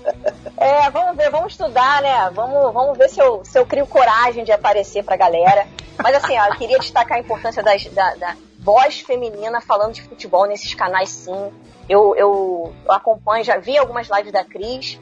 É, 0.58 0.90
vamos 0.92 1.16
ver, 1.18 1.30
vamos 1.32 1.54
estudar, 1.54 2.02
né? 2.02 2.30
Vamos, 2.34 2.74
vamos 2.74 2.98
ver 2.98 3.10
se 3.10 3.20
eu, 3.20 3.42
se 3.44 3.58
eu 3.58 3.66
crio 3.66 3.88
coragem 3.88 4.44
de 4.44 4.52
aparecer 4.52 5.04
pra 5.04 5.18
galera. 5.18 5.66
Mas 6.02 6.16
assim, 6.16 6.38
ó, 6.38 6.46
eu 6.48 6.56
queria 6.56 6.78
destacar 6.78 7.18
a 7.18 7.22
importância 7.22 7.64
das, 7.64 7.86
da, 7.86 8.16
da 8.16 8.36
voz 8.66 9.00
feminina 9.00 9.62
falando 9.62 9.94
de 9.94 10.02
futebol 10.02 10.48
nesses 10.48 10.74
canais, 10.74 11.10
sim. 11.10 11.52
Eu, 11.88 12.16
eu, 12.16 12.74
eu 12.84 12.92
acompanho, 12.92 13.44
já 13.44 13.58
vi 13.60 13.78
algumas 13.78 14.10
lives 14.10 14.32
da 14.32 14.44
Cris. 14.44 15.00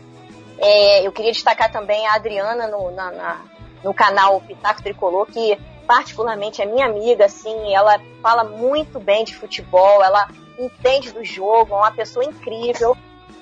É, 0.59 1.07
eu 1.07 1.11
queria 1.13 1.31
destacar 1.31 1.71
também 1.71 2.05
a 2.05 2.15
Adriana 2.15 2.67
no, 2.67 2.91
na, 2.91 3.09
na, 3.11 3.41
no 3.81 3.93
canal 3.93 4.41
Pitaco 4.41 4.83
Tricolor, 4.83 5.25
que 5.27 5.57
particularmente 5.87 6.61
é 6.61 6.65
minha 6.65 6.85
amiga, 6.85 7.25
assim, 7.25 7.73
ela 7.73 7.99
fala 8.21 8.43
muito 8.43 8.99
bem 8.99 9.23
de 9.23 9.35
futebol, 9.35 10.03
ela 10.03 10.27
entende 10.59 11.11
do 11.11 11.23
jogo, 11.23 11.73
é 11.73 11.77
uma 11.77 11.91
pessoa 11.91 12.25
incrível. 12.25 12.97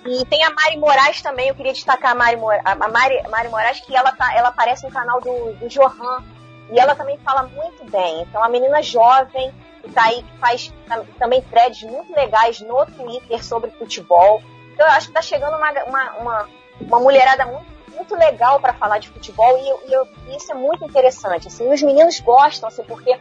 E 0.05 0.25
tem 0.25 0.43
a 0.43 0.49
Mari 0.51 0.77
Moraes 0.77 1.21
também, 1.21 1.49
eu 1.49 1.55
queria 1.55 1.73
destacar 1.73 2.11
a 2.11 2.15
Mari, 2.15 2.37
a 2.63 2.75
Mari, 2.75 3.21
Mari 3.27 3.49
Moraes, 3.49 3.79
que 3.79 3.95
ela, 3.95 4.11
tá, 4.11 4.35
ela 4.35 4.49
aparece 4.49 4.83
no 4.83 4.91
canal 4.91 5.19
do, 5.19 5.53
do 5.53 5.67
Johan, 5.67 6.23
e 6.71 6.79
ela 6.79 6.95
também 6.95 7.17
fala 7.19 7.43
muito 7.43 7.83
bem. 7.91 8.21
Então, 8.21 8.43
a 8.43 8.49
menina 8.49 8.81
jovem, 8.81 9.53
que 9.81 9.91
tá 9.91 10.05
aí, 10.05 10.23
que 10.23 10.37
faz 10.37 10.73
também 11.19 11.41
threads 11.41 11.83
muito 11.83 12.13
legais 12.15 12.61
no 12.61 12.85
Twitter 12.85 13.43
sobre 13.43 13.69
futebol. 13.71 14.41
Então, 14.73 14.85
eu 14.87 14.93
acho 14.93 15.07
que 15.07 15.13
tá 15.13 15.21
chegando 15.21 15.57
uma, 15.57 15.71
uma, 15.83 16.11
uma, 16.13 16.49
uma 16.79 16.99
mulherada 16.99 17.45
muito, 17.45 17.65
muito 17.93 18.15
legal 18.15 18.59
para 18.59 18.73
falar 18.73 18.99
de 18.99 19.09
futebol, 19.09 19.57
e, 19.57 19.89
e, 19.89 19.93
eu, 19.93 20.07
e, 20.27 20.37
isso 20.37 20.51
é 20.51 20.55
muito 20.55 20.85
interessante. 20.85 21.47
Assim, 21.47 21.71
os 21.71 21.81
meninos 21.81 22.19
gostam, 22.21 22.69
assim, 22.69 22.83
porque 22.83 23.19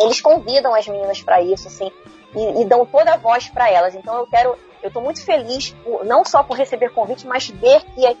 eles 0.00 0.20
convidam 0.20 0.74
as 0.74 0.88
meninas 0.88 1.22
para 1.22 1.42
isso, 1.42 1.68
assim, 1.68 1.92
e, 2.34 2.62
e, 2.62 2.64
dão 2.64 2.86
toda 2.86 3.12
a 3.12 3.16
voz 3.16 3.48
para 3.48 3.70
elas. 3.70 3.94
Então, 3.94 4.16
eu 4.16 4.26
quero 4.26 4.56
eu 4.82 4.88
estou 4.88 5.02
muito 5.02 5.24
feliz, 5.24 5.70
por, 5.84 6.04
não 6.04 6.24
só 6.24 6.42
por 6.42 6.56
receber 6.56 6.90
convite, 6.90 7.26
mas 7.26 7.48
ver 7.48 7.82
que, 7.94 8.16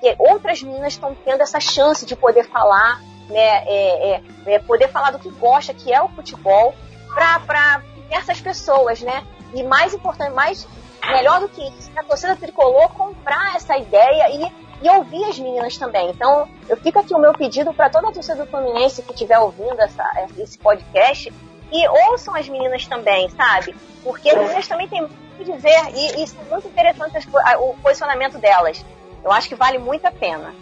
que 0.00 0.16
outras 0.18 0.62
meninas 0.62 0.94
estão 0.94 1.14
tendo 1.24 1.42
essa 1.42 1.60
chance 1.60 2.04
de 2.04 2.16
poder 2.16 2.44
falar, 2.44 3.00
né, 3.32 3.64
é, 3.66 4.10
é, 4.14 4.22
é, 4.46 4.58
poder 4.60 4.88
falar 4.88 5.10
do 5.10 5.18
que 5.18 5.30
gosta, 5.30 5.74
que 5.74 5.92
é 5.92 6.00
o 6.00 6.08
futebol, 6.08 6.74
para 7.14 7.82
essas 8.10 8.40
pessoas, 8.40 9.00
né? 9.00 9.24
E 9.54 9.62
mais 9.62 9.92
importante, 9.92 10.32
mais 10.32 10.66
melhor 11.06 11.40
do 11.40 11.48
que 11.48 11.62
isso, 11.62 11.90
a 11.96 12.04
torcida 12.04 12.36
tricolor 12.36 12.88
comprar 12.90 13.56
essa 13.56 13.76
ideia 13.76 14.30
e, 14.30 14.52
e 14.82 14.90
ouvir 14.90 15.24
as 15.24 15.38
meninas 15.38 15.76
também. 15.76 16.10
Então, 16.10 16.48
eu 16.68 16.76
fico 16.76 16.98
aqui 16.98 17.14
o 17.14 17.18
meu 17.18 17.32
pedido 17.32 17.72
para 17.74 17.90
toda 17.90 18.08
a 18.08 18.12
torcida 18.12 18.36
do 18.36 18.50
Fluminense 18.50 19.02
que 19.02 19.12
estiver 19.12 19.38
ouvindo 19.38 19.80
essa, 19.80 20.04
esse 20.38 20.58
podcast 20.58 21.32
e 21.72 21.88
ouçam 21.88 22.34
as 22.34 22.48
meninas 22.48 22.86
também, 22.86 23.28
sabe? 23.30 23.74
Porque 24.04 24.30
as 24.30 24.38
meninas 24.38 24.68
também 24.68 24.88
têm 24.88 25.00
muito 25.00 25.52
a 25.52 25.56
dizer 25.56 25.90
e, 25.94 26.20
e 26.20 26.24
é 26.24 26.50
muito 26.50 26.68
interessante 26.68 27.28
o 27.58 27.74
posicionamento 27.82 28.38
delas. 28.38 28.84
Eu 29.24 29.32
acho 29.32 29.48
que 29.48 29.54
vale 29.54 29.78
muito 29.78 30.04
a 30.06 30.10
pena. 30.10 30.54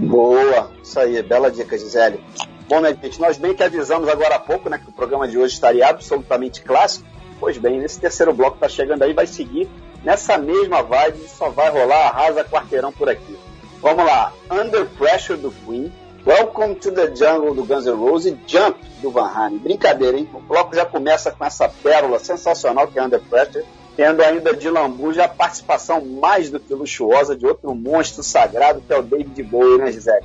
Boa, 0.00 0.70
isso 0.82 0.98
aí, 0.98 1.22
bela 1.22 1.50
dica, 1.50 1.78
Gisele. 1.78 2.22
Bom, 2.68 2.80
minha 2.80 2.94
gente, 2.94 3.20
nós 3.20 3.38
bem 3.38 3.54
que 3.54 3.62
avisamos 3.62 4.08
agora 4.08 4.34
há 4.34 4.38
pouco, 4.38 4.68
né, 4.68 4.78
que 4.78 4.88
o 4.88 4.92
programa 4.92 5.26
de 5.26 5.38
hoje 5.38 5.54
estaria 5.54 5.88
absolutamente 5.88 6.62
clássico. 6.62 7.06
Pois 7.40 7.56
bem, 7.56 7.82
esse 7.82 7.98
terceiro 7.98 8.32
bloco 8.32 8.56
está 8.56 8.68
chegando 8.68 9.02
aí, 9.02 9.12
vai 9.12 9.26
seguir 9.26 9.68
nessa 10.04 10.36
mesma 10.36 10.82
vibe, 10.82 11.28
só 11.28 11.48
vai 11.50 11.70
rolar 11.70 12.08
arrasa 12.08 12.44
quarteirão 12.44 12.92
por 12.92 13.08
aqui. 13.08 13.38
Vamos 13.80 14.04
lá, 14.04 14.32
Under 14.50 14.86
Pressure 14.86 15.38
do 15.38 15.50
Queen, 15.50 15.92
Welcome 16.26 16.74
to 16.74 16.92
the 16.92 17.14
Jungle 17.14 17.54
do 17.54 17.64
Guns 17.64 17.86
N' 17.86 17.94
Roses 17.94 18.34
e 18.34 18.38
Jump 18.46 18.78
do 19.00 19.10
Van 19.10 19.28
Halen. 19.28 19.58
Brincadeira, 19.58 20.18
hein? 20.18 20.28
O 20.34 20.40
bloco 20.40 20.74
já 20.74 20.84
começa 20.84 21.30
com 21.30 21.42
essa 21.42 21.68
pérola 21.68 22.18
sensacional 22.18 22.86
que 22.88 22.98
é 22.98 23.02
Under 23.02 23.20
Pressure, 23.20 23.64
tendo 23.98 24.22
ainda 24.22 24.54
de 24.54 24.70
lambuja 24.70 25.24
a 25.24 25.28
participação 25.28 26.00
mais 26.00 26.48
do 26.50 26.60
que 26.60 26.72
luxuosa 26.72 27.34
de 27.34 27.44
outro 27.44 27.74
monstro 27.74 28.22
sagrado 28.22 28.80
que 28.80 28.92
é 28.92 28.96
o 28.96 29.02
David 29.02 29.42
Bowie, 29.42 29.76
né, 29.76 29.90
Gisele? 29.90 30.24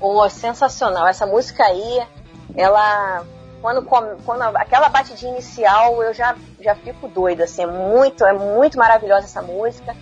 Oh, 0.00 0.28
sensacional. 0.28 1.08
Essa 1.08 1.26
música 1.26 1.64
aí, 1.64 2.06
ela 2.54 3.24
quando, 3.60 3.84
quando 3.84 4.42
aquela 4.54 4.88
batidinha 4.88 5.32
inicial 5.32 6.00
eu 6.04 6.14
já, 6.14 6.36
já 6.60 6.76
fico 6.76 7.08
doida, 7.08 7.42
assim, 7.42 7.64
é 7.64 7.66
muito, 7.66 8.24
é 8.24 8.32
muito 8.32 8.78
maravilhosa 8.78 9.26
essa 9.26 9.42
música. 9.42 9.96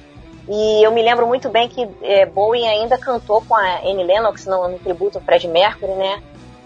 E 0.47 0.87
eu 0.87 0.93
me 0.93 1.03
lembro 1.03 1.27
muito 1.27 1.49
bem 1.49 1.67
que 1.67 1.89
é, 2.03 2.27
Bowie 2.27 2.67
ainda 2.67 2.99
cantou 2.99 3.41
com 3.41 3.57
a 3.57 3.79
Annie 3.79 4.05
Lennox 4.05 4.45
no, 4.45 4.69
no 4.69 4.79
tributo 4.79 5.17
ao 5.17 5.25
Fred 5.25 5.49
Mercury, 5.49 5.95
né? 5.95 6.23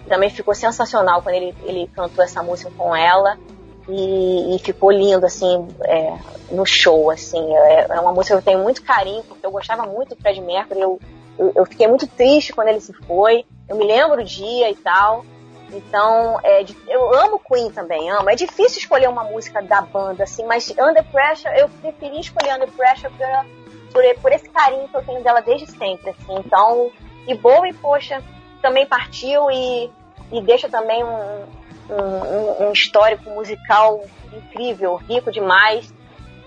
Também 0.08 0.28
ficou 0.28 0.56
sensacional 0.56 1.22
quando 1.22 1.36
ele, 1.36 1.54
ele 1.62 1.88
cantou 1.94 2.24
essa 2.24 2.42
música 2.42 2.72
com 2.76 2.96
ela. 2.96 3.38
E, 3.88 4.54
e 4.54 4.58
ficou 4.58 4.90
lindo, 4.90 5.24
assim, 5.24 5.66
é, 5.84 6.18
no 6.50 6.66
show, 6.66 7.10
assim. 7.10 7.54
É, 7.56 7.86
é, 7.88 8.00
uma 8.00 8.12
música 8.12 8.34
que 8.34 8.40
eu 8.40 8.52
tenho 8.52 8.62
muito 8.62 8.82
carinho, 8.82 9.22
porque 9.24 9.44
eu 9.44 9.50
gostava 9.50 9.84
muito 9.84 10.14
do 10.14 10.20
Fred 10.20 10.40
Mercury. 10.40 10.80
Eu, 10.80 11.00
eu, 11.54 11.64
fiquei 11.64 11.86
muito 11.86 12.06
triste 12.06 12.52
quando 12.52 12.68
ele 12.68 12.80
se 12.80 12.92
foi. 12.92 13.44
Eu 13.68 13.76
me 13.76 13.86
lembro 13.86 14.20
o 14.20 14.24
dia 14.24 14.70
e 14.70 14.74
tal. 14.74 15.24
Então, 15.72 16.38
é, 16.42 16.64
eu 16.86 17.14
amo 17.14 17.40
Queen 17.40 17.70
também, 17.70 18.10
amo. 18.10 18.30
É 18.30 18.34
difícil 18.34 18.78
escolher 18.78 19.08
uma 19.08 19.24
música 19.24 19.62
da 19.62 19.82
banda, 19.82 20.24
assim, 20.24 20.44
mas 20.44 20.70
Under 20.70 21.04
Pressure, 21.04 21.58
eu 21.58 21.68
preferi 21.68 22.20
escolher 22.20 22.54
Under 22.54 22.70
Pressure 22.70 23.12
por, 23.92 24.02
por 24.20 24.32
esse 24.32 24.48
carinho 24.48 24.88
que 24.88 24.96
eu 24.96 25.04
tenho 25.04 25.22
dela 25.22 25.40
desde 25.40 25.66
sempre, 25.70 26.10
assim. 26.10 26.34
Então, 26.38 26.90
e 27.26 27.34
Bowie, 27.34 27.74
poxa, 27.74 28.22
também 28.62 28.86
partiu 28.86 29.50
e, 29.50 29.90
e 30.32 30.40
deixa 30.40 30.68
também 30.68 31.04
um, 31.04 31.44
um, 31.88 32.68
um, 32.68 32.72
histórico 32.72 33.30
musical 33.30 34.04
incrível, 34.32 34.96
rico 34.96 35.30
demais. 35.30 35.92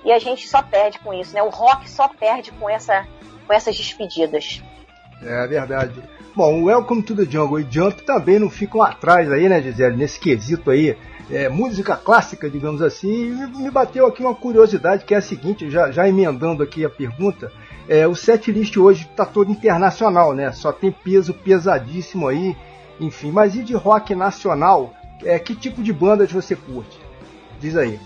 E 0.04 0.12
a 0.12 0.20
gente 0.20 0.48
só 0.48 0.64
perde 0.64 1.00
com 1.00 1.14
isso, 1.14 1.34
né? 1.34 1.44
O 1.44 1.50
rock 1.50 1.90
só 1.90 2.08
perde 2.08 2.52
com, 2.54 2.70
essa, 2.70 3.06
com 3.46 3.54
essas 3.54 3.76
despedidas. 3.76 4.62
É 5.22 5.48
verdade. 5.48 6.02
Bom, 6.36 6.62
o 6.62 6.66
Welcome 6.66 7.04
to 7.04 7.16
the 7.16 7.26
Jungle 7.26 7.60
e 7.60 7.68
Jump 7.70 8.02
também 8.04 8.40
não 8.40 8.50
ficam 8.50 8.82
atrás 8.82 9.32
aí, 9.32 9.50
né, 9.50 9.62
Gisele, 9.62 9.98
nesse 9.98 10.20
quesito 10.20 10.72
aí 10.72 10.98
é, 11.32 11.48
música 11.48 11.96
clássica, 11.96 12.50
digamos 12.50 12.82
assim, 12.82 13.10
e 13.10 13.62
me 13.62 13.72
bateu 13.72 14.06
aqui 14.06 14.22
uma 14.22 14.36
curiosidade 14.36 15.06
que 15.06 15.14
é 15.14 15.18
a 15.18 15.22
seguinte, 15.22 15.70
já, 15.70 15.90
já 15.92 16.08
emendando 16.08 16.62
aqui 16.62 16.84
a 16.84 16.90
pergunta, 16.90 17.52
é, 17.88 18.06
o 18.06 18.14
set 18.14 18.52
list 18.52 18.76
hoje 18.78 19.08
está 19.10 19.26
todo 19.26 19.52
internacional, 19.52 20.34
né? 20.34 20.52
Só 20.52 20.72
tem 20.72 20.92
peso 20.92 21.34
pesadíssimo 21.34 22.28
aí, 22.28 22.56
enfim. 23.00 23.32
Mas 23.32 23.56
e 23.56 23.64
de 23.64 23.74
rock 23.74 24.14
nacional? 24.14 24.94
É, 25.24 25.38
que 25.40 25.56
tipo 25.56 25.84
de 25.84 25.94
bandas 25.94 26.32
você 26.32 26.56
curte? 26.56 27.00
Diz 27.60 27.76
aí. 27.78 28.00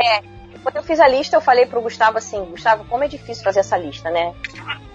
É, 0.00 0.22
quando 0.62 0.76
eu 0.76 0.82
fiz 0.82 1.00
a 1.00 1.08
lista, 1.08 1.36
eu 1.36 1.40
falei 1.40 1.66
pro 1.66 1.82
Gustavo 1.82 2.18
assim, 2.18 2.42
Gustavo, 2.44 2.84
como 2.86 3.04
é 3.04 3.08
difícil 3.08 3.44
fazer 3.44 3.60
essa 3.60 3.76
lista, 3.76 4.10
né? 4.10 4.34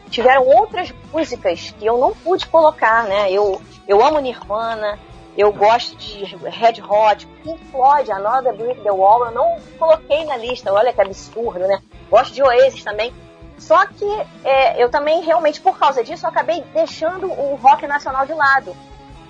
Tiveram 0.09 0.45
outras 0.47 0.93
músicas 1.13 1.73
que 1.77 1.85
eu 1.85 1.97
não 1.97 2.15
pude 2.15 2.47
colocar, 2.47 3.03
né? 3.03 3.31
Eu, 3.31 3.61
eu 3.87 4.03
amo 4.03 4.19
Nirvana, 4.19 4.97
eu 5.37 5.53
gosto 5.53 5.95
de 5.95 6.25
Red 6.25 6.81
Hot, 6.81 7.27
Pink 7.43 7.63
Floyd, 7.65 8.11
Another 8.11 8.53
Brick 8.53 8.81
the 8.81 8.91
Wall. 8.91 9.27
Eu 9.27 9.31
não 9.31 9.57
coloquei 9.77 10.25
na 10.25 10.35
lista, 10.35 10.73
olha 10.73 10.91
que 10.91 11.01
absurdo, 11.01 11.59
né? 11.59 11.81
Gosto 12.09 12.33
de 12.33 12.41
Oasis 12.41 12.83
também. 12.83 13.13
Só 13.57 13.85
que 13.85 14.05
é, 14.43 14.83
eu 14.83 14.89
também, 14.89 15.21
realmente, 15.21 15.61
por 15.61 15.77
causa 15.77 16.03
disso, 16.03 16.25
acabei 16.25 16.63
deixando 16.73 17.27
o 17.27 17.55
rock 17.55 17.85
nacional 17.85 18.25
de 18.25 18.33
lado. 18.33 18.75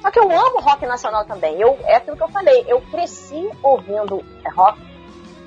Só 0.02 0.12
que 0.12 0.20
eu 0.20 0.32
amo 0.32 0.62
rock 0.62 0.86
nacional 0.86 1.26
também. 1.26 1.60
Eu, 1.60 1.78
é 1.84 1.96
aquilo 1.96 2.16
que 2.16 2.24
eu 2.24 2.30
falei. 2.30 2.66
Eu 2.68 2.82
cresci 2.82 3.50
ouvindo 3.62 4.24
rock 4.56 4.80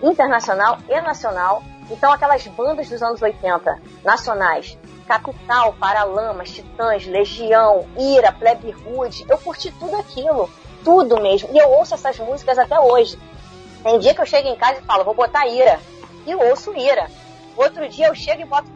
internacional 0.03 0.79
e 0.89 1.01
nacional. 1.01 1.63
Então, 1.91 2.13
aquelas 2.13 2.47
bandas 2.49 2.89
dos 2.89 3.03
anos 3.03 3.21
80, 3.21 3.81
nacionais, 4.05 4.79
Capital, 5.07 5.73
Paralamas, 5.75 6.51
Titãs, 6.51 7.07
Legião, 7.07 7.87
Ira, 7.99 8.33
Plebe 8.33 8.71
Rude. 8.71 9.25
Eu 9.29 9.39
curti 9.39 9.71
tudo 9.73 9.97
aquilo. 9.97 10.51
Tudo 10.85 11.21
mesmo. 11.21 11.49
E 11.53 11.59
eu 11.59 11.71
ouço 11.71 11.95
essas 11.95 12.19
músicas 12.19 12.59
até 12.59 12.79
hoje. 12.79 13.19
Tem 13.83 13.99
dia 13.99 14.15
que 14.15 14.21
eu 14.21 14.27
chego 14.27 14.49
em 14.49 14.57
casa 14.57 14.81
e 14.81 14.85
falo, 14.85 15.05
vou 15.05 15.15
botar 15.15 15.47
Ira. 15.47 15.81
E 16.27 16.35
ouço 16.35 16.77
Ira. 16.77 17.11
Outro 17.57 17.89
dia 17.89 18.09
eu 18.09 18.15
chego 18.15 18.43
e 18.43 18.45
boto 18.45 18.69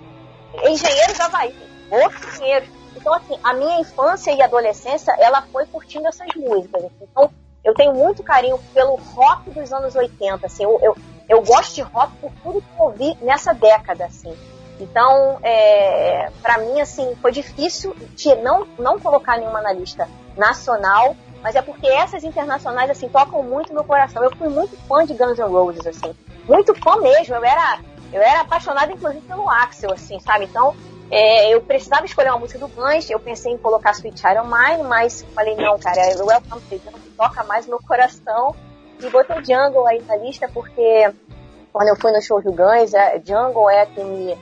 Engenheiros 0.65 1.19
Havaí. 1.21 1.55
Outro 1.91 2.29
Engenheiros. 2.29 2.76
Então, 2.97 3.13
assim, 3.13 3.39
a 3.45 3.53
minha 3.53 3.81
infância 3.81 4.33
e 4.33 4.43
adolescência, 4.43 5.15
ela 5.19 5.43
foi 5.53 5.67
curtindo 5.67 6.09
essas 6.09 6.29
músicas. 6.35 6.85
Então, 7.01 7.31
eu 7.63 7.75
tenho 7.75 7.93
muito 7.93 8.23
carinho 8.23 8.59
pelo 8.73 8.97
rock 8.97 9.51
dos 9.51 9.73
anos 9.73 9.95
80. 9.95 10.47
Assim, 10.47 10.65
eu, 10.65 10.79
eu, 10.83 10.97
eu 11.29 11.43
gosto 11.43 11.75
de 11.75 11.83
rock 11.83 12.13
por 12.17 12.33
tudo 12.43 12.63
que 12.63 12.69
eu 12.79 12.85
ouvi 12.87 13.17
nessa 13.21 13.53
década, 13.53 14.07
assim. 14.07 14.35
Então, 14.81 15.39
é, 15.43 16.31
para 16.43 16.59
mim, 16.59 16.81
assim, 16.81 17.15
foi 17.21 17.33
difícil 17.33 17.95
de 18.15 18.35
não, 18.37 18.67
não 18.79 18.99
colocar 18.99 19.39
nenhuma 19.39 19.61
na 19.61 19.73
lista 19.73 20.09
nacional, 20.37 21.17
mas 21.43 21.55
é 21.55 21.63
porque 21.63 21.87
essas 21.87 22.25
internacionais, 22.25 22.91
assim, 22.91 23.09
tocam 23.09 23.43
muito 23.43 23.73
meu 23.73 23.85
coração. 23.85 24.23
Eu 24.23 24.37
fui 24.37 24.49
muito 24.49 24.77
fã 24.87 25.05
de 25.05 25.15
Guns 25.15 25.39
N' 25.39 25.49
Roses, 25.49 25.87
assim. 25.87 26.15
Muito 26.47 26.75
fã 26.75 26.97
mesmo. 26.97 27.35
Eu 27.35 27.45
era, 27.45 27.79
eu 28.13 28.21
era 28.21 28.41
apaixonada, 28.41 28.93
inclusive, 28.93 29.27
pelo 29.27 29.49
Axel, 29.49 29.93
assim, 29.93 30.21
sabe? 30.21 30.45
Então, 30.45 30.75
é, 31.11 31.55
eu 31.55 31.61
precisava 31.61 32.05
escolher 32.05 32.31
uma 32.31 32.39
música 32.39 32.59
do 32.59 32.69
Guns, 32.69 33.09
eu 33.09 33.21
pensei 33.21 33.53
em 33.53 33.59
colocar 33.59 33.93
Sweet 33.93 34.21
Child 34.21 34.49
Mine, 34.49 34.83
mas 34.89 35.25
falei, 35.35 35.55
não, 35.55 35.79
cara, 35.79 36.01
é 36.01 36.17
Welcome 36.17 36.61
to 36.63 36.79
Jungle 36.79 37.07
toca 37.17 37.43
mais 37.45 37.67
meu 37.67 37.81
coração. 37.81 38.55
E 39.01 39.09
botei 39.11 39.37
Jungle 39.37 39.87
aí 39.87 40.03
na 40.03 40.17
lista 40.17 40.49
porque 40.53 41.13
quando 41.73 41.89
eu 41.89 41.97
fui 41.97 42.13
no 42.13 42.23
show 42.23 42.41
do 42.41 42.53
Guns, 42.53 42.95
é, 42.95 43.21
Jungle 43.25 43.69
é 43.71 43.87
que 43.87 44.03
me, 44.03 44.39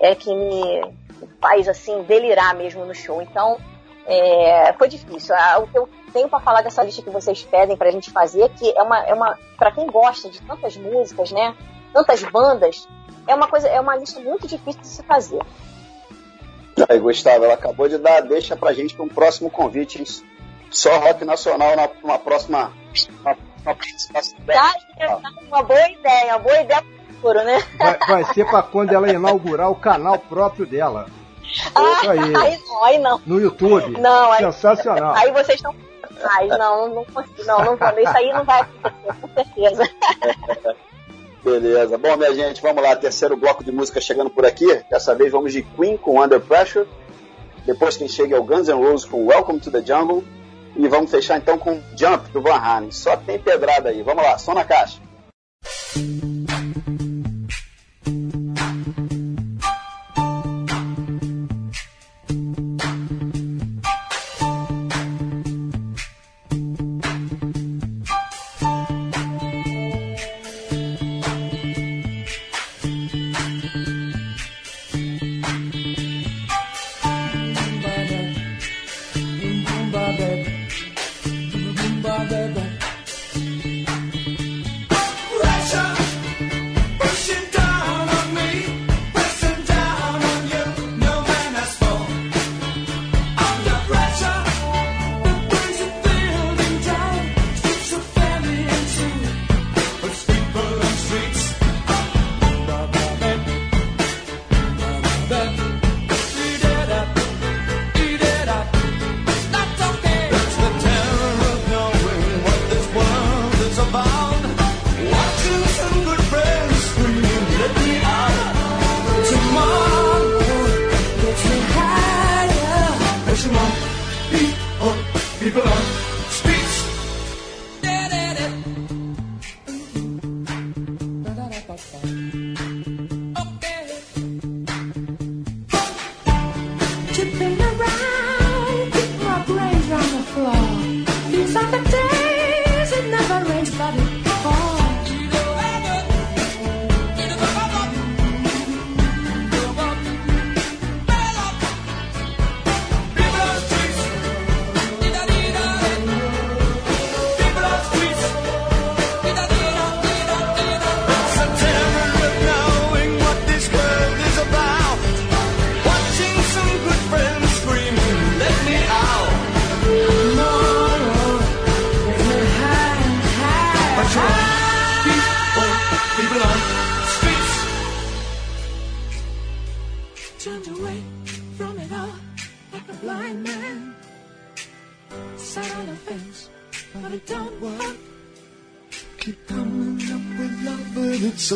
é 0.00 0.14
que 0.14 0.34
me 0.34 0.94
faz, 1.40 1.68
assim, 1.68 2.02
delirar 2.04 2.54
mesmo 2.54 2.84
no 2.84 2.94
show. 2.94 3.20
Então, 3.20 3.58
é, 4.06 4.72
foi 4.72 4.88
difícil. 4.88 5.34
Ah, 5.34 5.58
o 5.58 5.66
que 5.66 5.76
eu 5.76 5.88
tenho 6.12 6.28
para 6.28 6.40
falar 6.40 6.62
dessa 6.62 6.82
lista 6.82 7.02
que 7.02 7.10
vocês 7.10 7.42
pedem 7.42 7.76
pra 7.76 7.90
gente 7.90 8.10
fazer, 8.10 8.48
que 8.50 8.72
é 8.76 8.82
uma, 8.82 9.04
é 9.04 9.12
uma 9.12 9.38
para 9.58 9.70
quem 9.72 9.86
gosta 9.86 10.30
de 10.30 10.40
tantas 10.42 10.76
músicas, 10.76 11.30
né, 11.30 11.54
tantas 11.92 12.22
bandas, 12.22 12.88
é 13.26 13.34
uma 13.34 13.46
coisa, 13.46 13.68
é 13.68 13.78
uma 13.78 13.94
lista 13.96 14.18
muito 14.20 14.48
difícil 14.48 14.80
de 14.80 14.86
se 14.86 15.02
fazer. 15.02 15.40
Aí, 16.88 16.98
Gustavo, 16.98 17.44
ela 17.44 17.54
acabou 17.54 17.88
de 17.88 17.98
dar 17.98 18.20
deixa 18.22 18.56
pra 18.56 18.72
gente 18.72 18.94
para 18.94 19.04
um 19.04 19.08
próximo 19.08 19.50
convite. 19.50 19.98
hein? 19.98 20.04
Só 20.70 20.98
rock 20.98 21.24
nacional 21.24 21.74
na 21.76 21.88
uma 22.02 22.18
próxima. 22.18 22.72
Uma, 23.20 23.36
uma 23.64 23.74
participação. 23.74 24.38
Tá, 24.46 24.74
tá 24.98 25.20
uma 25.48 25.62
boa 25.62 25.88
ideia, 25.90 26.32
uma 26.36 26.38
boa 26.38 26.60
ideia 26.60 26.82
pro 26.82 27.14
futuro, 27.14 27.44
né? 27.44 27.62
Vai, 27.78 27.98
vai 28.06 28.24
ser 28.34 28.44
pra 28.46 28.62
quando 28.62 28.92
ela 28.92 29.10
inaugurar 29.10 29.70
o 29.70 29.76
canal 29.76 30.18
próprio 30.18 30.66
dela. 30.66 31.06
Ah, 31.74 31.92
Isso 32.02 32.10
aí. 32.10 32.18
aí 32.36 32.58
não, 32.66 32.84
aí 32.84 32.98
não. 32.98 33.20
No 33.24 33.40
YouTube. 33.40 33.98
Não, 34.00 34.32
aí, 34.32 34.44
Sensacional. 34.44 35.14
aí 35.14 35.32
vocês 35.32 35.56
estão. 35.56 35.74
Ai, 36.22 36.48
não, 36.48 36.88
não 36.88 37.04
consigo. 37.04 37.44
Não, 37.44 37.64
não 37.64 37.76
vou. 37.76 37.98
Isso 37.98 38.16
aí 38.16 38.32
não 38.32 38.44
vai 38.44 38.60
acontecer, 38.60 39.14
com 39.20 39.28
certeza. 39.34 39.82
Beleza. 41.42 41.96
Bom, 41.96 42.16
minha 42.16 42.34
gente, 42.34 42.60
vamos 42.60 42.82
lá. 42.82 42.96
Terceiro 42.96 43.36
bloco 43.36 43.62
de 43.62 43.72
música 43.72 44.00
chegando 44.00 44.30
por 44.30 44.44
aqui. 44.44 44.66
Dessa 44.90 45.14
vez 45.14 45.32
vamos 45.32 45.52
de 45.52 45.62
Queen 45.62 45.96
com 45.96 46.22
Under 46.22 46.40
Pressure. 46.40 46.86
Depois 47.64 47.96
quem 47.96 48.08
chega 48.08 48.36
é 48.36 48.38
o 48.38 48.44
Guns 48.44 48.68
N' 48.68 48.74
Roses 48.74 49.06
com 49.06 49.26
Welcome 49.26 49.60
to 49.60 49.70
the 49.70 49.84
Jungle. 49.84 50.24
E 50.76 50.86
vamos 50.88 51.10
fechar 51.10 51.38
então 51.38 51.58
com 51.58 51.80
Jump 51.96 52.30
do 52.32 52.40
Van 52.40 52.56
Halen. 52.56 52.90
Só 52.90 53.16
tem 53.16 53.38
pedrada 53.38 53.90
aí. 53.90 54.02
Vamos 54.02 54.22
lá, 54.22 54.38
som 54.38 54.54
na 54.54 54.64
caixa. 54.64 55.00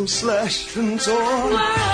some 0.03 0.09
slash 0.09 0.77
and 0.77 1.01
torn. 1.01 1.92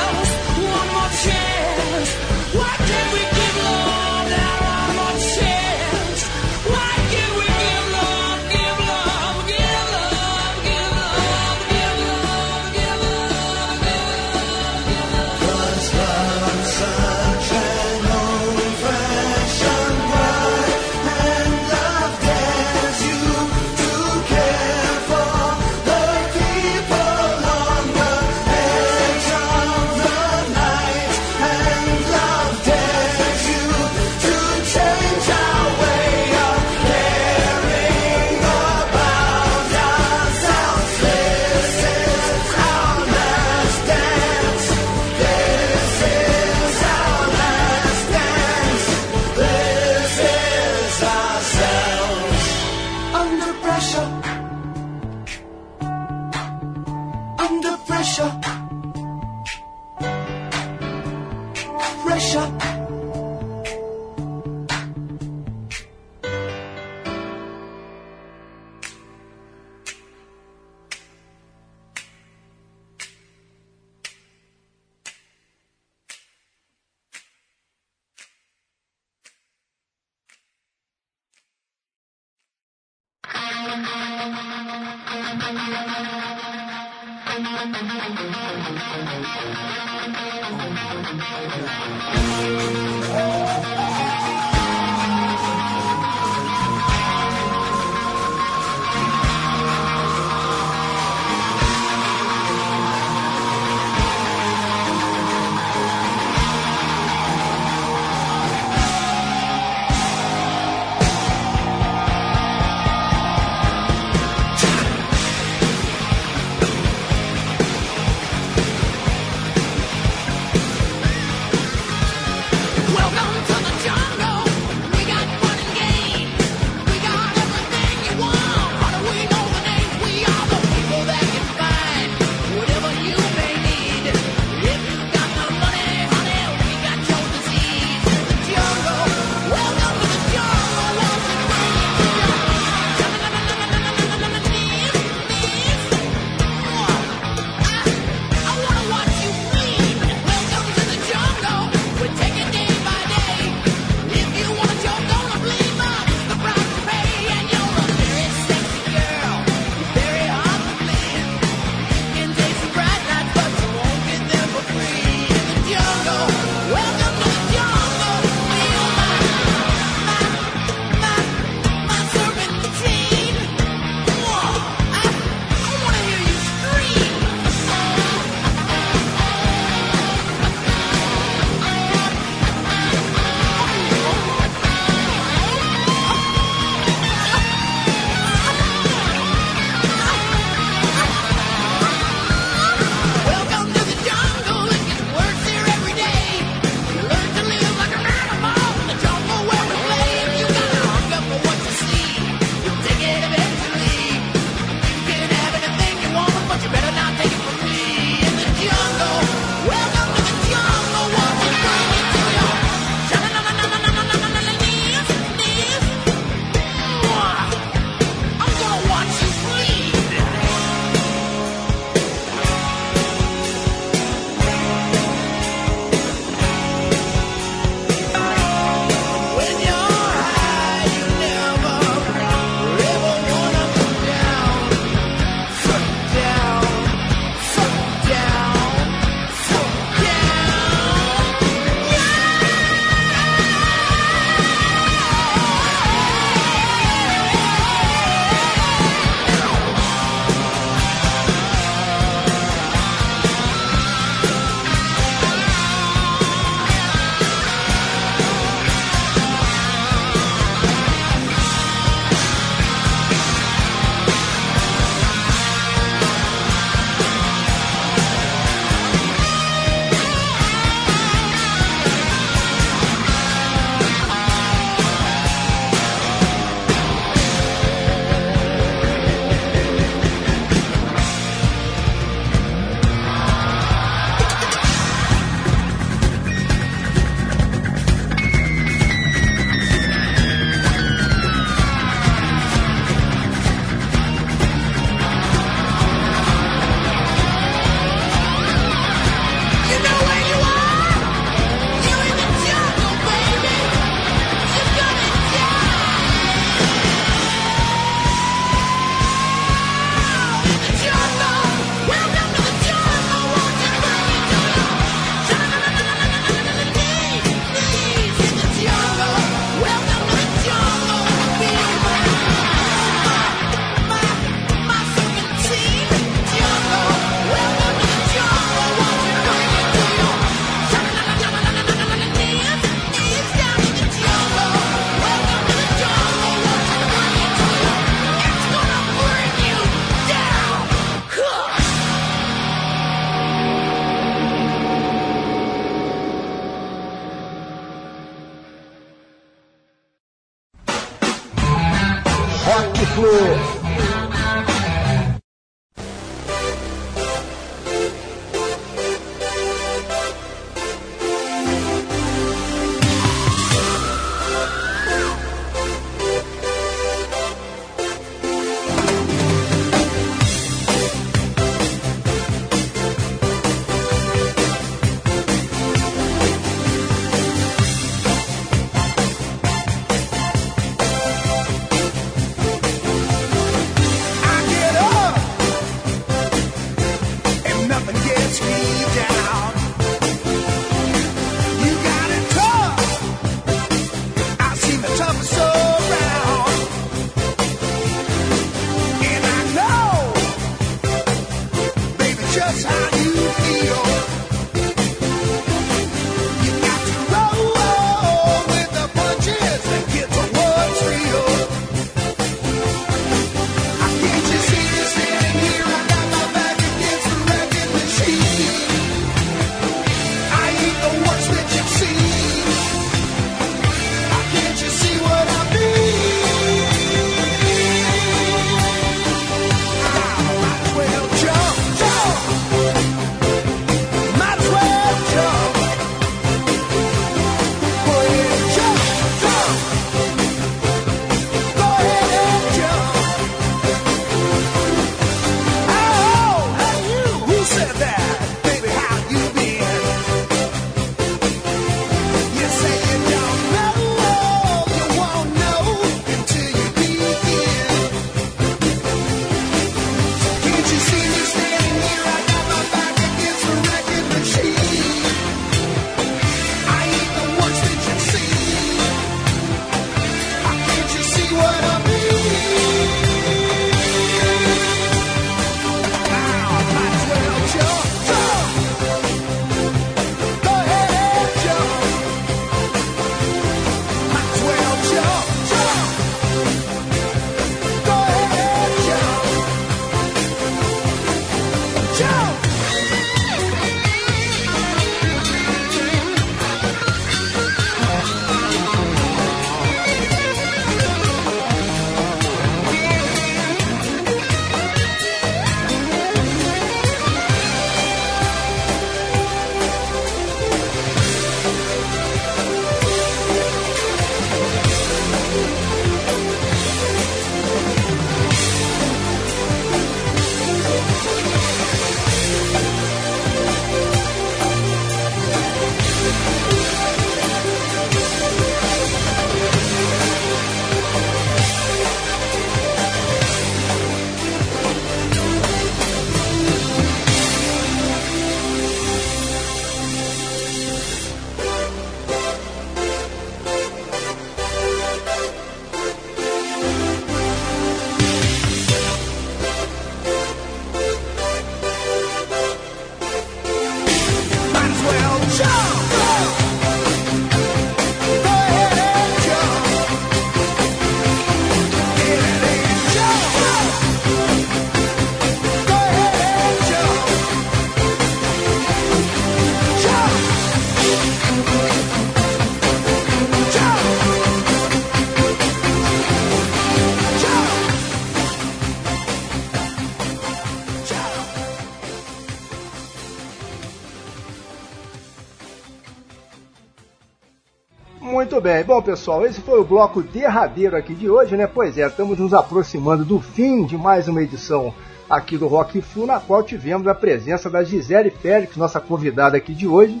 Muito 588.32 588.44
bem. 588.44 588.64
Bom, 588.64 588.80
pessoal, 588.80 589.26
esse 589.26 589.42
foi 589.42 589.60
o 589.60 589.64
bloco 589.64 590.02
derradeiro 590.02 590.74
aqui 590.74 590.94
de 590.94 591.06
hoje, 591.06 591.36
né? 591.36 591.46
Pois 591.46 591.76
é, 591.76 591.86
estamos 591.86 592.18
nos 592.18 592.32
aproximando 592.32 593.04
do 593.04 593.20
fim 593.20 593.66
de 593.66 593.76
mais 593.76 594.08
uma 594.08 594.22
edição 594.22 594.72
aqui 595.08 595.36
do 595.36 595.46
Rock 595.46 595.82
Flu, 595.82 596.06
na 596.06 596.18
qual 596.18 596.42
tivemos 596.42 596.86
a 596.86 596.94
presença 596.94 597.50
da 597.50 597.62
Gisele 597.62 598.08
Félix, 598.08 598.56
nossa 598.56 598.80
convidada 598.80 599.36
aqui 599.36 599.52
de 599.52 599.68
hoje, 599.68 600.00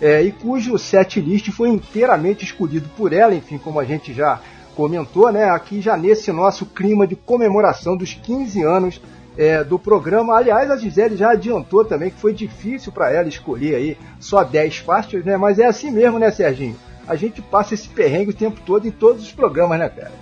é, 0.00 0.22
e 0.22 0.30
cujo 0.30 0.78
set 0.78 1.20
list 1.20 1.50
foi 1.50 1.70
inteiramente 1.70 2.44
escolhido 2.44 2.88
por 2.96 3.12
ela, 3.12 3.34
enfim, 3.34 3.58
como 3.58 3.80
a 3.80 3.84
gente 3.84 4.14
já 4.14 4.40
comentou, 4.76 5.32
né? 5.32 5.50
Aqui 5.50 5.80
já 5.80 5.96
nesse 5.96 6.30
nosso 6.30 6.66
clima 6.66 7.04
de 7.04 7.16
comemoração 7.16 7.96
dos 7.96 8.14
15 8.14 8.62
anos 8.62 9.02
é, 9.36 9.64
do 9.64 9.76
programa. 9.76 10.36
Aliás, 10.36 10.70
a 10.70 10.76
Gisele 10.76 11.16
já 11.16 11.32
adiantou 11.32 11.84
também 11.84 12.10
que 12.10 12.20
foi 12.20 12.32
difícil 12.32 12.92
para 12.92 13.12
ela 13.12 13.26
escolher 13.26 13.74
aí 13.74 13.98
só 14.20 14.44
10 14.44 14.76
faixas, 14.76 15.24
né? 15.24 15.36
Mas 15.36 15.58
é 15.58 15.66
assim 15.66 15.90
mesmo, 15.90 16.20
né, 16.20 16.30
Serginho? 16.30 16.76
A 17.06 17.16
gente 17.16 17.42
passa 17.42 17.74
esse 17.74 17.88
perrengue 17.88 18.30
o 18.30 18.34
tempo 18.34 18.60
todo 18.64 18.86
em 18.86 18.90
todos 18.90 19.22
os 19.22 19.32
programas, 19.32 19.78
né, 19.78 19.88
cara? 19.88 20.12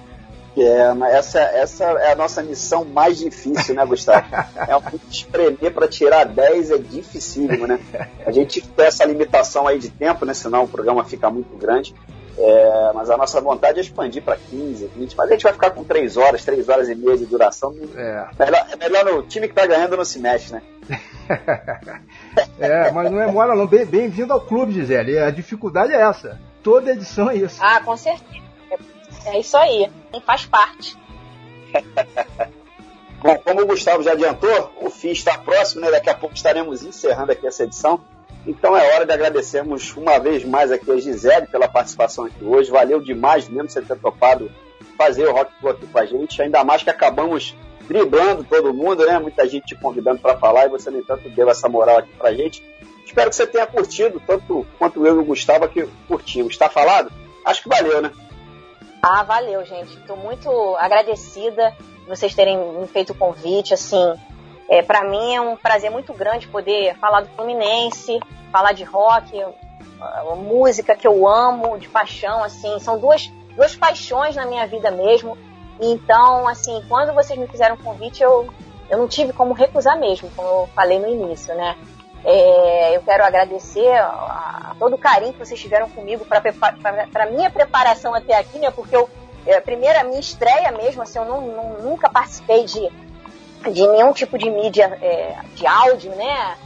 É, 0.56 0.92
mas 0.94 1.14
essa, 1.14 1.38
essa 1.40 1.84
é 1.84 2.12
a 2.12 2.16
nossa 2.16 2.42
missão 2.42 2.84
mais 2.84 3.18
difícil, 3.18 3.74
né, 3.74 3.84
Gustavo? 3.86 4.26
É 4.68 4.76
um 4.76 4.82
espremer 5.08 5.72
para 5.72 5.88
tirar 5.88 6.24
10 6.24 6.70
é 6.72 6.78
dificílimo, 6.78 7.66
né? 7.66 7.78
A 8.26 8.32
gente 8.32 8.60
tem 8.60 8.86
essa 8.86 9.04
limitação 9.04 9.66
aí 9.66 9.78
de 9.78 9.90
tempo, 9.90 10.24
né? 10.24 10.34
Senão 10.34 10.64
o 10.64 10.68
programa 10.68 11.04
fica 11.04 11.30
muito 11.30 11.56
grande. 11.56 11.94
É, 12.38 12.92
mas 12.94 13.10
a 13.10 13.16
nossa 13.16 13.40
vontade 13.40 13.78
é 13.78 13.82
expandir 13.82 14.22
para 14.22 14.36
15, 14.36 14.90
20. 14.96 15.16
Mas 15.16 15.28
a 15.28 15.32
gente 15.32 15.42
vai 15.42 15.52
ficar 15.52 15.70
com 15.70 15.84
3 15.84 16.16
horas, 16.16 16.44
3 16.44 16.68
horas 16.68 16.88
e 16.88 16.94
meia 16.94 17.16
de 17.16 17.26
duração. 17.26 17.74
É. 17.96 18.26
Melhor, 18.38 18.66
é 18.70 18.76
melhor 18.76 19.04
no 19.04 19.22
time 19.24 19.46
que 19.48 19.54
tá 19.54 19.66
ganhando 19.66 19.96
não 19.96 20.04
se 20.04 20.18
mexe, 20.18 20.52
né? 20.52 20.62
é, 22.58 22.90
mas 22.90 23.10
não 23.10 23.20
é 23.20 23.30
mole 23.30 23.56
não. 23.56 23.66
Bem- 23.66 23.84
Bem-vindo 23.86 24.32
ao 24.32 24.40
clube, 24.40 24.72
Gisele. 24.72 25.18
A 25.18 25.30
dificuldade 25.30 25.92
é 25.92 26.00
essa. 26.00 26.40
Toda 26.62 26.92
edição 26.92 27.30
é 27.30 27.36
isso. 27.36 27.58
Ah, 27.60 27.80
com 27.80 27.96
certeza. 27.96 28.40
É 29.26 29.38
isso 29.38 29.56
aí. 29.56 29.90
Faz 30.24 30.46
parte. 30.46 30.96
Bom, 33.22 33.36
como 33.44 33.62
o 33.62 33.66
Gustavo 33.66 34.02
já 34.02 34.12
adiantou, 34.12 34.72
o 34.80 34.88
fim 34.88 35.10
está 35.10 35.36
próximo, 35.36 35.82
né? 35.82 35.90
Daqui 35.90 36.08
a 36.08 36.14
pouco 36.14 36.34
estaremos 36.34 36.82
encerrando 36.82 37.32
aqui 37.32 37.46
essa 37.46 37.64
edição. 37.64 38.00
Então 38.46 38.74
é 38.74 38.94
hora 38.94 39.04
de 39.04 39.12
agradecermos 39.12 39.94
uma 39.94 40.18
vez 40.18 40.42
mais 40.44 40.72
aqui 40.72 40.90
a 40.90 40.96
Gisele 40.96 41.46
pela 41.46 41.68
participação 41.68 42.24
aqui 42.24 42.42
hoje. 42.42 42.70
Valeu 42.70 43.00
demais 43.00 43.46
mesmo 43.48 43.68
você 43.68 43.82
ter 43.82 43.98
topado 43.98 44.50
fazer 44.96 45.26
o 45.28 45.32
Rock 45.32 45.52
Flow 45.60 45.72
aqui 45.72 45.86
com 45.86 45.98
a 45.98 46.06
gente. 46.06 46.40
Ainda 46.40 46.64
mais 46.64 46.82
que 46.82 46.88
acabamos 46.88 47.54
driblando 47.86 48.44
todo 48.44 48.72
mundo, 48.72 49.04
né? 49.04 49.18
Muita 49.18 49.46
gente 49.46 49.66
te 49.66 49.74
convidando 49.74 50.20
para 50.20 50.38
falar 50.38 50.66
e 50.66 50.68
você, 50.70 50.90
no 50.90 50.98
entanto, 50.98 51.28
deu 51.28 51.50
essa 51.50 51.68
moral 51.68 51.98
aqui 51.98 52.12
pra 52.16 52.32
gente. 52.32 52.62
Espero 53.10 53.28
que 53.28 53.34
você 53.34 53.44
tenha 53.44 53.66
curtido, 53.66 54.22
tanto 54.24 54.64
quanto 54.78 55.04
eu 55.04 55.16
e 55.16 55.18
o 55.18 55.24
Gustavo 55.24 55.64
aqui 55.64 55.84
curtimos. 56.06 56.52
Está 56.52 56.68
falado? 56.68 57.10
Acho 57.44 57.64
que 57.64 57.68
valeu, 57.68 58.00
né? 58.00 58.12
Ah, 59.02 59.24
valeu, 59.24 59.64
gente. 59.64 59.98
Estou 59.98 60.16
muito 60.16 60.48
agradecida 60.76 61.76
por 62.04 62.16
vocês 62.16 62.32
terem 62.36 62.56
me 62.56 62.86
feito 62.86 63.10
o 63.10 63.16
convite. 63.16 63.74
Assim, 63.74 64.14
É, 64.68 64.80
para 64.80 65.02
mim 65.02 65.34
é 65.34 65.40
um 65.40 65.56
prazer 65.56 65.90
muito 65.90 66.12
grande 66.12 66.46
poder 66.46 66.96
falar 66.98 67.22
do 67.22 67.28
Fluminense, 67.30 68.20
falar 68.52 68.70
de 68.70 68.84
rock, 68.84 69.44
música 70.36 70.94
que 70.94 71.08
eu 71.08 71.26
amo, 71.26 71.78
de 71.78 71.88
paixão, 71.88 72.44
assim, 72.44 72.78
são 72.78 72.96
duas, 72.96 73.26
duas 73.56 73.74
paixões 73.74 74.36
na 74.36 74.46
minha 74.46 74.68
vida 74.68 74.92
mesmo. 74.92 75.36
Então, 75.80 76.46
assim, 76.46 76.80
quando 76.88 77.12
vocês 77.12 77.36
me 77.36 77.48
fizeram 77.48 77.74
um 77.74 77.82
convite, 77.82 78.22
eu, 78.22 78.48
eu 78.88 78.98
não 78.98 79.08
tive 79.08 79.32
como 79.32 79.52
recusar 79.52 79.98
mesmo, 79.98 80.30
como 80.36 80.46
eu 80.46 80.68
falei 80.76 81.00
no 81.00 81.08
início, 81.08 81.52
né? 81.56 81.76
É, 82.24 82.96
eu 82.96 83.02
quero 83.02 83.24
agradecer 83.24 83.88
a, 83.88 84.70
a 84.70 84.76
todo 84.78 84.94
o 84.94 84.98
carinho 84.98 85.32
que 85.32 85.38
vocês 85.38 85.58
tiveram 85.58 85.88
comigo 85.88 86.24
para 86.24 87.26
minha 87.26 87.50
preparação 87.50 88.14
até 88.14 88.36
aqui, 88.36 88.58
né? 88.58 88.70
Porque 88.70 88.94
eu, 88.94 89.08
é, 89.46 89.60
primeiro, 89.60 89.98
a 89.98 90.04
minha 90.04 90.20
estreia 90.20 90.70
mesmo, 90.72 91.02
assim, 91.02 91.18
eu 91.18 91.24
não, 91.24 91.40
não, 91.40 91.78
nunca 91.78 92.10
participei 92.10 92.64
de, 92.64 92.90
de 93.72 93.86
nenhum 93.88 94.12
tipo 94.12 94.36
de 94.36 94.50
mídia 94.50 94.98
é, 95.00 95.36
de 95.54 95.66
áudio, 95.66 96.14
né? 96.14 96.56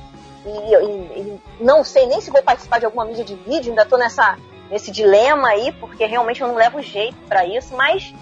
E, 0.45 0.49
e, 0.49 1.21
e, 1.21 1.41
não 1.61 1.85
sei 1.85 2.07
nem 2.07 2.21
se 2.21 2.31
vou 2.31 2.43
participar 2.43 2.79
de 2.79 2.85
alguma 2.85 3.05
mídia 3.05 3.25
de 3.25 3.35
vídeo, 3.35 3.71
ainda 3.71 3.83
estou 3.83 3.99
nessa, 3.99 4.37
nesse 4.69 4.91
dilema 4.91 5.49
aí, 5.49 5.73
porque 5.73 6.05
realmente 6.05 6.41
eu 6.41 6.49
não 6.49 6.57
levo 6.57 6.83
jeito 6.83 7.17
para 7.29 7.47
isso, 7.47 7.75
mas 7.77 8.13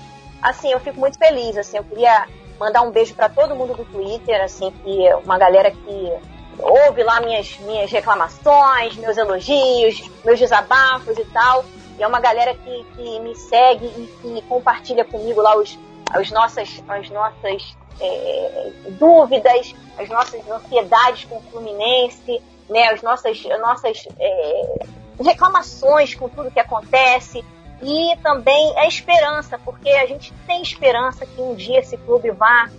assim, 0.42 0.70
eu 0.70 0.80
fico 0.80 1.00
muito 1.00 1.18
feliz, 1.18 1.56
assim, 1.56 1.78
eu 1.78 1.84
queria 1.84 2.26
mandar 2.58 2.82
um 2.82 2.90
beijo 2.90 3.14
para 3.14 3.28
todo 3.28 3.54
mundo 3.54 3.74
do 3.74 3.84
Twitter, 3.84 4.42
assim, 4.42 4.70
que 4.84 5.14
uma 5.24 5.38
galera 5.38 5.70
que 5.70 6.12
ouve 6.58 7.02
lá 7.02 7.20
minhas, 7.20 7.58
minhas 7.60 7.90
reclamações, 7.90 8.96
meus 8.96 9.16
elogios, 9.16 10.10
meus 10.24 10.38
desabafos 10.38 11.18
e 11.18 11.24
tal. 11.26 11.64
E 11.98 12.02
é 12.02 12.06
uma 12.06 12.20
galera 12.20 12.54
que, 12.54 12.84
que 12.94 13.20
me 13.20 13.34
segue 13.34 13.86
e 13.86 14.08
que 14.20 14.42
compartilha 14.42 15.04
comigo 15.04 15.40
lá 15.40 15.56
os, 15.56 15.78
as 16.10 16.30
nossas, 16.30 16.82
as 16.88 17.10
nossas 17.10 17.76
é, 18.00 18.72
dúvidas, 18.98 19.74
as 19.98 20.08
nossas 20.08 20.48
ansiedades 20.48 21.24
com 21.24 21.36
o 21.36 21.42
Fluminense, 21.42 22.42
né, 22.68 22.88
as 22.88 23.02
nossas, 23.02 23.44
as 23.44 23.60
nossas 23.60 24.06
é, 24.18 24.86
reclamações 25.20 26.14
com 26.14 26.28
tudo 26.28 26.50
que 26.50 26.60
acontece 26.60 27.44
e 27.82 28.16
também 28.22 28.78
a 28.78 28.86
esperança, 28.86 29.58
porque 29.58 29.90
a 29.90 30.06
gente 30.06 30.32
tem 30.46 30.62
esperança 30.62 31.26
que 31.26 31.40
um 31.40 31.54
dia 31.54 31.80
esse 31.80 31.96
clube 31.96 32.30
vá 32.30 32.70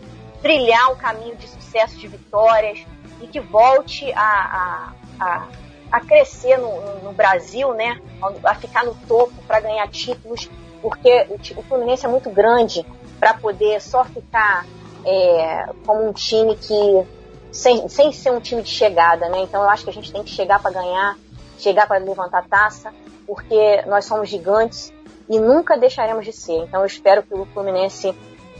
trilhar 0.41 0.91
um 0.91 0.95
caminho 0.95 1.36
de 1.36 1.48
sucesso, 1.48 1.98
de 1.98 2.08
vitórias, 2.08 2.86
e 3.24 3.28
que 3.28 3.40
volte 3.40 4.12
a, 4.14 4.20
a, 4.20 4.94
a, 5.20 5.48
a 5.91 6.00
crescer 6.02 6.58
no, 6.58 7.04
no, 7.04 7.14
Brasil, 7.14 7.74
né? 7.74 8.00
A 8.44 8.54
ficar 8.56 8.84
no 8.84 8.94
topo 9.08 9.34
para 9.48 9.62
ganhar 9.62 9.88
títulos, 9.88 10.50
porque 10.82 11.26
o, 11.30 11.60
o, 11.60 11.64
Fluminense 11.64 12.06
é 12.06 12.10
muito 12.10 12.30
grande 12.30 12.86
para 13.20 13.34
poder 13.34 13.82
só 13.82 14.04
ficar 14.04 14.66
é, 15.06 15.70
como 15.86 16.08
um 16.08 16.12
time 16.12 16.58
que 16.58 17.08
sem, 17.50 17.88
sem 17.88 18.12
ser 18.12 18.32
um 18.32 18.41
time 18.41 18.62
de 18.62 18.70
chegada, 18.70 19.30
né? 19.30 19.40
Então 19.44 19.64
eu 19.64 19.70
acho 19.70 19.86
que 19.86 19.90
a 19.90 19.94
gente 19.94 20.12
tem 20.12 20.24
que 20.24 20.32
chegar 20.32 20.62
para 20.62 20.72
ganhar, 20.72 21.18
chegar 21.58 21.88
para 21.88 22.04
levantar 22.04 22.45
taça, 22.48 22.94
porque 23.26 23.84
nós 23.88 24.04
somos 24.04 24.28
gigantes 24.28 24.91
e 25.30 25.40
nunca 25.40 25.78
deixaremos 25.78 26.26
de 26.26 26.34
ser. 26.34 26.58
Então 26.58 26.82
eu 26.82 26.86
espero 26.86 27.24
que 27.24 27.34
o 27.34 27.45
Fluminense 27.45 28.14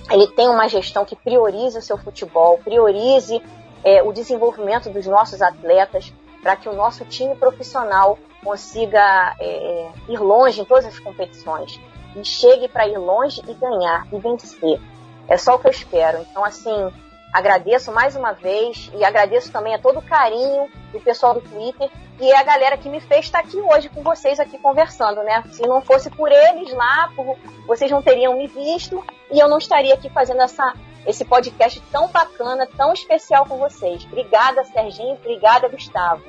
ele 0.10 0.28
tenha 0.28 0.52
uma 0.52 0.70
gestão 0.70 1.04
que 1.04 1.16
priorize 1.16 1.78
o 1.78 1.82
seu 1.82 1.98
futebol, 1.98 2.60
priorize 2.64 3.42
é, 3.84 4.02
o 4.02 4.12
desenvolvimento 4.12 4.90
dos 4.90 5.06
nossos 5.06 5.42
atletas, 5.42 6.14
para 6.42 6.56
que 6.56 6.68
o 6.68 6.74
nosso 6.74 7.06
time 7.06 7.36
profissional 7.36 8.18
consiga 8.44 9.36
é, 9.40 9.90
ir 10.10 10.20
longe 10.20 10.62
em 10.62 10.66
todas 10.66 10.86
as 10.86 11.00
competições 11.00 11.80
e 12.16 12.24
chegue 12.24 12.68
para 12.68 12.88
ir 12.88 12.98
longe 12.98 13.42
e 13.48 13.54
ganhar 13.54 14.06
e 14.12 14.20
vencer. 14.20 14.80
É 15.28 15.38
só 15.38 15.56
o 15.56 15.60
que 15.60 15.68
eu 15.68 15.72
espero. 15.72 16.20
Então, 16.30 16.44
assim, 16.44 16.92
agradeço 17.34 17.92
mais 17.92 18.16
uma 18.16 18.34
vez 18.34 18.92
e 18.94 19.04
agradeço 19.04 19.52
também 19.52 19.74
a 19.74 19.80
todo 19.80 20.00
o 20.00 20.02
carinho 20.02 20.70
do 20.92 21.00
pessoal 21.00 21.34
do 21.34 21.42
Twitter 21.42 21.90
e 22.20 22.32
a 22.32 22.44
galera 22.44 22.78
que 22.78 22.90
me 22.90 23.00
fez 23.00 23.26
estar 23.26 23.40
aqui 23.40 23.60
hoje 23.60 23.90
com 23.90 24.04
vocês 24.04 24.40
aqui 24.40 24.58
conversando, 24.58 25.24
né? 25.24 25.44
Se 25.52 25.64
não 25.64 25.82
fosse 25.82 26.10
por 26.12 26.32
eles 26.32 26.72
lá, 26.74 27.10
por, 27.16 27.38
vocês 27.66 27.90
não 27.90 28.02
teriam 28.02 28.38
me 28.38 28.48
visto 28.48 29.04
e 29.32 29.40
eu 29.40 29.48
não 29.48 29.58
estaria 29.58 29.94
aqui 29.94 30.10
fazendo 30.10 30.42
essa 30.42 30.74
esse 31.06 31.26
podcast 31.26 31.82
tão 31.92 32.08
bacana, 32.10 32.68
tão 32.78 32.94
especial 32.94 33.46
com 33.46 33.58
vocês. 33.58 34.06
Obrigada, 34.06 34.64
Serginho. 34.66 35.14
Obrigada, 35.16 35.68
Gustavo. 35.68 36.22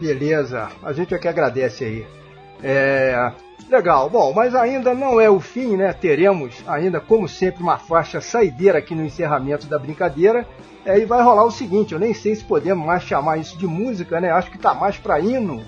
Beleza. 0.00 0.68
A 0.82 0.92
gente 0.92 1.14
é 1.14 1.18
que 1.18 1.28
agradece 1.28 1.84
aí. 1.84 2.06
É... 2.62 3.32
Legal. 3.68 4.08
Bom, 4.08 4.32
mas 4.32 4.54
ainda 4.54 4.94
não 4.94 5.20
é 5.20 5.28
o 5.28 5.40
fim, 5.40 5.76
né? 5.76 5.92
Teremos 5.92 6.62
ainda, 6.66 7.00
como 7.00 7.28
sempre, 7.28 7.62
uma 7.62 7.76
faixa 7.76 8.20
saideira 8.20 8.78
aqui 8.78 8.94
no 8.94 9.04
encerramento 9.04 9.66
da 9.66 9.78
brincadeira. 9.78 10.46
É, 10.86 10.98
e 10.98 11.04
vai 11.04 11.22
rolar 11.22 11.44
o 11.44 11.50
seguinte, 11.50 11.92
eu 11.92 11.98
nem 11.98 12.14
sei 12.14 12.34
se 12.34 12.42
podemos 12.42 12.86
mais 12.86 13.02
chamar 13.02 13.36
isso 13.36 13.58
de 13.58 13.66
música, 13.66 14.20
né? 14.20 14.30
Acho 14.30 14.50
que 14.50 14.56
tá 14.56 14.72
mais 14.72 14.96
para 14.96 15.20
hino, 15.20 15.62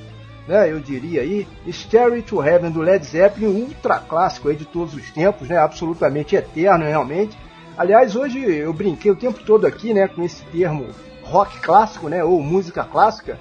né? 0.48 0.72
Eu 0.72 0.81
diria 0.81 1.20
aí, 1.20 1.47
Stairway 1.68 2.22
to 2.22 2.43
Heaven 2.43 2.70
do 2.70 2.81
Led 2.81 3.05
Zeppelin, 3.05 3.64
ultra 3.64 3.98
clássico 3.98 4.48
aí 4.48 4.56
de 4.56 4.64
todos 4.64 4.94
os 4.94 5.10
tempos, 5.10 5.48
né? 5.48 5.59
Absolutamente 5.59 6.36
eterno, 6.36 6.86
realmente. 6.86 7.36
Aliás, 7.81 8.15
hoje 8.15 8.39
eu 8.44 8.74
brinquei 8.74 9.11
o 9.11 9.16
tempo 9.16 9.40
todo 9.43 9.66
aqui, 9.66 9.94
né, 9.94 10.07
com 10.07 10.23
esse 10.23 10.44
termo 10.52 10.89
rock 11.23 11.61
clássico, 11.61 12.11
né, 12.11 12.23
ou 12.23 12.43
música 12.43 12.85
clássica. 12.85 13.40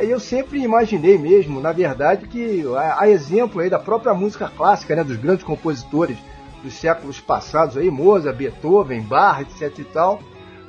Eu 0.00 0.18
sempre 0.18 0.58
imaginei 0.58 1.16
mesmo, 1.16 1.60
na 1.60 1.70
verdade, 1.70 2.26
que 2.26 2.64
a, 2.76 3.08
exemplo 3.08 3.60
aí 3.60 3.70
da 3.70 3.78
própria 3.78 4.12
música 4.12 4.50
clássica, 4.56 4.96
né, 4.96 5.04
dos 5.04 5.16
grandes 5.16 5.44
compositores 5.44 6.18
dos 6.64 6.74
séculos 6.74 7.20
passados 7.20 7.76
aí, 7.76 7.88
Mozart, 7.88 8.36
Beethoven, 8.36 9.02
Bach, 9.02 9.40
etc 9.40 9.78
e 9.78 9.84
tal, 9.84 10.18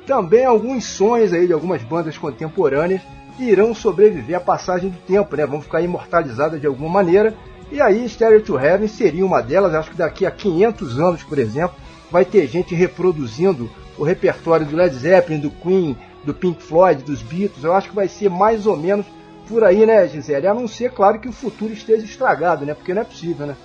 também 0.06 0.44
alguns 0.44 0.84
sonhos 0.84 1.32
aí 1.32 1.48
de 1.48 1.52
algumas 1.52 1.82
bandas 1.82 2.16
contemporâneas 2.16 3.02
irão 3.36 3.74
sobreviver 3.74 4.36
à 4.36 4.40
passagem 4.40 4.90
do 4.90 4.98
tempo, 4.98 5.34
né, 5.34 5.44
vão 5.44 5.60
ficar 5.60 5.80
imortalizadas 5.80 6.60
de 6.60 6.68
alguma 6.68 6.88
maneira. 6.88 7.34
E 7.72 7.80
aí, 7.80 8.08
Stereo 8.08 8.44
to 8.44 8.56
Heaven 8.56 8.86
seria 8.86 9.26
uma 9.26 9.42
delas, 9.42 9.74
acho 9.74 9.90
que 9.90 9.96
daqui 9.96 10.24
a 10.24 10.30
500 10.30 11.00
anos, 11.00 11.24
por 11.24 11.36
exemplo, 11.36 11.74
vai 12.10 12.24
ter 12.24 12.46
gente 12.46 12.74
reproduzindo 12.74 13.70
o 13.96 14.04
repertório 14.04 14.66
do 14.66 14.76
Led 14.76 14.94
Zeppelin, 14.94 15.40
do 15.40 15.50
Queen, 15.50 15.96
do 16.24 16.32
Pink 16.32 16.62
Floyd, 16.62 17.02
dos 17.02 17.22
Beatles. 17.22 17.64
Eu 17.64 17.74
acho 17.74 17.88
que 17.88 17.94
vai 17.94 18.08
ser 18.08 18.30
mais 18.30 18.66
ou 18.66 18.76
menos 18.76 19.06
por 19.48 19.64
aí, 19.64 19.86
né, 19.86 20.06
Gisele? 20.06 20.46
A 20.46 20.54
não 20.54 20.68
ser, 20.68 20.92
claro, 20.92 21.18
que 21.18 21.28
o 21.28 21.32
futuro 21.32 21.72
esteja 21.72 22.04
estragado, 22.04 22.64
né? 22.64 22.74
Porque 22.74 22.92
não 22.92 23.02
é 23.02 23.04
possível, 23.04 23.46
né? 23.46 23.56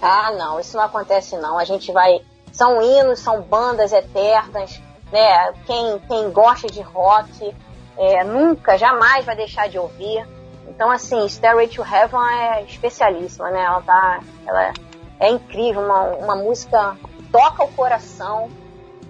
Ah, 0.00 0.32
não, 0.32 0.58
isso 0.58 0.76
não 0.76 0.84
acontece 0.84 1.36
não. 1.36 1.58
A 1.58 1.64
gente 1.64 1.92
vai. 1.92 2.20
São 2.52 2.82
hinos, 2.82 3.20
são 3.20 3.42
bandas 3.42 3.92
eternas, 3.92 4.80
né? 5.12 5.52
Quem, 5.66 5.98
quem 6.08 6.30
gosta 6.30 6.68
de 6.68 6.80
rock 6.80 7.54
é, 7.98 8.24
nunca, 8.24 8.78
jamais 8.78 9.24
vai 9.24 9.36
deixar 9.36 9.68
de 9.68 9.78
ouvir. 9.78 10.26
Então, 10.66 10.90
assim, 10.90 11.28
Stairway 11.28 11.68
to 11.68 11.82
Heaven 11.82 12.20
é 12.32 12.62
especialíssima, 12.62 13.50
né? 13.50 13.62
Ela 13.62 13.82
tá. 13.82 14.20
Ela 14.46 14.72
é 15.20 15.30
incrível, 15.30 15.82
uma, 15.82 16.02
uma 16.16 16.36
música 16.36 16.96
toca 17.32 17.64
o 17.64 17.72
coração. 17.72 18.50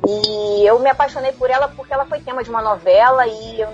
E 0.06 0.64
eu 0.66 0.78
me 0.78 0.88
apaixonei 0.88 1.32
por 1.32 1.51
ela 1.51 1.68
porque 1.68 1.92
ela 1.92 2.06
foi 2.06 2.20
tema 2.20 2.42
de 2.42 2.51
uma 2.51 2.62
novela 2.62 3.26
e 3.26 3.60
eu, 3.60 3.68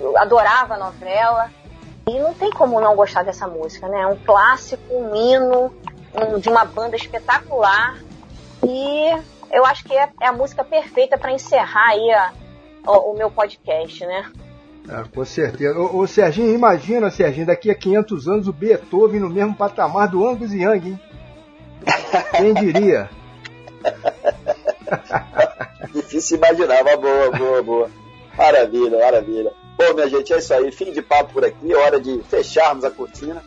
eu 0.00 0.18
adorava 0.18 0.74
a 0.74 0.78
novela. 0.78 1.50
E 2.06 2.18
não 2.18 2.34
tem 2.34 2.50
como 2.50 2.80
não 2.80 2.96
gostar 2.96 3.22
dessa 3.22 3.46
música, 3.46 3.88
né? 3.88 4.00
É 4.00 4.06
um 4.06 4.16
clássico, 4.16 4.82
um 4.92 5.14
hino 5.14 5.72
um, 6.14 6.38
de 6.38 6.48
uma 6.48 6.64
banda 6.64 6.96
espetacular. 6.96 7.96
E 8.64 9.22
eu 9.50 9.64
acho 9.64 9.84
que 9.84 9.94
é, 9.96 10.08
é 10.20 10.26
a 10.26 10.32
música 10.32 10.64
perfeita 10.64 11.16
para 11.16 11.32
encerrar 11.32 11.90
aí 11.90 12.10
a, 12.10 12.32
o, 12.86 13.12
o, 13.12 13.16
meu 13.16 13.30
podcast, 13.30 14.04
né? 14.04 14.30
É, 14.88 15.04
com 15.14 15.24
certeza. 15.24 15.78
O, 15.78 16.00
o, 16.00 16.06
Serginho, 16.06 16.52
imagina, 16.52 17.10
Serginho, 17.10 17.46
daqui 17.46 17.70
a 17.70 17.74
500 17.74 18.28
anos 18.28 18.48
o 18.48 18.52
Beethoven 18.52 19.20
no 19.20 19.30
mesmo 19.30 19.54
patamar 19.54 20.08
do 20.08 20.26
Angus 20.26 20.52
Young, 20.52 20.88
hein? 20.88 21.00
Quem 22.36 22.54
diria? 22.54 23.08
Difícil 25.92 26.38
imaginar, 26.38 26.82
mas 26.84 27.00
boa, 27.00 27.30
boa, 27.30 27.62
boa. 27.62 27.90
Maravilha, 28.36 28.98
maravilha. 28.98 29.52
Bom, 29.76 29.94
minha 29.94 30.08
gente, 30.08 30.32
é 30.32 30.38
isso 30.38 30.54
aí. 30.54 30.72
Fim 30.72 30.92
de 30.92 31.02
papo 31.02 31.34
por 31.34 31.44
aqui. 31.44 31.74
Hora 31.74 32.00
de 32.00 32.20
fecharmos 32.24 32.84
a 32.84 32.90
cortina. 32.90 33.42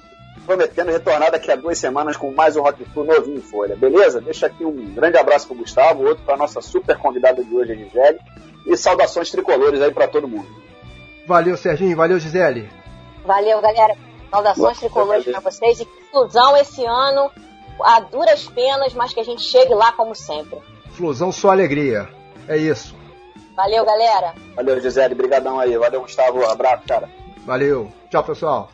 Prometendo 0.45 0.91
retornar 0.91 1.32
daqui 1.32 1.52
a 1.52 1.56
duas 1.56 1.78
semanas 1.78 2.18
com 2.18 2.32
mais 2.32 2.56
um 2.56 2.62
Rock 2.62 2.86
Tour 2.94 3.06
novinho 3.06 3.38
em 3.38 3.41
folha. 3.41 3.76
Beleza? 3.76 4.22
Deixa 4.22 4.45
aqui 4.45 4.64
um 4.64 4.94
grande 4.94 5.18
abraço 5.18 5.48
pro 5.48 5.56
Gustavo, 5.56 6.06
outro 6.06 6.24
pra 6.24 6.38
nossa 6.38 6.62
super 6.62 6.98
convidada 6.98 7.44
de 7.44 7.56
hoje, 7.56 7.72
a 7.72 7.76
Gisele. 7.76 8.20
E 8.68 8.78
saudações 8.78 9.32
tricolores 9.32 9.82
aí 9.82 9.91
para 9.91 10.07
todo 10.07 10.28
mundo. 10.28 10.48
Valeu, 11.28 11.57
Serginho. 11.57 11.98
Valeu, 11.98 12.20
Gisele. 12.20 12.70
Valeu, 13.26 13.60
galera. 13.62 13.95
Saudações 14.30 14.80
tricolores 14.80 15.26
para 15.26 15.40
vocês. 15.40 15.80
E 15.80 15.86
conclusão 15.86 16.56
esse 16.57 16.86
ano 16.86 17.32
a 17.81 17.99
duras 17.99 18.45
penas, 18.47 18.93
mas 18.93 19.14
que 19.14 19.19
a 19.19 19.23
gente 19.26 19.41
chegue 19.41 19.73
lá 19.73 19.91
como 19.91 20.15
sempre. 20.15 20.60
Flusão 20.91 21.31
só 21.31 21.52
alegria. 21.52 22.07
É 22.47 22.57
isso. 22.57 22.95
Valeu, 23.56 23.85
galera. 23.85 24.34
Valeu, 24.56 24.80
Gisele. 24.81 25.15
Brigadão 25.15 25.60
aí. 25.60 25.77
Valeu, 25.77 26.02
Gustavo. 26.02 26.45
Abraço, 26.45 26.84
cara. 26.88 27.10
Valeu. 27.45 27.91
Tchau, 28.10 28.23
pessoal. 28.23 28.69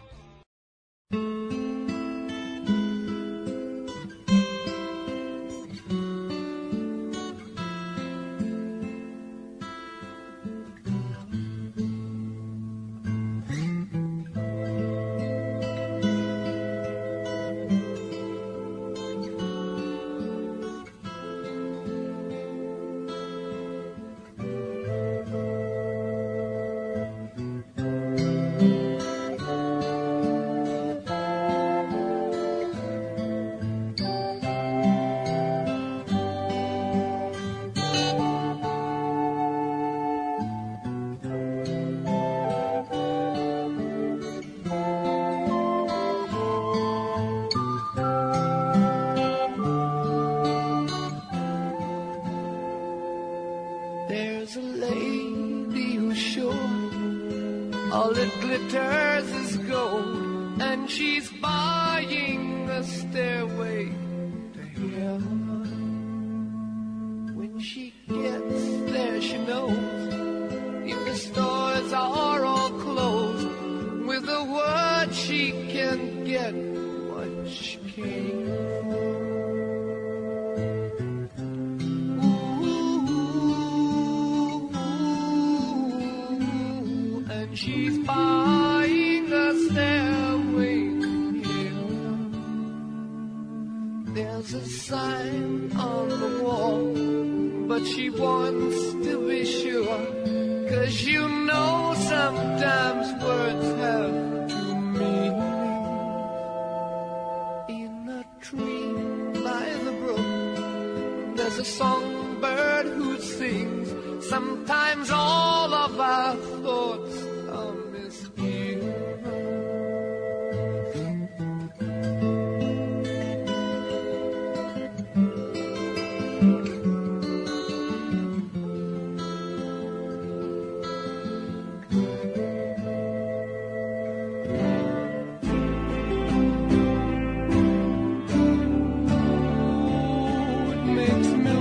Makes 140.91 141.27
me 141.27 141.61